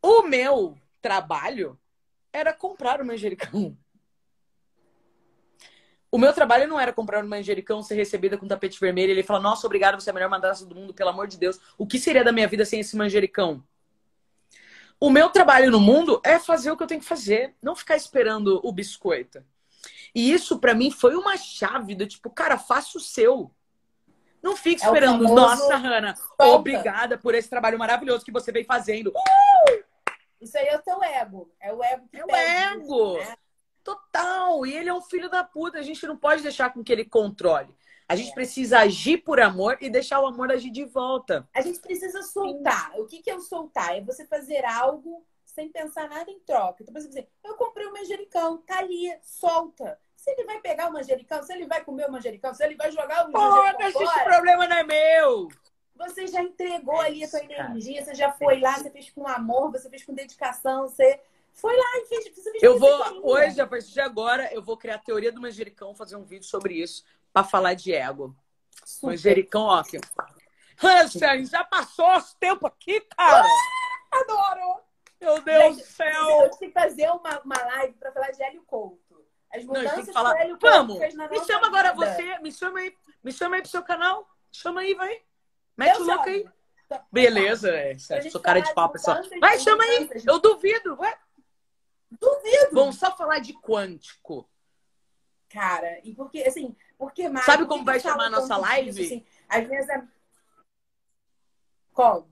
O 0.00 0.22
meu 0.22 0.76
trabalho 1.00 1.78
era 2.32 2.52
comprar 2.52 3.00
o 3.00 3.04
manjericão. 3.04 3.76
O 6.14 6.18
meu 6.18 6.30
trabalho 6.34 6.68
não 6.68 6.78
era 6.78 6.92
comprar 6.92 7.24
um 7.24 7.26
manjericão, 7.26 7.82
ser 7.82 7.94
recebida 7.94 8.36
com 8.36 8.46
tapete 8.46 8.78
vermelho. 8.78 9.10
Ele 9.10 9.22
fala, 9.22 9.40
nossa, 9.40 9.66
obrigado, 9.66 9.98
você 9.98 10.10
é 10.10 10.12
a 10.12 10.14
melhor 10.14 10.28
madrasta 10.28 10.66
do 10.66 10.74
mundo, 10.74 10.92
pelo 10.92 11.08
amor 11.08 11.26
de 11.26 11.38
Deus. 11.38 11.58
O 11.78 11.86
que 11.86 11.98
seria 11.98 12.22
da 12.22 12.30
minha 12.30 12.46
vida 12.46 12.66
sem 12.66 12.80
esse 12.80 12.94
manjericão? 12.94 13.64
O 15.00 15.08
meu 15.08 15.30
trabalho 15.30 15.70
no 15.70 15.80
mundo 15.80 16.20
é 16.22 16.38
fazer 16.38 16.70
o 16.70 16.76
que 16.76 16.82
eu 16.82 16.86
tenho 16.86 17.00
que 17.00 17.06
fazer, 17.06 17.54
não 17.62 17.74
ficar 17.74 17.96
esperando 17.96 18.60
o 18.62 18.70
biscoito. 18.70 19.42
E 20.14 20.30
isso 20.30 20.58
pra 20.58 20.74
mim 20.74 20.90
foi 20.90 21.16
uma 21.16 21.38
chave 21.38 21.94
do 21.94 22.06
tipo, 22.06 22.28
cara, 22.28 22.58
faça 22.58 22.98
o 22.98 23.00
seu. 23.00 23.50
Não 24.42 24.54
fique 24.54 24.82
É 24.82 24.86
esperando, 24.86 25.24
nossa, 25.24 25.76
Hanna, 25.76 26.14
obrigada 26.38 27.16
por 27.16 27.34
esse 27.34 27.48
trabalho 27.48 27.78
maravilhoso 27.78 28.22
que 28.22 28.30
você 28.30 28.52
vem 28.52 28.64
fazendo. 28.64 29.14
Isso 30.38 30.58
aí 30.58 30.66
é 30.66 30.76
o 30.76 30.82
teu 30.82 31.02
ego. 31.02 31.50
É 31.58 31.72
o 31.72 31.82
ego 31.82 32.06
que 32.06 32.18
É 32.18 32.24
o 32.26 32.30
ego. 32.30 33.16
né? 33.16 33.34
Total. 33.84 34.64
E 34.66 34.74
ele 34.74 34.88
é 34.88 34.94
um 34.94 35.02
filho 35.02 35.28
da 35.28 35.42
puta. 35.44 35.78
A 35.78 35.82
gente 35.82 36.06
não 36.06 36.16
pode 36.16 36.42
deixar 36.42 36.72
com 36.72 36.82
que 36.82 36.92
ele 36.92 37.04
controle. 37.04 37.74
A 38.08 38.16
gente 38.16 38.32
precisa 38.34 38.80
agir 38.80 39.18
por 39.18 39.40
amor 39.40 39.78
e 39.80 39.88
deixar 39.88 40.20
o 40.20 40.26
amor 40.26 40.52
agir 40.52 40.70
de 40.70 40.84
volta. 40.84 41.48
A 41.54 41.62
gente 41.62 41.80
precisa 41.80 42.22
soltar. 42.22 42.92
O 42.98 43.06
que, 43.06 43.22
que 43.22 43.30
é 43.30 43.34
o 43.34 43.40
soltar? 43.40 43.96
É 43.96 44.00
você 44.00 44.26
fazer 44.26 44.64
algo 44.64 45.24
sem 45.46 45.70
pensar 45.70 46.08
nada 46.08 46.30
em 46.30 46.40
troca. 46.40 46.82
Então, 46.82 46.92
por 46.92 46.98
exemplo, 46.98 47.18
assim, 47.18 47.28
eu 47.44 47.54
comprei 47.54 47.86
um 47.86 47.92
manjericão, 47.92 48.58
tá 48.58 48.78
ali, 48.78 49.14
solta. 49.22 49.98
Se 50.16 50.30
ele 50.30 50.44
vai 50.44 50.60
pegar 50.60 50.88
o 50.88 50.92
manjericão, 50.92 51.42
se 51.42 51.52
ele 51.52 51.66
vai 51.66 51.84
comer 51.84 52.08
o 52.08 52.12
manjericão, 52.12 52.54
se 52.54 52.64
ele 52.64 52.74
vai 52.76 52.90
jogar 52.90 53.28
o 53.28 53.32
Porra, 53.32 53.72
manjericão 53.72 54.02
esse 54.02 54.12
fora, 54.12 54.24
problema 54.24 54.68
não 54.68 54.76
é 54.76 54.84
meu. 54.84 55.48
você 55.94 56.26
já 56.26 56.42
entregou 56.42 57.00
ali 57.00 57.24
a 57.24 57.28
tua 57.28 57.40
isso, 57.40 57.48
cara. 57.48 57.70
energia, 57.70 58.04
você 58.04 58.14
já 58.14 58.32
foi 58.32 58.60
lá, 58.60 58.78
você 58.78 58.90
fez 58.90 59.10
com 59.10 59.26
amor, 59.26 59.70
você 59.70 59.90
fez 59.90 60.04
com 60.04 60.14
dedicação, 60.14 60.82
você 60.88 61.20
foi 61.52 61.76
lá 61.76 61.98
e 61.98 62.06
fez. 62.06 62.32
Eu 62.60 62.78
vou, 62.78 62.90
hoje, 63.22 63.60
a 63.60 63.66
partir 63.66 63.92
de 63.92 64.00
agora, 64.00 64.52
eu 64.52 64.62
vou 64.62 64.76
criar 64.76 64.96
a 64.96 64.98
teoria 64.98 65.30
do 65.30 65.40
manjericão, 65.40 65.94
fazer 65.94 66.16
um 66.16 66.24
vídeo 66.24 66.46
sobre 66.46 66.74
isso, 66.74 67.04
pra 67.32 67.44
falar 67.44 67.74
de 67.74 67.92
ego. 67.92 68.34
Super. 68.84 69.08
Manjericão, 69.08 69.62
ó, 69.62 69.78
aqui. 69.78 70.00
Hansen, 70.82 71.46
já 71.46 71.62
passou 71.62 72.12
esse 72.14 72.36
tempo 72.36 72.66
aqui, 72.66 73.00
cara? 73.16 73.46
Adoro! 74.10 74.80
Meu 75.20 75.40
Deus 75.40 75.76
do 75.76 75.84
céu. 75.84 76.42
Eu 76.42 76.50
que 76.58 76.70
fazer 76.70 77.08
uma, 77.10 77.40
uma 77.40 77.56
live 77.56 77.94
pra 77.94 78.10
falar 78.10 78.32
de 78.32 78.42
Hélio 78.42 78.62
Couto. 78.66 79.24
As 79.54 79.64
mudanças 79.64 80.06
que 80.06 80.12
falar. 80.12 80.34
o 80.34 80.38
Hélio 80.38 80.58
Couto 80.58 80.74
Vamos, 80.74 80.98
me 80.98 81.44
chama 81.44 81.66
agora 81.68 81.92
vida. 81.92 82.14
você, 82.14 82.38
me 82.38 82.50
chama 82.50 82.80
aí, 82.80 82.96
me 83.22 83.32
chama 83.32 83.56
aí 83.56 83.62
pro 83.62 83.70
seu 83.70 83.82
canal. 83.82 84.28
Chama 84.50 84.80
aí, 84.80 84.94
vai. 84.94 85.22
Mete 85.76 85.96
Eu 85.96 86.02
o 86.02 86.06
louco 86.06 86.28
aí. 86.28 86.44
Tá. 86.88 87.04
Beleza, 87.12 87.70
é. 87.70 87.96
Sou 88.30 88.40
cara 88.40 88.60
de 88.60 88.68
de 88.68 88.92
pessoal. 88.92 89.18
Vai, 89.40 89.58
chama 89.60 89.84
aí. 89.84 90.10
Eu 90.26 90.40
duvido. 90.40 90.96
Vai. 90.96 91.14
Duvido, 92.22 92.68
Vamos 92.72 92.98
só 92.98 93.16
falar 93.16 93.40
de 93.40 93.52
quântico. 93.52 94.48
cara. 95.48 95.98
E 96.04 96.14
porque, 96.14 96.44
assim, 96.44 96.76
porque 96.96 97.28
mais. 97.28 97.44
Sabe 97.44 97.66
como 97.66 97.84
vai 97.84 97.98
chamar 97.98 98.26
a 98.26 98.30
nossa 98.30 98.56
live? 98.56 98.92
disso, 98.92 99.02
assim? 99.02 99.26
Às 99.48 99.66
vezes 99.66 99.88
é. 99.90 100.02
Como? 101.92 102.30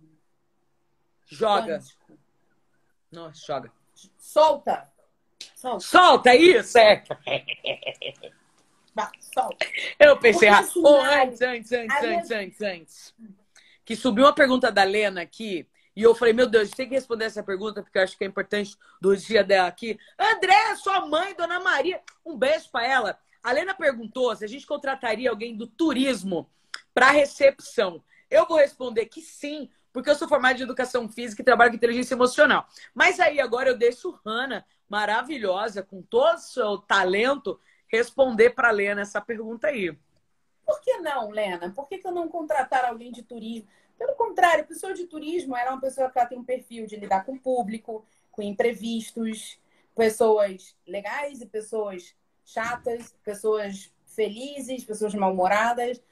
Joga. 1.26 1.78
Quântico. 1.80 2.18
Nossa, 3.10 3.40
joga. 3.44 3.72
Solta! 4.16 4.88
Solta, 5.56 5.80
Solta 5.84 6.34
isso! 6.36 6.78
É. 6.78 7.02
Vai, 8.94 9.10
solta. 9.20 9.66
Eu 9.98 10.18
pensei, 10.18 10.48
assim, 10.48 10.80
oh, 10.84 11.00
antes, 11.00 11.42
antes, 11.42 11.72
antes, 11.72 12.02
antes, 12.02 12.30
antes, 12.30 12.60
antes. 12.62 13.14
Que 13.84 13.96
subiu 13.96 14.24
uma 14.24 14.34
pergunta 14.34 14.70
da 14.70 14.84
Lena 14.84 15.22
aqui. 15.22 15.68
E 15.94 16.02
eu 16.02 16.14
falei, 16.14 16.32
meu 16.32 16.46
Deus, 16.46 16.70
tem 16.70 16.88
que 16.88 16.94
responder 16.94 17.24
essa 17.24 17.42
pergunta, 17.42 17.82
porque 17.82 17.98
eu 17.98 18.02
acho 18.02 18.16
que 18.16 18.24
é 18.24 18.26
importante 18.26 18.76
do 19.00 19.16
dia 19.16 19.42
dela 19.42 19.68
aqui. 19.68 19.98
André, 20.18 20.76
sua 20.76 21.06
mãe, 21.06 21.34
Dona 21.34 21.60
Maria, 21.60 22.00
um 22.24 22.36
beijo 22.36 22.70
para 22.70 22.86
ela. 22.86 23.18
A 23.42 23.52
Lena 23.52 23.74
perguntou 23.74 24.34
se 24.36 24.44
a 24.44 24.48
gente 24.48 24.66
contrataria 24.66 25.30
alguém 25.30 25.56
do 25.56 25.66
turismo 25.66 26.48
para 26.94 27.10
recepção. 27.10 28.02
Eu 28.30 28.46
vou 28.46 28.58
responder 28.58 29.06
que 29.06 29.20
sim, 29.20 29.68
porque 29.92 30.08
eu 30.08 30.14
sou 30.14 30.28
formada 30.28 30.54
de 30.54 30.62
educação 30.62 31.08
física 31.08 31.42
e 31.42 31.44
trabalho 31.44 31.70
com 31.70 31.76
inteligência 31.76 32.14
emocional. 32.14 32.68
Mas 32.94 33.18
aí 33.18 33.40
agora 33.40 33.70
eu 33.70 33.78
deixo 33.78 34.18
Hanna, 34.24 34.64
maravilhosa, 34.88 35.82
com 35.82 36.02
todo 36.02 36.36
o 36.36 36.40
seu 36.40 36.78
talento, 36.78 37.60
responder 37.88 38.50
para 38.50 38.68
a 38.68 38.72
Lena 38.72 39.02
essa 39.02 39.20
pergunta 39.20 39.66
aí. 39.66 39.96
Por 40.64 40.80
que 40.80 40.98
não, 40.98 41.30
Lena? 41.30 41.70
Por 41.70 41.88
que, 41.88 41.98
que 41.98 42.06
eu 42.06 42.12
não 42.12 42.28
contratar 42.28 42.84
alguém 42.84 43.10
de 43.10 43.22
turismo? 43.22 43.68
Pelo 44.00 44.14
contrário, 44.14 44.64
a 44.64 44.66
pessoa 44.66 44.94
de 44.94 45.04
turismo 45.06 45.54
era 45.54 45.68
é 45.68 45.72
uma 45.74 45.80
pessoa 45.80 46.10
que 46.10 46.18
ela 46.18 46.26
tem 46.26 46.38
um 46.38 46.42
perfil 46.42 46.86
de 46.86 46.96
lidar 46.96 47.22
com 47.22 47.32
o 47.32 47.38
público, 47.38 48.02
com 48.32 48.40
imprevistos, 48.40 49.60
pessoas 49.94 50.74
legais 50.86 51.42
e 51.42 51.46
pessoas 51.46 52.16
chatas, 52.42 53.14
pessoas 53.22 53.92
felizes, 54.06 54.84
pessoas 54.84 55.14
mal-humoradas. 55.14 56.02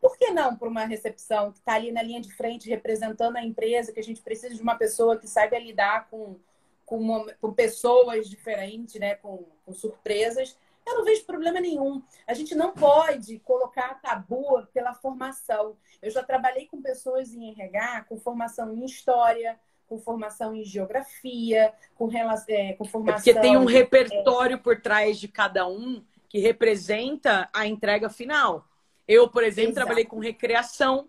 Por 0.00 0.18
que 0.18 0.32
não 0.32 0.56
para 0.56 0.68
uma 0.68 0.86
recepção 0.86 1.52
que 1.52 1.58
está 1.58 1.74
ali 1.74 1.92
na 1.92 2.02
linha 2.02 2.20
de 2.20 2.34
frente 2.34 2.68
representando 2.68 3.36
a 3.36 3.44
empresa, 3.44 3.92
que 3.92 4.00
a 4.00 4.02
gente 4.02 4.22
precisa 4.22 4.52
de 4.52 4.60
uma 4.60 4.74
pessoa 4.74 5.16
que 5.16 5.28
saiba 5.28 5.56
lidar 5.56 6.08
com, 6.10 6.40
com, 6.84 6.98
uma, 6.98 7.32
com 7.34 7.52
pessoas 7.52 8.28
diferentes, 8.28 8.96
né? 8.96 9.14
com, 9.14 9.46
com 9.64 9.72
surpresas? 9.72 10.58
Eu 10.86 10.98
não 10.98 11.04
vejo 11.04 11.24
problema 11.24 11.58
nenhum. 11.58 12.00
A 12.26 12.32
gente 12.32 12.54
não 12.54 12.72
pode 12.72 13.40
colocar 13.40 14.00
tabu 14.00 14.64
pela 14.72 14.94
formação. 14.94 15.76
Eu 16.00 16.10
já 16.10 16.22
trabalhei 16.22 16.66
com 16.66 16.80
pessoas 16.80 17.34
em 17.34 17.50
RH 17.50 18.04
com 18.08 18.16
formação 18.16 18.72
em 18.72 18.84
história, 18.84 19.58
com 19.88 19.98
formação 19.98 20.54
em 20.54 20.64
geografia, 20.64 21.72
com, 21.96 22.08
é, 22.48 22.74
com 22.74 22.84
formação. 22.84 23.18
É 23.18 23.34
porque 23.34 23.40
tem 23.40 23.56
um 23.56 23.64
repertório 23.64 24.58
por 24.58 24.80
trás 24.80 25.18
de 25.18 25.26
cada 25.26 25.66
um 25.66 26.04
que 26.28 26.38
representa 26.38 27.48
a 27.52 27.66
entrega 27.66 28.08
final. 28.08 28.66
Eu, 29.08 29.28
por 29.28 29.42
exemplo, 29.42 29.70
Exato. 29.70 29.86
trabalhei 29.86 30.04
com 30.04 30.18
recreação, 30.18 31.08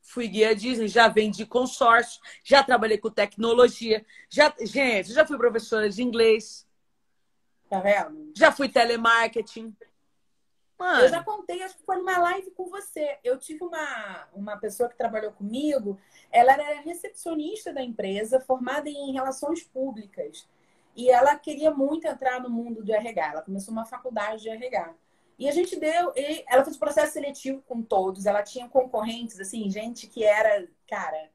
fui 0.00 0.28
guia 0.28 0.54
Disney, 0.54 0.88
já 0.88 1.08
vendi 1.08 1.46
consórcio, 1.46 2.20
já 2.42 2.62
trabalhei 2.62 2.98
com 2.98 3.10
tecnologia, 3.10 4.04
já, 4.28 4.52
gente, 4.60 5.12
já 5.12 5.24
fui 5.24 5.36
professora 5.36 5.88
de 5.88 6.02
inglês. 6.02 6.67
Tá 7.68 7.80
vendo? 7.80 8.32
Já 8.36 8.50
fui 8.50 8.68
telemarketing. 8.68 9.76
Mano. 10.78 11.02
Eu 11.02 11.08
já 11.08 11.22
contei, 11.24 11.62
acho 11.62 11.76
que 11.76 11.84
foi 11.84 11.96
numa 11.96 12.16
live 12.18 12.52
com 12.52 12.66
você. 12.66 13.18
Eu 13.24 13.36
tive 13.36 13.64
uma, 13.64 14.28
uma 14.32 14.56
pessoa 14.56 14.88
que 14.88 14.96
trabalhou 14.96 15.32
comigo, 15.32 15.98
ela 16.30 16.52
era 16.52 16.80
recepcionista 16.80 17.72
da 17.72 17.82
empresa, 17.82 18.40
formada 18.40 18.88
em 18.88 19.12
relações 19.12 19.64
públicas. 19.64 20.48
E 20.94 21.10
ela 21.10 21.36
queria 21.36 21.70
muito 21.72 22.06
entrar 22.06 22.40
no 22.40 22.48
mundo 22.48 22.84
do 22.84 22.92
RH. 22.92 23.32
Ela 23.32 23.42
começou 23.42 23.72
uma 23.72 23.84
faculdade 23.84 24.42
de 24.42 24.48
RH. 24.48 24.94
E 25.38 25.48
a 25.48 25.52
gente 25.52 25.78
deu. 25.78 26.12
ela 26.48 26.64
fez 26.64 26.76
processo 26.76 27.12
seletivo 27.12 27.62
com 27.62 27.82
todos. 27.82 28.24
Ela 28.24 28.42
tinha 28.42 28.68
concorrentes, 28.68 29.38
assim, 29.40 29.68
gente 29.70 30.06
que 30.06 30.24
era, 30.24 30.66
cara, 30.88 31.28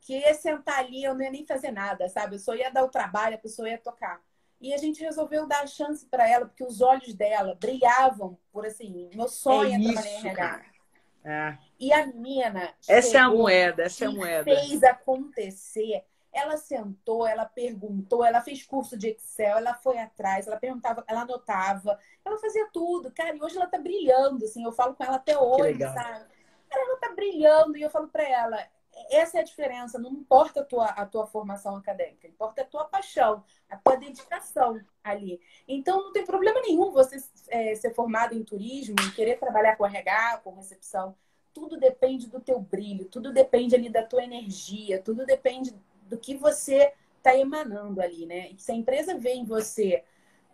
que 0.00 0.18
ia 0.18 0.34
sentar 0.34 0.78
ali, 0.78 1.04
eu 1.04 1.14
não 1.14 1.22
ia 1.22 1.30
nem 1.30 1.46
fazer 1.46 1.70
nada, 1.70 2.08
sabe? 2.08 2.36
Eu 2.36 2.38
só 2.38 2.54
ia 2.54 2.70
dar 2.70 2.84
o 2.84 2.88
trabalho, 2.88 3.34
a 3.34 3.38
pessoa 3.38 3.68
ia 3.68 3.78
tocar. 3.78 4.20
E 4.60 4.74
a 4.74 4.76
gente 4.76 5.02
resolveu 5.02 5.46
dar 5.46 5.62
a 5.62 5.66
chance 5.66 6.04
para 6.06 6.28
ela, 6.28 6.46
porque 6.46 6.64
os 6.64 6.80
olhos 6.80 7.14
dela 7.14 7.56
brilhavam 7.60 8.36
por 8.52 8.66
assim, 8.66 9.08
meu 9.14 9.28
sonho 9.28 9.70
é, 9.70 9.74
é 9.74 9.92
trabalhar 9.92 10.10
em 10.10 10.26
RH. 10.26 10.78
É. 11.24 11.58
E 11.78 11.92
a 11.92 12.06
menina. 12.06 12.74
Essa 12.88 13.18
é 13.18 13.20
a 13.20 13.30
moeda, 13.30 13.82
essa 13.84 14.04
é 14.04 14.08
a 14.08 14.10
moeda. 14.10 14.44
Fez 14.44 14.82
acontecer. 14.82 16.04
Ela 16.32 16.56
sentou, 16.56 17.26
ela 17.26 17.44
perguntou, 17.44 18.24
ela 18.24 18.40
fez 18.40 18.62
curso 18.62 18.96
de 18.96 19.08
Excel, 19.08 19.58
ela 19.58 19.74
foi 19.74 19.98
atrás, 19.98 20.46
ela 20.46 20.56
perguntava, 20.56 21.02
ela 21.08 21.22
anotava, 21.22 21.98
ela 22.24 22.38
fazia 22.38 22.68
tudo, 22.72 23.10
cara. 23.10 23.34
E 23.34 23.42
hoje 23.42 23.56
ela 23.56 23.66
tá 23.66 23.78
brilhando, 23.78 24.44
assim. 24.44 24.64
Eu 24.64 24.72
falo 24.72 24.94
com 24.94 25.04
ela 25.04 25.16
até 25.16 25.38
hoje, 25.38 25.78
sabe? 25.80 26.26
Ela 26.70 26.96
tá 26.98 27.12
brilhando 27.14 27.76
e 27.76 27.82
eu 27.82 27.90
falo 27.90 28.08
para 28.08 28.28
ela: 28.28 28.66
essa 29.10 29.38
é 29.38 29.40
a 29.40 29.44
diferença. 29.44 29.98
Não 29.98 30.10
importa 30.12 30.60
a 30.60 30.64
tua, 30.64 30.86
a 30.86 31.06
tua 31.06 31.26
formação 31.26 31.76
acadêmica, 31.76 32.26
importa 32.26 32.62
a 32.62 32.64
tua 32.64 32.84
paixão, 32.84 33.44
a 33.68 33.76
tua 33.76 33.96
dedicação 33.96 34.80
ali. 35.02 35.40
Então, 35.66 36.04
não 36.04 36.12
tem 36.12 36.24
problema 36.24 36.60
nenhum 36.60 36.90
você 36.90 37.16
é, 37.48 37.74
ser 37.74 37.94
formado 37.94 38.34
em 38.34 38.42
turismo, 38.42 38.96
querer 39.14 39.38
trabalhar 39.38 39.76
com 39.76 39.86
RH, 39.86 40.38
com 40.44 40.54
recepção. 40.54 41.14
Tudo 41.52 41.78
depende 41.78 42.28
do 42.28 42.40
teu 42.40 42.60
brilho, 42.60 43.06
tudo 43.06 43.32
depende 43.32 43.74
ali 43.74 43.88
da 43.88 44.02
tua 44.02 44.22
energia, 44.22 45.02
tudo 45.02 45.26
depende 45.26 45.74
do 46.02 46.16
que 46.16 46.36
você 46.36 46.92
está 47.16 47.36
emanando 47.36 48.00
ali, 48.00 48.26
né? 48.26 48.50
E 48.50 48.58
se 48.58 48.70
a 48.72 48.74
empresa 48.74 49.18
vê 49.18 49.32
em 49.34 49.44
você 49.44 50.04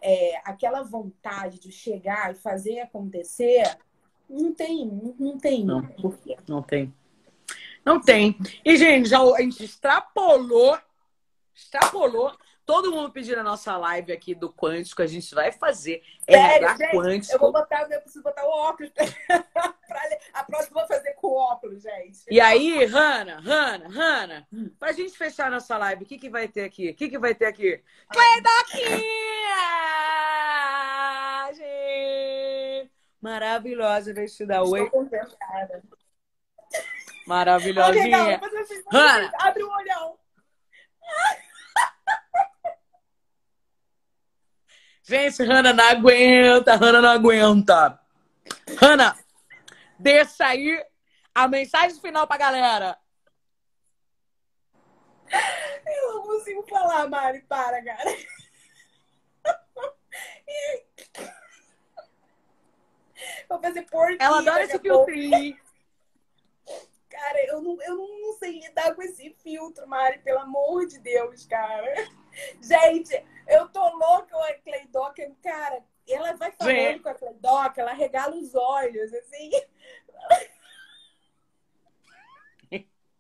é, 0.01 0.37
aquela 0.45 0.83
vontade 0.83 1.59
de 1.59 1.71
chegar 1.71 2.33
e 2.33 2.35
fazer 2.35 2.81
acontecer, 2.81 3.79
não 4.29 4.53
tem, 4.53 4.87
não, 4.87 5.15
não 5.19 5.39
tem 5.39 5.65
não. 5.65 5.83
Não 6.49 6.63
tem. 6.63 6.93
Não 7.85 8.01
tem. 8.01 8.39
E, 8.65 8.77
gente, 8.77 9.09
já 9.09 9.21
a 9.21 9.41
gente 9.41 9.65
extrapolou, 9.65 10.79
extrapolou. 11.55 12.37
Todo 12.67 12.91
mundo 12.91 13.13
pedindo 13.13 13.41
a 13.41 13.43
nossa 13.43 13.77
live 13.77 14.11
aqui 14.11 14.35
do 14.35 14.51
Quântico, 14.51 15.03
a 15.03 15.07
gente 15.07 15.35
vai 15.35 15.53
fazer. 15.53 16.03
Sério, 16.29 16.67
RH 16.67 16.77
gente, 16.77 16.97
Quântico. 16.97 17.35
Eu 17.35 17.39
vou 17.39 17.53
botar, 17.53 17.83
eu 17.91 18.01
preciso 18.01 18.25
botar 18.25 18.43
o 18.43 18.49
óculos. 18.49 18.91
a 20.33 20.45
próxima 20.45 20.81
eu 20.81 20.87
vou 20.87 20.97
fazer 20.97 21.13
com 21.13 21.29
óculos, 21.29 21.83
gente. 21.83 22.21
E 22.31 22.41
aí, 22.41 22.87
Hanna, 22.87 23.39
Hanna, 23.41 23.89
Hanna, 23.89 24.49
pra 24.79 24.93
gente 24.93 25.17
fechar 25.17 25.51
nossa 25.51 25.77
live, 25.77 26.05
o 26.05 26.07
que, 26.07 26.17
que 26.17 26.31
vai 26.31 26.49
ter 26.49 26.65
aqui? 26.65 26.89
O 26.89 26.95
que, 26.95 27.11
que 27.11 27.19
vai 27.19 27.35
ter 27.35 27.45
aqui? 27.45 27.83
Cleidoquinha! 28.09 29.35
Maravilhosa, 33.21 34.13
vestida. 34.13 34.63
Oi. 34.63 34.85
Estou 34.85 35.01
contentada. 35.01 35.83
Maravilhosinha. 37.27 38.41
Hanna. 38.93 39.33
Abre 39.39 39.63
o 39.63 39.71
olhão. 39.71 40.19
Gente, 45.03 45.43
Hanna 45.43 45.73
não 45.73 45.85
aguenta, 45.85 46.77
Hanna 46.77 47.01
não 47.01 47.11
aguenta. 47.11 48.01
Hanna, 48.81 49.17
deixa 49.99 50.47
aí 50.47 50.83
a 51.35 51.47
mensagem 51.47 52.01
final 52.01 52.27
pra 52.27 52.39
galera. 52.39 52.99
Eu 55.87 56.15
não 56.15 56.23
consigo 56.23 56.63
falar, 56.67 57.09
Mari. 57.09 57.43
Para, 57.43 57.85
cara. 57.85 58.17
Vou 63.49 63.61
fazer 63.61 63.83
porquinho. 63.83 64.19
Ela 64.21 64.39
adora 64.39 64.65
esse 64.65 64.79
filtrinho. 64.79 65.64
Cara, 67.15 67.47
eu 67.47 67.63
não, 67.63 67.81
eu 67.83 67.97
não 67.97 68.33
sei 68.33 68.59
lidar 68.59 68.93
com 68.93 69.01
esse 69.01 69.31
filtro, 69.41 69.87
Mari, 69.87 70.19
pelo 70.19 70.41
amor 70.41 70.85
de 70.85 70.99
Deus, 70.99 71.47
cara. 71.47 71.87
Gente, 72.61 73.25
eu 73.47 73.69
tô 73.69 73.89
louca 73.97 74.27
com 74.33 74.43
a 74.43 74.53
Cleidoca, 74.55 75.31
cara. 75.41 75.81
Ela 76.09 76.33
vai 76.33 76.51
falando 76.51 77.03
com 77.03 77.09
a 77.09 77.15
Cleidoca, 77.15 77.81
ela 77.81 77.93
regala 77.93 78.35
os 78.35 78.53
olhos, 78.57 79.13
assim. 79.15 79.49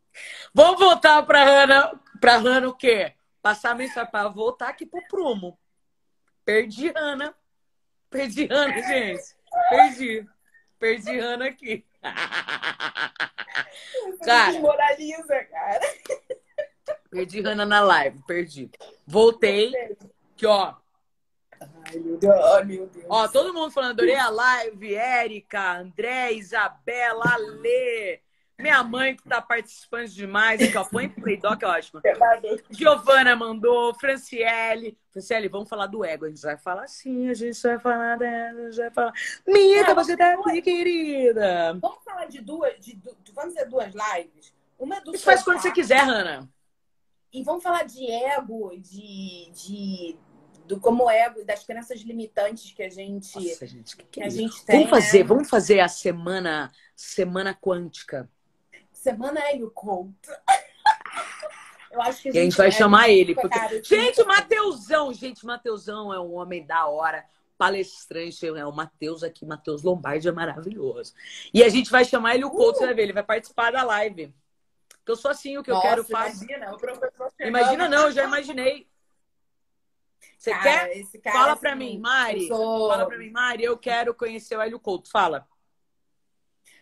Vamos 0.52 0.80
voltar 0.80 1.24
pra 1.24 1.44
Hannah, 1.44 1.92
pra 2.20 2.38
Hannah 2.38 2.68
o 2.68 2.74
quê? 2.74 3.14
Passar 3.40 3.70
a 3.70 3.76
mensagem 3.76 4.10
pra 4.10 4.26
voltar 4.26 4.70
aqui 4.70 4.84
pro 4.84 5.06
prumo. 5.06 5.56
Perdi 6.44 6.88
Hannah. 6.88 7.32
Perdi 8.10 8.46
Hannah, 8.46 8.82
gente. 8.82 9.36
Perdi. 9.70 10.28
Perdi 10.80 11.20
Hannah 11.20 11.46
aqui. 11.46 11.86
cara, 14.24 14.52
desmoraliza, 14.52 15.44
cara. 15.44 15.80
Perdi 17.10 17.40
Hanna 17.40 17.64
na 17.64 17.80
live, 17.80 18.22
perdi. 18.26 18.70
Voltei. 19.06 19.72
Que, 20.36 20.46
ó. 20.46 20.74
Ai, 21.60 21.98
meu 21.98 22.16
Deus, 22.16 22.34
oh, 22.34 22.64
meu 22.64 22.86
Deus. 22.86 23.06
Ó, 23.08 23.28
todo 23.28 23.54
mundo 23.54 23.70
falando, 23.70 23.92
adorei 23.92 24.16
a 24.16 24.28
live. 24.28 24.94
Érica, 24.94 25.78
André, 25.78 26.32
Isabela, 26.32 27.34
Alê. 27.34 28.23
Minha 28.58 28.84
mãe 28.84 29.16
que 29.16 29.28
tá 29.28 29.42
participando 29.42 30.06
demais 30.08 30.62
aqui, 30.62 30.76
ó. 30.76 30.84
Põe 30.84 31.08
Playdoc, 31.08 31.60
é 31.62 31.66
ótimo. 31.66 32.00
Giovana 32.70 33.34
mandou, 33.34 33.92
Franciele. 33.94 34.96
Franciele, 35.10 35.48
vamos 35.48 35.68
falar 35.68 35.86
do 35.86 36.04
ego. 36.04 36.24
A 36.24 36.28
gente 36.28 36.42
vai 36.42 36.56
falar 36.56 36.86
sim, 36.86 37.28
a 37.28 37.34
gente 37.34 37.60
vai 37.60 37.78
falar 37.78 38.16
dela, 38.16 38.60
a 38.60 38.64
gente 38.70 38.76
vai 38.76 38.90
falar. 38.90 39.12
Mica, 39.46 39.90
é, 39.90 39.94
você 39.94 40.16
tá 40.16 40.34
aqui, 40.34 40.62
querida. 40.62 41.78
Vamos 41.80 42.04
falar 42.04 42.26
de 42.26 42.40
duas, 42.40 42.74
de, 42.78 42.94
de, 42.94 43.32
vamos 43.32 43.54
fazer 43.54 43.68
duas 43.68 43.92
lives. 43.92 44.54
Uma 44.78 44.96
é 44.96 45.00
do 45.00 45.14
Isso 45.14 45.24
faz 45.24 45.42
quando 45.42 45.60
você 45.60 45.72
quiser, 45.72 46.04
Hanna. 46.04 46.48
e 47.32 47.42
vamos 47.42 47.62
falar 47.62 47.84
de 47.84 48.08
ego, 48.08 48.70
de, 48.78 49.50
de 49.52 50.18
do 50.66 50.80
como 50.80 51.10
ego, 51.10 51.44
das 51.44 51.64
crenças 51.64 52.00
limitantes 52.00 52.72
que 52.72 52.82
a 52.82 52.88
gente, 52.88 53.34
Nossa, 53.34 53.66
gente, 53.66 53.96
que 53.96 54.04
que 54.04 54.20
é 54.22 54.26
a 54.26 54.28
gente 54.28 54.64
tem. 54.64 54.76
Vamos 54.76 54.90
fazer, 54.90 55.18
né? 55.18 55.24
vamos 55.24 55.50
fazer 55.50 55.80
a 55.80 55.88
semana 55.88 56.72
semana 56.94 57.54
quântica. 57.54 58.30
Semana 59.04 59.38
Hélio 59.50 59.70
Couto. 59.70 60.30
Eu 61.92 62.00
acho 62.02 62.22
que 62.22 62.28
E 62.30 62.38
a 62.38 62.42
gente 62.42 62.56
vai 62.56 62.72
chamar 62.72 63.08
ele, 63.10 63.34
porque- 63.36 63.56
Cara, 63.56 63.72
eu 63.74 63.84
Gente, 63.84 64.20
o 64.20 64.26
Mateusão, 64.26 65.12
gente, 65.12 65.46
Mateusão 65.46 66.12
é 66.12 66.18
um 66.18 66.34
homem 66.34 66.66
da 66.66 66.86
hora, 66.88 67.24
palestrante, 67.56 68.44
é 68.48 68.66
o 68.66 68.72
Mateus 68.72 69.22
aqui, 69.22 69.46
Mateus 69.46 69.84
Lombardi 69.84 70.26
é 70.26 70.32
maravilhoso. 70.32 71.14
E 71.52 71.62
a 71.62 71.68
gente 71.68 71.90
vai 71.92 72.04
chamar 72.04 72.34
ele 72.34 72.44
o 72.44 72.50
Couto, 72.50 72.78
você 72.80 72.86
vai 72.86 72.94
ver, 72.94 73.02
ele 73.02 73.12
vai 73.12 73.22
participar 73.22 73.70
da 73.70 73.84
live. 73.84 74.34
Eu 75.06 75.14
sou 75.14 75.30
assim, 75.30 75.56
o 75.56 75.62
que 75.62 75.70
eu 75.70 75.74
Nossa, 75.76 75.86
quero 75.86 76.04
faço. 76.04 76.42
Imagina, 76.44 76.74
o 76.74 76.78
professor 76.78 77.30
chegando. 77.36 77.48
Imagina 77.56 77.88
não, 77.88 78.06
eu 78.06 78.12
já 78.12 78.24
imaginei. 78.24 78.88
Você 80.36 80.50
Cara, 80.50 80.62
quer? 80.88 80.96
esse 80.96 81.18
cara, 81.20 81.38
Fala 81.38 81.52
assim, 81.52 81.60
pra 81.60 81.76
mim, 81.76 81.98
Mari. 82.00 82.48
eu 82.48 82.56
sou- 82.56 82.88
Fala 82.88 83.06
pra 83.06 83.18
mim, 83.18 83.30
Mari, 83.30 83.62
eu 83.62 83.78
quero 83.78 84.12
conhecer 84.14 84.56
o 84.56 84.60
Hélio 84.60 84.80
Couto. 84.80 85.08
Fala. 85.10 85.46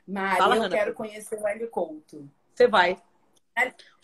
Mari, 0.07 0.39
Fala, 0.39 0.57
eu 0.57 0.63
Hannah. 0.63 0.77
quero 0.77 0.95
conhecer 0.95 1.41
o 1.41 1.47
Hélio 1.47 1.69
Couto. 1.69 2.29
Você 2.55 2.67
vai. 2.67 3.01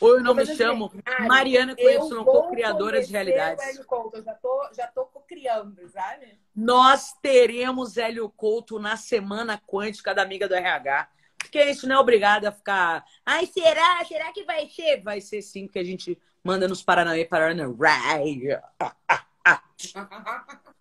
Ou 0.01 0.17
eu 0.17 0.23
não 0.23 0.35
me 0.35 0.45
chamo 0.45 0.93
Mari, 1.05 1.29
Mariana 1.29 1.77
vou 2.11 2.25
co-criadora 2.25 3.03
de 3.03 3.11
realidades. 3.11 3.65
O 3.65 3.69
Hélio 3.69 3.85
Couto. 3.87 4.17
Eu 4.19 4.25
já 4.25 4.35
tô, 4.35 4.69
já 4.75 4.87
tô 4.89 5.07
criando, 5.27 5.89
sabe? 5.89 6.39
Nós 6.55 7.13
teremos 7.23 7.97
Hélio 7.97 8.29
Couto 8.31 8.79
na 8.79 8.97
semana 8.97 9.61
quântica 9.67 10.15
da 10.15 10.23
amiga 10.23 10.49
do 10.49 10.55
RH. 10.55 11.09
Porque 11.39 11.59
a 11.59 11.67
gente 11.67 11.87
não 11.87 11.97
é 11.97 11.99
obrigado 11.99 12.47
a 12.47 12.53
ficar. 12.53 13.05
Ai, 13.25 13.47
será? 13.47 14.05
Será 14.05 14.33
que 14.33 14.45
vai 14.45 14.69
ser? 14.69 15.03
Vai 15.03 15.21
ser 15.21 15.41
sim, 15.41 15.67
porque 15.67 15.79
a 15.79 15.85
gente 15.85 16.19
manda 16.43 16.67
nos 16.67 16.83
Paranauê, 16.83 17.25
Paranauê. 17.25 18.61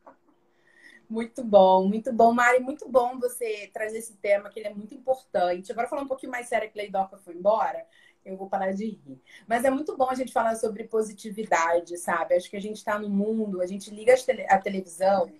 Muito 1.09 1.41
bom, 1.43 1.87
muito 1.87 2.11
bom, 2.11 2.33
Mari. 2.33 2.59
Muito 2.59 2.87
bom 2.89 3.17
você 3.17 3.69
trazer 3.73 3.99
esse 3.99 4.17
tema, 4.17 4.49
que 4.49 4.59
ele 4.59 4.67
é 4.67 4.73
muito 4.73 4.93
importante. 4.93 5.71
Agora, 5.71 5.87
falando 5.87 6.05
um 6.05 6.07
pouquinho 6.07 6.31
mais 6.31 6.47
sério 6.47 6.69
que 6.69 6.77
a 6.77 6.81
Leidoca 6.83 7.17
foi 7.17 7.33
embora, 7.35 7.85
eu 8.25 8.35
vou 8.35 8.49
parar 8.49 8.73
de 8.73 8.85
rir. 8.85 9.21
Mas 9.47 9.63
é 9.63 9.69
muito 9.69 9.95
bom 9.95 10.09
a 10.09 10.15
gente 10.15 10.33
falar 10.33 10.55
sobre 10.57 10.83
positividade, 10.83 11.97
sabe? 11.97 12.35
Acho 12.35 12.49
que 12.49 12.57
a 12.57 12.61
gente 12.61 12.75
está 12.77 12.99
no 12.99 13.09
mundo, 13.09 13.61
a 13.61 13.65
gente 13.67 13.89
liga 13.89 14.13
as 14.13 14.23
tele- 14.23 14.45
a 14.49 14.57
televisão, 14.59 15.31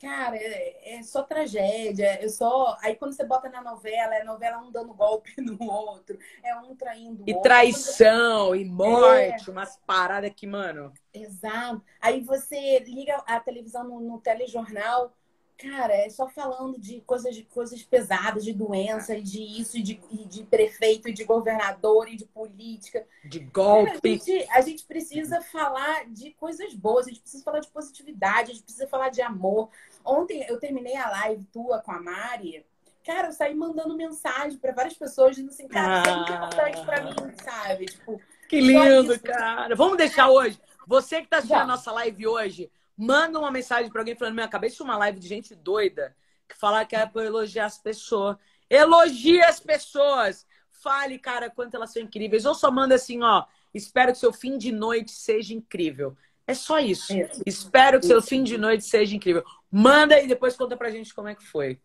cara, 0.00 0.36
é, 0.36 0.96
é 0.98 1.02
só 1.02 1.22
tragédia, 1.22 2.06
é 2.24 2.28
só. 2.28 2.76
Aí 2.82 2.96
quando 2.96 3.12
você 3.14 3.24
bota 3.24 3.48
na 3.48 3.62
novela, 3.62 4.14
é 4.14 4.24
novela 4.24 4.58
um 4.58 4.70
dando 4.70 4.94
golpe 4.94 5.34
no 5.40 5.62
outro, 5.64 6.18
é 6.42 6.54
um 6.56 6.74
traindo 6.76 7.24
o 7.24 7.26
E 7.26 7.34
outro. 7.34 7.42
traição, 7.42 8.54
e 8.56 8.64
morte, 8.64 9.50
umas 9.50 9.76
paradas 9.86 10.32
que, 10.34 10.46
mano. 10.46 10.92
Exato. 11.12 11.82
Aí 12.00 12.20
você 12.22 12.80
liga 12.80 13.16
a 13.26 13.38
televisão 13.40 13.84
no, 13.84 14.00
no 14.00 14.20
telejornal, 14.20 15.16
cara, 15.56 15.92
é 15.94 16.08
só 16.10 16.28
falando 16.28 16.78
de 16.80 17.00
coisas, 17.02 17.34
de 17.34 17.44
coisas 17.44 17.82
pesadas, 17.82 18.44
de 18.44 18.52
doença, 18.52 19.16
e 19.16 19.22
de 19.22 19.42
isso, 19.60 19.78
e 19.78 19.82
de, 19.82 20.00
e 20.10 20.24
de 20.26 20.42
prefeito, 20.44 21.08
e 21.08 21.12
de 21.12 21.24
governador, 21.24 22.08
e 22.08 22.16
de 22.16 22.24
política. 22.26 23.06
De 23.24 23.40
Cara, 23.40 23.48
a, 23.80 23.84
golpe. 23.92 24.16
gente, 24.18 24.46
a 24.50 24.60
gente 24.60 24.84
precisa 24.84 25.40
falar 25.42 26.06
de 26.10 26.32
coisas 26.32 26.74
boas, 26.74 27.06
a 27.06 27.10
gente 27.10 27.20
precisa 27.20 27.42
falar 27.44 27.60
de 27.60 27.68
positividade, 27.68 28.50
a 28.50 28.54
gente 28.54 28.64
precisa 28.64 28.86
falar 28.88 29.08
de 29.10 29.22
amor. 29.22 29.70
Ontem 30.04 30.44
eu 30.48 30.58
terminei 30.58 30.96
a 30.96 31.08
live 31.10 31.44
tua 31.52 31.80
com 31.80 31.92
a 31.92 32.00
Mari. 32.00 32.64
Cara, 33.04 33.28
eu 33.28 33.32
saí 33.32 33.54
mandando 33.54 33.96
mensagem 33.96 34.58
para 34.58 34.72
várias 34.72 34.94
pessoas 34.94 35.32
dizendo 35.36 35.50
assim, 35.50 35.68
cara, 35.68 36.00
isso 36.00 36.08
é 36.10 36.16
muito 36.16 36.32
Ah. 36.32 36.36
importante 36.36 36.84
para 36.86 37.02
mim, 37.04 37.34
sabe? 37.42 37.86
Tipo, 37.86 38.20
Que 38.48 38.60
lindo, 38.60 39.12
isso. 39.14 39.22
cara. 39.22 39.74
Vamos 39.76 39.98
deixar 39.98 40.30
hoje. 40.30 40.58
Você 40.86 41.20
que 41.22 41.28
tá 41.28 41.36
assistindo 41.36 41.56
a 41.56 41.60
Vamos. 41.64 41.76
nossa 41.76 41.92
live 41.92 42.26
hoje, 42.26 42.70
manda 42.96 43.38
uma 43.38 43.50
mensagem 43.50 43.90
pra 43.90 44.00
alguém 44.00 44.16
falando: 44.16 44.34
Meu, 44.34 44.44
acabei 44.44 44.70
de 44.70 44.82
uma 44.82 44.96
live 44.96 45.18
de 45.18 45.28
gente 45.28 45.54
doida 45.54 46.16
que 46.48 46.56
falar 46.56 46.84
que 46.84 46.94
é 46.94 47.06
pra 47.06 47.22
eu 47.22 47.26
elogiar 47.26 47.66
as 47.66 47.78
pessoas. 47.78 48.36
Elogie 48.68 49.40
as 49.40 49.60
pessoas. 49.60 50.46
Fale, 50.70 51.18
cara, 51.18 51.48
quanto 51.48 51.74
elas 51.74 51.92
são 51.92 52.02
incríveis. 52.02 52.44
Ou 52.44 52.54
só 52.54 52.70
manda 52.70 52.94
assim, 52.94 53.22
ó. 53.22 53.44
Espero 53.72 54.12
que 54.12 54.18
seu 54.18 54.32
fim 54.32 54.58
de 54.58 54.70
noite 54.70 55.12
seja 55.12 55.54
incrível. 55.54 56.16
É 56.46 56.54
só 56.54 56.78
isso. 56.78 57.16
Isso. 57.16 57.42
Espero 57.46 57.98
que 57.98 58.06
seu 58.06 58.20
fim 58.20 58.42
de 58.42 58.58
noite 58.58 58.84
seja 58.84 59.16
incrível. 59.16 59.42
Manda 59.70 60.20
e 60.20 60.26
depois 60.26 60.56
conta 60.56 60.76
pra 60.76 60.90
gente 60.90 61.14
como 61.14 61.28
é 61.28 61.34
que 61.34 61.44
foi. 61.44 61.80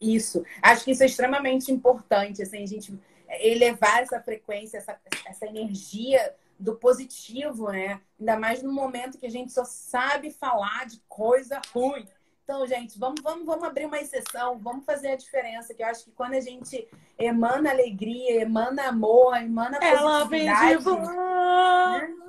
Isso. 0.00 0.44
Acho 0.62 0.84
que 0.84 0.90
isso 0.90 1.02
é 1.02 1.06
extremamente 1.06 1.72
importante, 1.72 2.42
assim, 2.42 2.62
a 2.62 2.66
gente 2.66 2.92
elevar 3.40 4.02
essa 4.02 4.20
frequência, 4.20 4.76
essa, 4.76 5.00
essa 5.26 5.46
energia 5.46 6.34
do 6.58 6.76
positivo, 6.76 7.70
né? 7.70 8.00
Ainda 8.18 8.38
mais 8.38 8.62
no 8.62 8.72
momento 8.72 9.18
que 9.18 9.26
a 9.26 9.30
gente 9.30 9.52
só 9.52 9.64
sabe 9.64 10.30
falar 10.30 10.86
de 10.86 11.00
coisa 11.08 11.60
ruim. 11.72 12.06
Então, 12.44 12.66
gente, 12.66 12.98
vamos, 12.98 13.22
vamos, 13.22 13.46
vamos 13.46 13.64
abrir 13.64 13.86
uma 13.86 13.98
exceção, 13.98 14.58
vamos 14.58 14.84
fazer 14.84 15.08
a 15.08 15.16
diferença, 15.16 15.72
que 15.72 15.82
eu 15.82 15.86
acho 15.86 16.04
que 16.04 16.10
quando 16.10 16.34
a 16.34 16.40
gente 16.40 16.86
emana 17.18 17.70
alegria, 17.70 18.42
emana 18.42 18.88
amor, 18.88 19.34
emana 19.36 19.78
Ela 19.80 20.24
vem 20.24 20.44
de 20.44 20.50
positividade, 20.50 20.84
volta. 20.84 22.23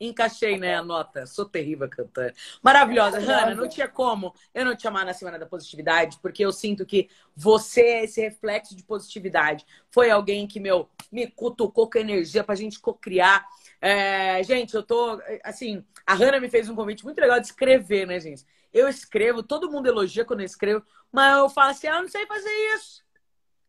Encaixei, 0.00 0.58
né, 0.58 0.76
a 0.76 0.82
nota. 0.82 1.26
Sou 1.26 1.44
terrível 1.44 1.88
cantando. 1.88 2.32
Maravilhosa. 2.62 3.20
Maravilhosa. 3.20 3.46
Hanna, 3.46 3.54
não 3.54 3.68
tinha 3.68 3.88
como 3.88 4.34
eu 4.54 4.64
não 4.64 4.74
te 4.74 4.82
chamar 4.82 5.04
na 5.04 5.12
Semana 5.12 5.38
da 5.38 5.46
Positividade, 5.46 6.18
porque 6.22 6.44
eu 6.44 6.52
sinto 6.52 6.86
que 6.86 7.08
você 7.36 7.80
é 7.82 8.04
esse 8.04 8.20
reflexo 8.20 8.74
de 8.74 8.82
positividade. 8.82 9.66
Foi 9.90 10.10
alguém 10.10 10.46
que, 10.46 10.58
meu, 10.58 10.88
me 11.10 11.26
cutucou 11.26 11.90
com 11.90 11.98
energia 11.98 12.42
pra 12.42 12.54
gente 12.54 12.80
cocriar. 12.80 13.46
É, 13.80 14.42
gente, 14.42 14.74
eu 14.74 14.82
tô, 14.82 15.20
assim, 15.42 15.84
a 16.06 16.14
Hanna 16.14 16.40
me 16.40 16.50
fez 16.50 16.68
um 16.68 16.76
convite 16.76 17.04
muito 17.04 17.18
legal 17.20 17.40
de 17.40 17.46
escrever, 17.46 18.06
né, 18.06 18.20
gente? 18.20 18.44
Eu 18.72 18.88
escrevo, 18.88 19.42
todo 19.42 19.70
mundo 19.70 19.88
elogia 19.88 20.24
quando 20.24 20.40
eu 20.40 20.46
escrevo, 20.46 20.84
mas 21.10 21.36
eu 21.36 21.48
falo 21.48 21.70
assim, 21.70 21.88
ah, 21.88 21.96
eu 21.96 22.02
não 22.02 22.08
sei 22.08 22.26
fazer 22.26 22.50
isso. 22.74 23.02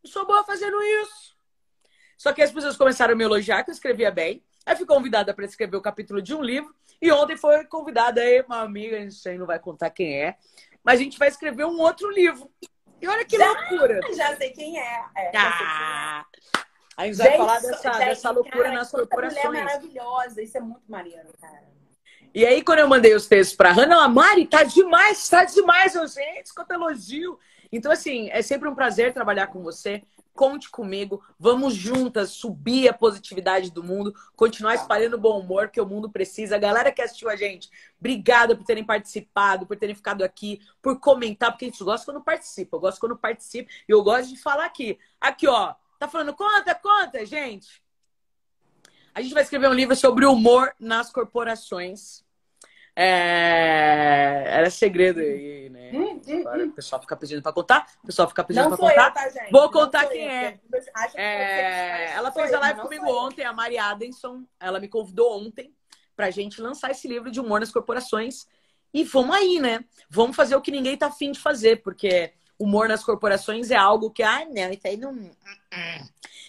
Eu 0.04 0.10
sou 0.10 0.26
boa 0.26 0.44
fazendo 0.44 0.82
isso. 0.82 1.31
Só 2.22 2.32
que 2.32 2.44
as 2.44 2.52
pessoas 2.52 2.78
começaram 2.78 3.14
a 3.14 3.18
me 3.18 3.24
elogiar 3.24 3.64
que 3.64 3.72
eu 3.72 3.74
escrevia 3.74 4.12
bem. 4.12 4.44
Aí 4.64 4.76
fui 4.76 4.86
convidada 4.86 5.34
para 5.34 5.44
escrever 5.44 5.76
o 5.76 5.82
capítulo 5.82 6.22
de 6.22 6.36
um 6.36 6.42
livro. 6.44 6.72
E 7.02 7.12
ontem 7.12 7.36
foi 7.36 7.66
convidada 7.66 8.22
aí 8.22 8.42
uma 8.42 8.62
amiga, 8.62 8.96
a 8.96 9.00
gente 9.00 9.28
aí 9.28 9.40
não 9.40 9.48
vai 9.48 9.58
contar 9.58 9.90
quem 9.90 10.22
é. 10.22 10.36
Mas 10.84 11.00
a 11.00 11.04
gente 11.04 11.18
vai 11.18 11.30
escrever 11.30 11.66
um 11.66 11.80
outro 11.80 12.12
livro. 12.12 12.48
E 13.02 13.08
olha 13.08 13.26
que 13.26 13.40
Já- 13.40 13.48
loucura. 13.48 14.00
já 14.16 14.36
sei 14.38 14.52
quem 14.52 14.80
é. 14.80 15.04
é 15.18 15.32
sei 15.32 15.32
quem 15.32 15.40
é. 15.40 15.44
Ah, 15.48 16.26
a 16.96 17.06
gente 17.08 17.18
vai 17.18 17.28
Gente, 17.28 17.38
falar 17.38 17.60
dessa, 17.60 17.92
gente, 17.94 18.06
dessa 18.06 18.30
loucura 18.30 18.64
cara, 18.66 18.76
nas 18.76 18.92
corporações. 18.92 19.44
mulher 19.46 19.66
maravilhosa, 19.66 20.44
isso 20.44 20.58
é 20.60 20.62
muito 20.62 20.84
maneiro, 20.88 21.28
cara. 21.42 21.64
E 22.36 22.46
aí, 22.46 22.62
quando 22.62 22.80
eu 22.80 22.88
mandei 22.88 23.16
os 23.16 23.26
textos 23.26 23.58
pra 23.58 23.72
Hannah, 23.72 23.96
ela, 23.96 24.08
Mari, 24.08 24.46
tá 24.46 24.62
demais, 24.64 25.28
tá 25.28 25.44
demais, 25.44 25.94
gente, 25.94 26.54
quanto 26.54 26.72
elogio. 26.72 27.40
Então, 27.72 27.92
assim, 27.92 28.30
é 28.30 28.44
sempre 28.44 28.70
um 28.70 28.76
prazer 28.76 29.12
trabalhar 29.12 29.48
com 29.48 29.64
você. 29.64 30.04
Conte 30.34 30.70
comigo, 30.70 31.24
vamos 31.38 31.76
juntas 31.76 32.32
subir 32.32 32.88
a 32.88 32.94
positividade 32.94 33.70
do 33.70 33.84
mundo, 33.84 34.16
continuar 34.36 34.76
espalhando 34.76 35.18
bom 35.18 35.40
humor 35.40 35.70
que 35.70 35.82
o 35.82 35.86
mundo 35.86 36.10
precisa. 36.10 36.56
A 36.56 36.60
galera 36.60 36.92
que 36.92 37.02
assistiu 37.02 37.30
a 37.30 37.36
gente, 37.36 37.70
obrigada 38.00 38.56
por 38.56 38.64
terem 38.64 38.84
participado, 38.84 39.68
por 39.68 39.76
terem 39.76 39.94
ficado 39.94 40.24
aqui, 40.24 40.62
por 40.82 41.00
comentar, 41.00 41.52
porque 41.52 41.66
a 41.66 41.68
gente 41.68 41.84
gosta 41.84 42.06
quando 42.06 42.24
participa. 42.24 42.78
Eu 42.78 42.82
gosto 42.82 43.00
quando 43.00 43.18
participa 43.18 43.70
e 43.88 43.92
eu 43.92 44.02
gosto 44.02 44.30
de 44.30 44.42
falar 44.42 44.66
aqui. 44.66 44.98
Aqui, 45.20 45.48
ó, 45.48 45.76
tá 46.00 46.08
falando, 46.08 46.34
conta, 46.34 46.74
conta, 46.76 47.26
gente. 47.26 47.84
A 49.14 49.22
gente 49.22 49.34
vai 49.34 49.44
escrever 49.44 49.70
um 49.70 49.74
livro 49.74 49.96
sobre 49.96 50.26
humor 50.26 50.74
nas 50.80 51.12
corporações. 51.12 52.24
É... 52.96 54.44
Era 54.48 54.70
segredo 54.70 55.20
aí, 55.20 55.70
né? 55.70 55.92
Hum, 55.94 56.22
hum, 56.28 56.40
Agora 56.42 56.64
hum. 56.64 56.68
o 56.68 56.72
pessoal 56.72 57.02
fica 57.02 57.16
pedindo 57.16 57.42
pra 57.42 57.52
contar, 57.54 57.86
o 58.04 58.08
pessoal 58.08 58.28
fica 58.28 58.44
pedindo 58.44 58.70
Não 58.70 58.78
pra 58.78 58.78
contar. 58.78 59.08
eu, 59.08 59.14
tá, 59.14 59.30
gente? 59.30 59.52
Vou 59.52 59.62
Não 59.62 59.72
contar 59.72 60.06
quem 60.08 60.24
eu. 60.24 60.30
é. 60.30 60.60
É, 61.16 62.12
ela 62.14 62.32
fez 62.32 62.54
a 62.54 62.60
live 62.60 62.82
comigo 62.82 63.06
ontem, 63.08 63.44
a 63.44 63.54
Mari 63.54 63.78
Adenson. 63.78 64.44
Ela 64.60 64.80
me 64.80 64.88
convidou 64.88 65.40
ontem 65.40 65.74
pra 66.16 66.30
gente 66.32 66.62
lançar 66.62 66.92
esse 66.92 67.08
livro 67.08 67.32
de 67.32 67.40
humor 67.40 67.60
nas 67.60 67.72
corporações. 67.72 68.46
E 68.94 69.04
vamos 69.04 69.36
aí, 69.36 69.60
né? 69.60 69.86
Vamos 70.10 70.36
fazer 70.36 70.56
o 70.56 70.62
que 70.62 70.72
ninguém 70.72 70.98
tá 70.98 71.08
afim 71.08 71.32
de 71.32 71.40
fazer, 71.40 71.82
porque 71.82 72.34
humor 72.62 72.88
nas 72.88 73.04
corporações 73.04 73.72
é 73.72 73.76
algo 73.76 74.12
que, 74.12 74.22
ah, 74.22 74.46
não, 74.46 74.72
isso 74.72 74.88
aí 74.88 74.98
não. 74.98 75.32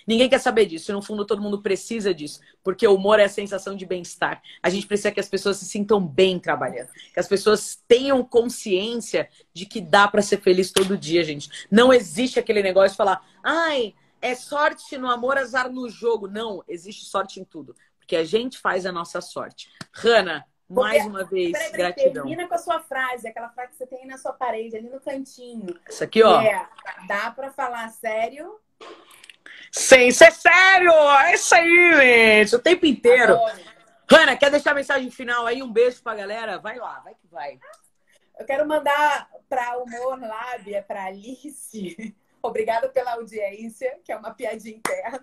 Ninguém 0.07 0.29
quer 0.29 0.39
saber 0.39 0.67
disso. 0.67 0.93
No 0.93 1.01
fundo, 1.01 1.25
todo 1.25 1.41
mundo 1.41 1.63
precisa 1.63 2.13
disso. 2.13 2.41
Porque 2.63 2.87
o 2.87 2.95
humor 2.95 3.19
é 3.19 3.25
a 3.25 3.29
sensação 3.29 3.75
de 3.75 3.87
bem-estar. 3.87 4.43
A 4.63 4.69
gente 4.69 4.87
precisa 4.87 5.11
que 5.11 5.21
as 5.21 5.29
pessoas 5.29 5.57
se 5.57 5.65
sintam 5.65 6.05
bem 6.05 6.39
trabalhando. 6.39 6.89
Que 7.15 7.21
as 7.21 7.29
pessoas 7.29 7.83
tenham 7.89 8.23
consciência 8.25 9.29
de 9.55 9.65
que 9.65 9.81
dá 9.81 10.07
pra 10.07 10.23
ser 10.23 10.41
feliz 10.41 10.71
todo 10.71 10.99
dia, 10.99 11.25
gente. 11.25 11.67
Não 11.71 11.93
existe 11.93 12.39
aquele 12.39 12.63
negócio 12.63 12.91
de 12.91 12.97
falar, 12.97 13.25
ai, 13.43 13.95
é 14.21 14.35
sorte 14.35 14.99
no 14.99 15.11
amor, 15.11 15.39
azar 15.39 15.71
no 15.71 15.89
jogo. 15.89 16.29
Não, 16.29 16.63
existe 16.69 17.05
sorte 17.05 17.41
em 17.41 17.45
tudo. 17.45 17.75
Porque 17.99 18.17
a 18.17 18.25
gente 18.25 18.59
faz 18.59 18.85
a 18.85 18.93
nossa 18.93 19.21
sorte. 19.21 19.71
Hanna, 19.93 20.45
mais 20.73 21.07
uma 21.07 21.25
vez, 21.25 21.53
Peraí, 21.53 21.71
peraí, 21.71 21.93
gratidão. 21.93 22.25
termina 22.25 22.49
com 22.49 22.55
a 22.55 22.59
sua 22.59 22.81
frase, 22.81 23.29
aquela 23.29 23.49
frase 23.51 23.71
que 23.73 23.77
você 23.77 23.87
tem 23.87 24.01
aí 24.01 24.07
na 24.07 24.19
sua 24.19 24.33
parede, 24.33 24.77
ali 24.77 24.89
no 24.89 25.01
cantinho. 25.01 25.79
Isso 25.89 26.03
aqui, 26.03 26.23
ó. 26.23 26.41
É, 26.41 26.67
dá 27.07 27.31
pra 27.31 27.51
falar 27.51 27.89
sério? 27.91 28.59
Sem 29.71 30.11
ser 30.11 30.33
sério! 30.33 30.93
É 30.93 31.35
isso 31.35 31.55
aí, 31.55 31.95
gente! 31.97 32.57
O 32.57 32.59
tempo 32.59 32.85
inteiro. 32.87 33.39
Hanna, 34.11 34.37
quer 34.37 34.51
deixar 34.51 34.73
a 34.73 34.75
mensagem 34.75 35.11
final 35.11 35.47
aí? 35.47 35.63
Um 35.63 35.73
beijo 35.73 36.03
pra 36.03 36.15
galera? 36.15 36.59
Vai 36.59 36.77
lá, 36.79 37.01
vai 37.01 37.15
que 37.15 37.27
vai. 37.31 37.59
Eu 38.39 38.45
quero 38.45 38.67
mandar 38.67 39.29
para 39.49 39.79
Humor 39.79 40.21
Lábia, 40.21 40.83
para 40.87 41.05
Alice. 41.07 42.15
Obrigada 42.43 42.89
pela 42.89 43.13
audiência, 43.13 43.99
que 44.05 44.11
é 44.13 44.17
uma 44.17 44.35
piadinha 44.35 44.77
interna. 44.77 45.21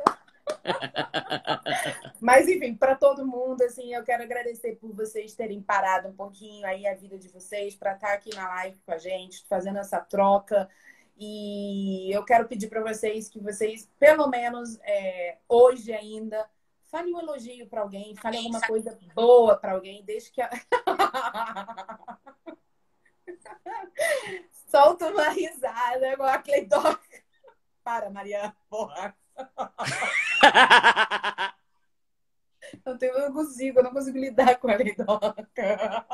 Mas 2.20 2.48
enfim, 2.48 2.76
para 2.76 2.96
todo 2.96 3.26
mundo, 3.26 3.62
assim, 3.64 3.94
eu 3.94 4.04
quero 4.04 4.24
agradecer 4.24 4.76
por 4.76 4.94
vocês 4.94 5.34
terem 5.34 5.62
parado 5.62 6.10
um 6.10 6.14
pouquinho 6.14 6.66
aí 6.66 6.86
a 6.86 6.96
vida 6.96 7.18
de 7.18 7.30
vocês 7.30 7.76
para 7.76 7.94
estar 7.94 8.08
tá 8.08 8.14
aqui 8.14 8.34
na 8.36 8.48
live 8.48 8.78
com 8.86 8.92
a 8.92 8.98
gente, 8.98 9.46
fazendo 9.48 9.80
essa 9.80 10.00
troca. 10.00 10.70
E 11.18 12.12
eu 12.12 12.24
quero 12.24 12.48
pedir 12.48 12.70
para 12.70 12.82
vocês 12.82 13.28
que 13.28 13.40
vocês, 13.40 13.90
pelo 14.00 14.28
menos 14.28 14.80
é, 14.84 15.38
hoje 15.48 15.92
ainda, 15.92 16.50
fale 16.90 17.14
um 17.14 17.20
elogio 17.20 17.68
para 17.68 17.82
alguém, 17.82 18.16
fale 18.16 18.38
alguma 18.38 18.62
coisa 18.62 18.98
boa 19.14 19.58
para 19.58 19.74
alguém, 19.74 20.04
desde 20.04 20.32
que 20.32 20.42
a... 20.42 20.50
Solta 24.70 25.10
uma 25.10 25.30
risada 25.30 26.14
igual 26.14 26.30
a 26.30 26.38
Cleidoca. 26.38 27.00
Para, 27.84 28.10
Maria, 28.10 28.56
porra. 28.70 29.16
Eu, 32.86 32.98
tenho, 32.98 33.14
eu 33.14 33.22
não 33.22 33.34
consigo, 33.34 33.80
eu 33.80 33.84
não 33.84 33.92
consigo 33.92 34.18
lidar 34.18 34.60
com 34.60 34.70
a 34.70 34.76
Cleidoca. 34.76 36.06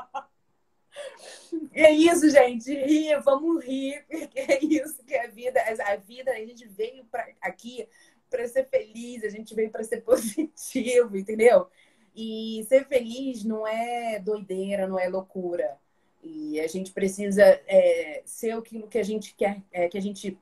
É 1.73 1.91
isso, 1.91 2.29
gente. 2.29 2.73
Ria, 2.73 3.19
vamos 3.19 3.63
rir, 3.63 4.05
porque 4.09 4.39
é 4.39 4.63
isso 4.63 5.03
que 5.03 5.13
é 5.13 5.25
a 5.25 5.29
vida. 5.29 5.61
A 5.85 5.95
vida, 5.97 6.31
a 6.31 6.39
gente 6.39 6.67
veio 6.67 7.05
pra, 7.05 7.27
aqui 7.41 7.87
para 8.29 8.47
ser 8.47 8.65
feliz, 8.65 9.23
a 9.23 9.29
gente 9.29 9.53
veio 9.53 9.69
para 9.69 9.83
ser 9.83 9.97
positivo, 10.03 11.17
entendeu? 11.17 11.67
E 12.15 12.65
ser 12.69 12.87
feliz 12.87 13.43
não 13.43 13.67
é 13.67 14.19
doideira, 14.19 14.87
não 14.87 14.99
é 14.99 15.09
loucura. 15.09 15.77
E 16.23 16.59
a 16.59 16.67
gente 16.67 16.91
precisa 16.91 17.43
é, 17.67 18.23
ser 18.25 18.51
aquilo 18.51 18.87
que 18.87 18.97
a 18.97 19.03
gente 19.03 19.35
quer, 19.35 19.61
é, 19.71 19.87
que 19.87 19.97
a 19.97 20.01
gente 20.01 20.37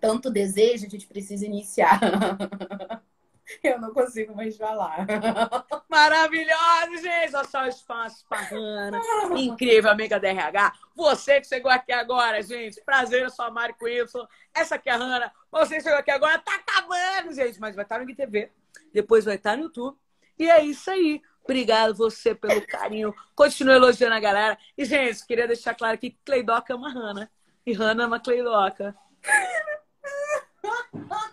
tanto 0.00 0.30
deseja, 0.30 0.86
a 0.86 0.90
gente 0.90 1.06
precisa 1.06 1.44
iniciar. 1.44 2.00
Eu 3.62 3.80
não 3.80 3.92
consigo 3.92 4.34
mais 4.34 4.56
falar. 4.56 5.06
Maravilhoso, 5.88 6.96
gente! 7.00 7.34
Olha 7.34 7.44
só 7.44 7.66
espaço 7.66 8.24
bacana. 8.28 9.00
Incrível, 9.36 9.90
amiga 9.90 10.18
da 10.18 10.28
RH. 10.28 10.72
Você 10.96 11.40
que 11.40 11.46
chegou 11.46 11.70
aqui 11.70 11.92
agora, 11.92 12.42
gente. 12.42 12.82
Prazer, 12.84 13.22
eu 13.22 13.30
sou 13.30 13.44
a 13.44 13.50
Mari 13.50 13.74
com 13.74 13.86
Y. 13.86 14.26
Essa 14.52 14.74
aqui 14.74 14.88
é 14.88 14.92
a 14.92 14.96
Hanna. 14.96 15.32
Você 15.50 15.76
que 15.76 15.82
chegou 15.82 15.98
aqui 15.98 16.10
agora, 16.10 16.38
tá 16.38 16.56
acabando, 16.56 17.32
gente. 17.32 17.60
Mas 17.60 17.76
vai 17.76 17.84
estar 17.84 17.98
no 17.98 18.04
IGTV. 18.04 18.50
Depois 18.92 19.24
vai 19.24 19.36
estar 19.36 19.56
no 19.56 19.64
YouTube. 19.64 19.96
E 20.38 20.50
é 20.50 20.64
isso 20.64 20.90
aí. 20.90 21.22
Obrigado 21.44 21.94
você 21.94 22.34
pelo 22.34 22.66
carinho. 22.66 23.14
Continue 23.34 23.76
elogiando 23.76 24.14
a 24.14 24.20
galera. 24.20 24.58
E, 24.76 24.84
gente, 24.84 25.24
queria 25.24 25.46
deixar 25.46 25.74
claro 25.76 25.96
que 25.96 26.18
Cleidoca 26.24 26.72
é 26.72 26.76
uma 26.76 26.92
Hanna. 26.92 27.30
E 27.64 27.72
Hanna 27.72 28.02
é 28.02 28.06
uma 28.06 28.18
Cleidoca. 28.18 28.96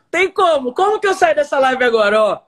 Tem 0.09 0.31
como? 0.31 0.73
Como 0.73 0.99
que 0.99 1.07
eu 1.07 1.13
saio 1.13 1.35
dessa 1.35 1.59
live 1.59 1.83
agora, 1.83 2.21
ó? 2.21 2.41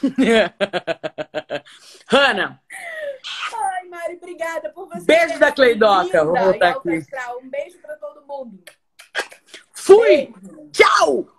Hanna. 2.08 2.62
Ai, 3.54 3.84
Mari, 3.88 4.16
obrigada 4.16 4.70
por 4.70 4.88
você. 4.88 5.04
Beijo 5.04 5.38
da 5.38 5.52
Cleidoca. 5.52 6.24
Vou 6.24 6.36
voltar 6.36 6.70
aqui. 6.70 7.04
Um 7.42 7.50
beijo 7.50 7.78
para 7.80 7.96
todo 7.96 8.26
mundo. 8.26 8.62
Fui! 9.72 10.26
Beijo. 10.26 10.70
Tchau! 10.72 11.37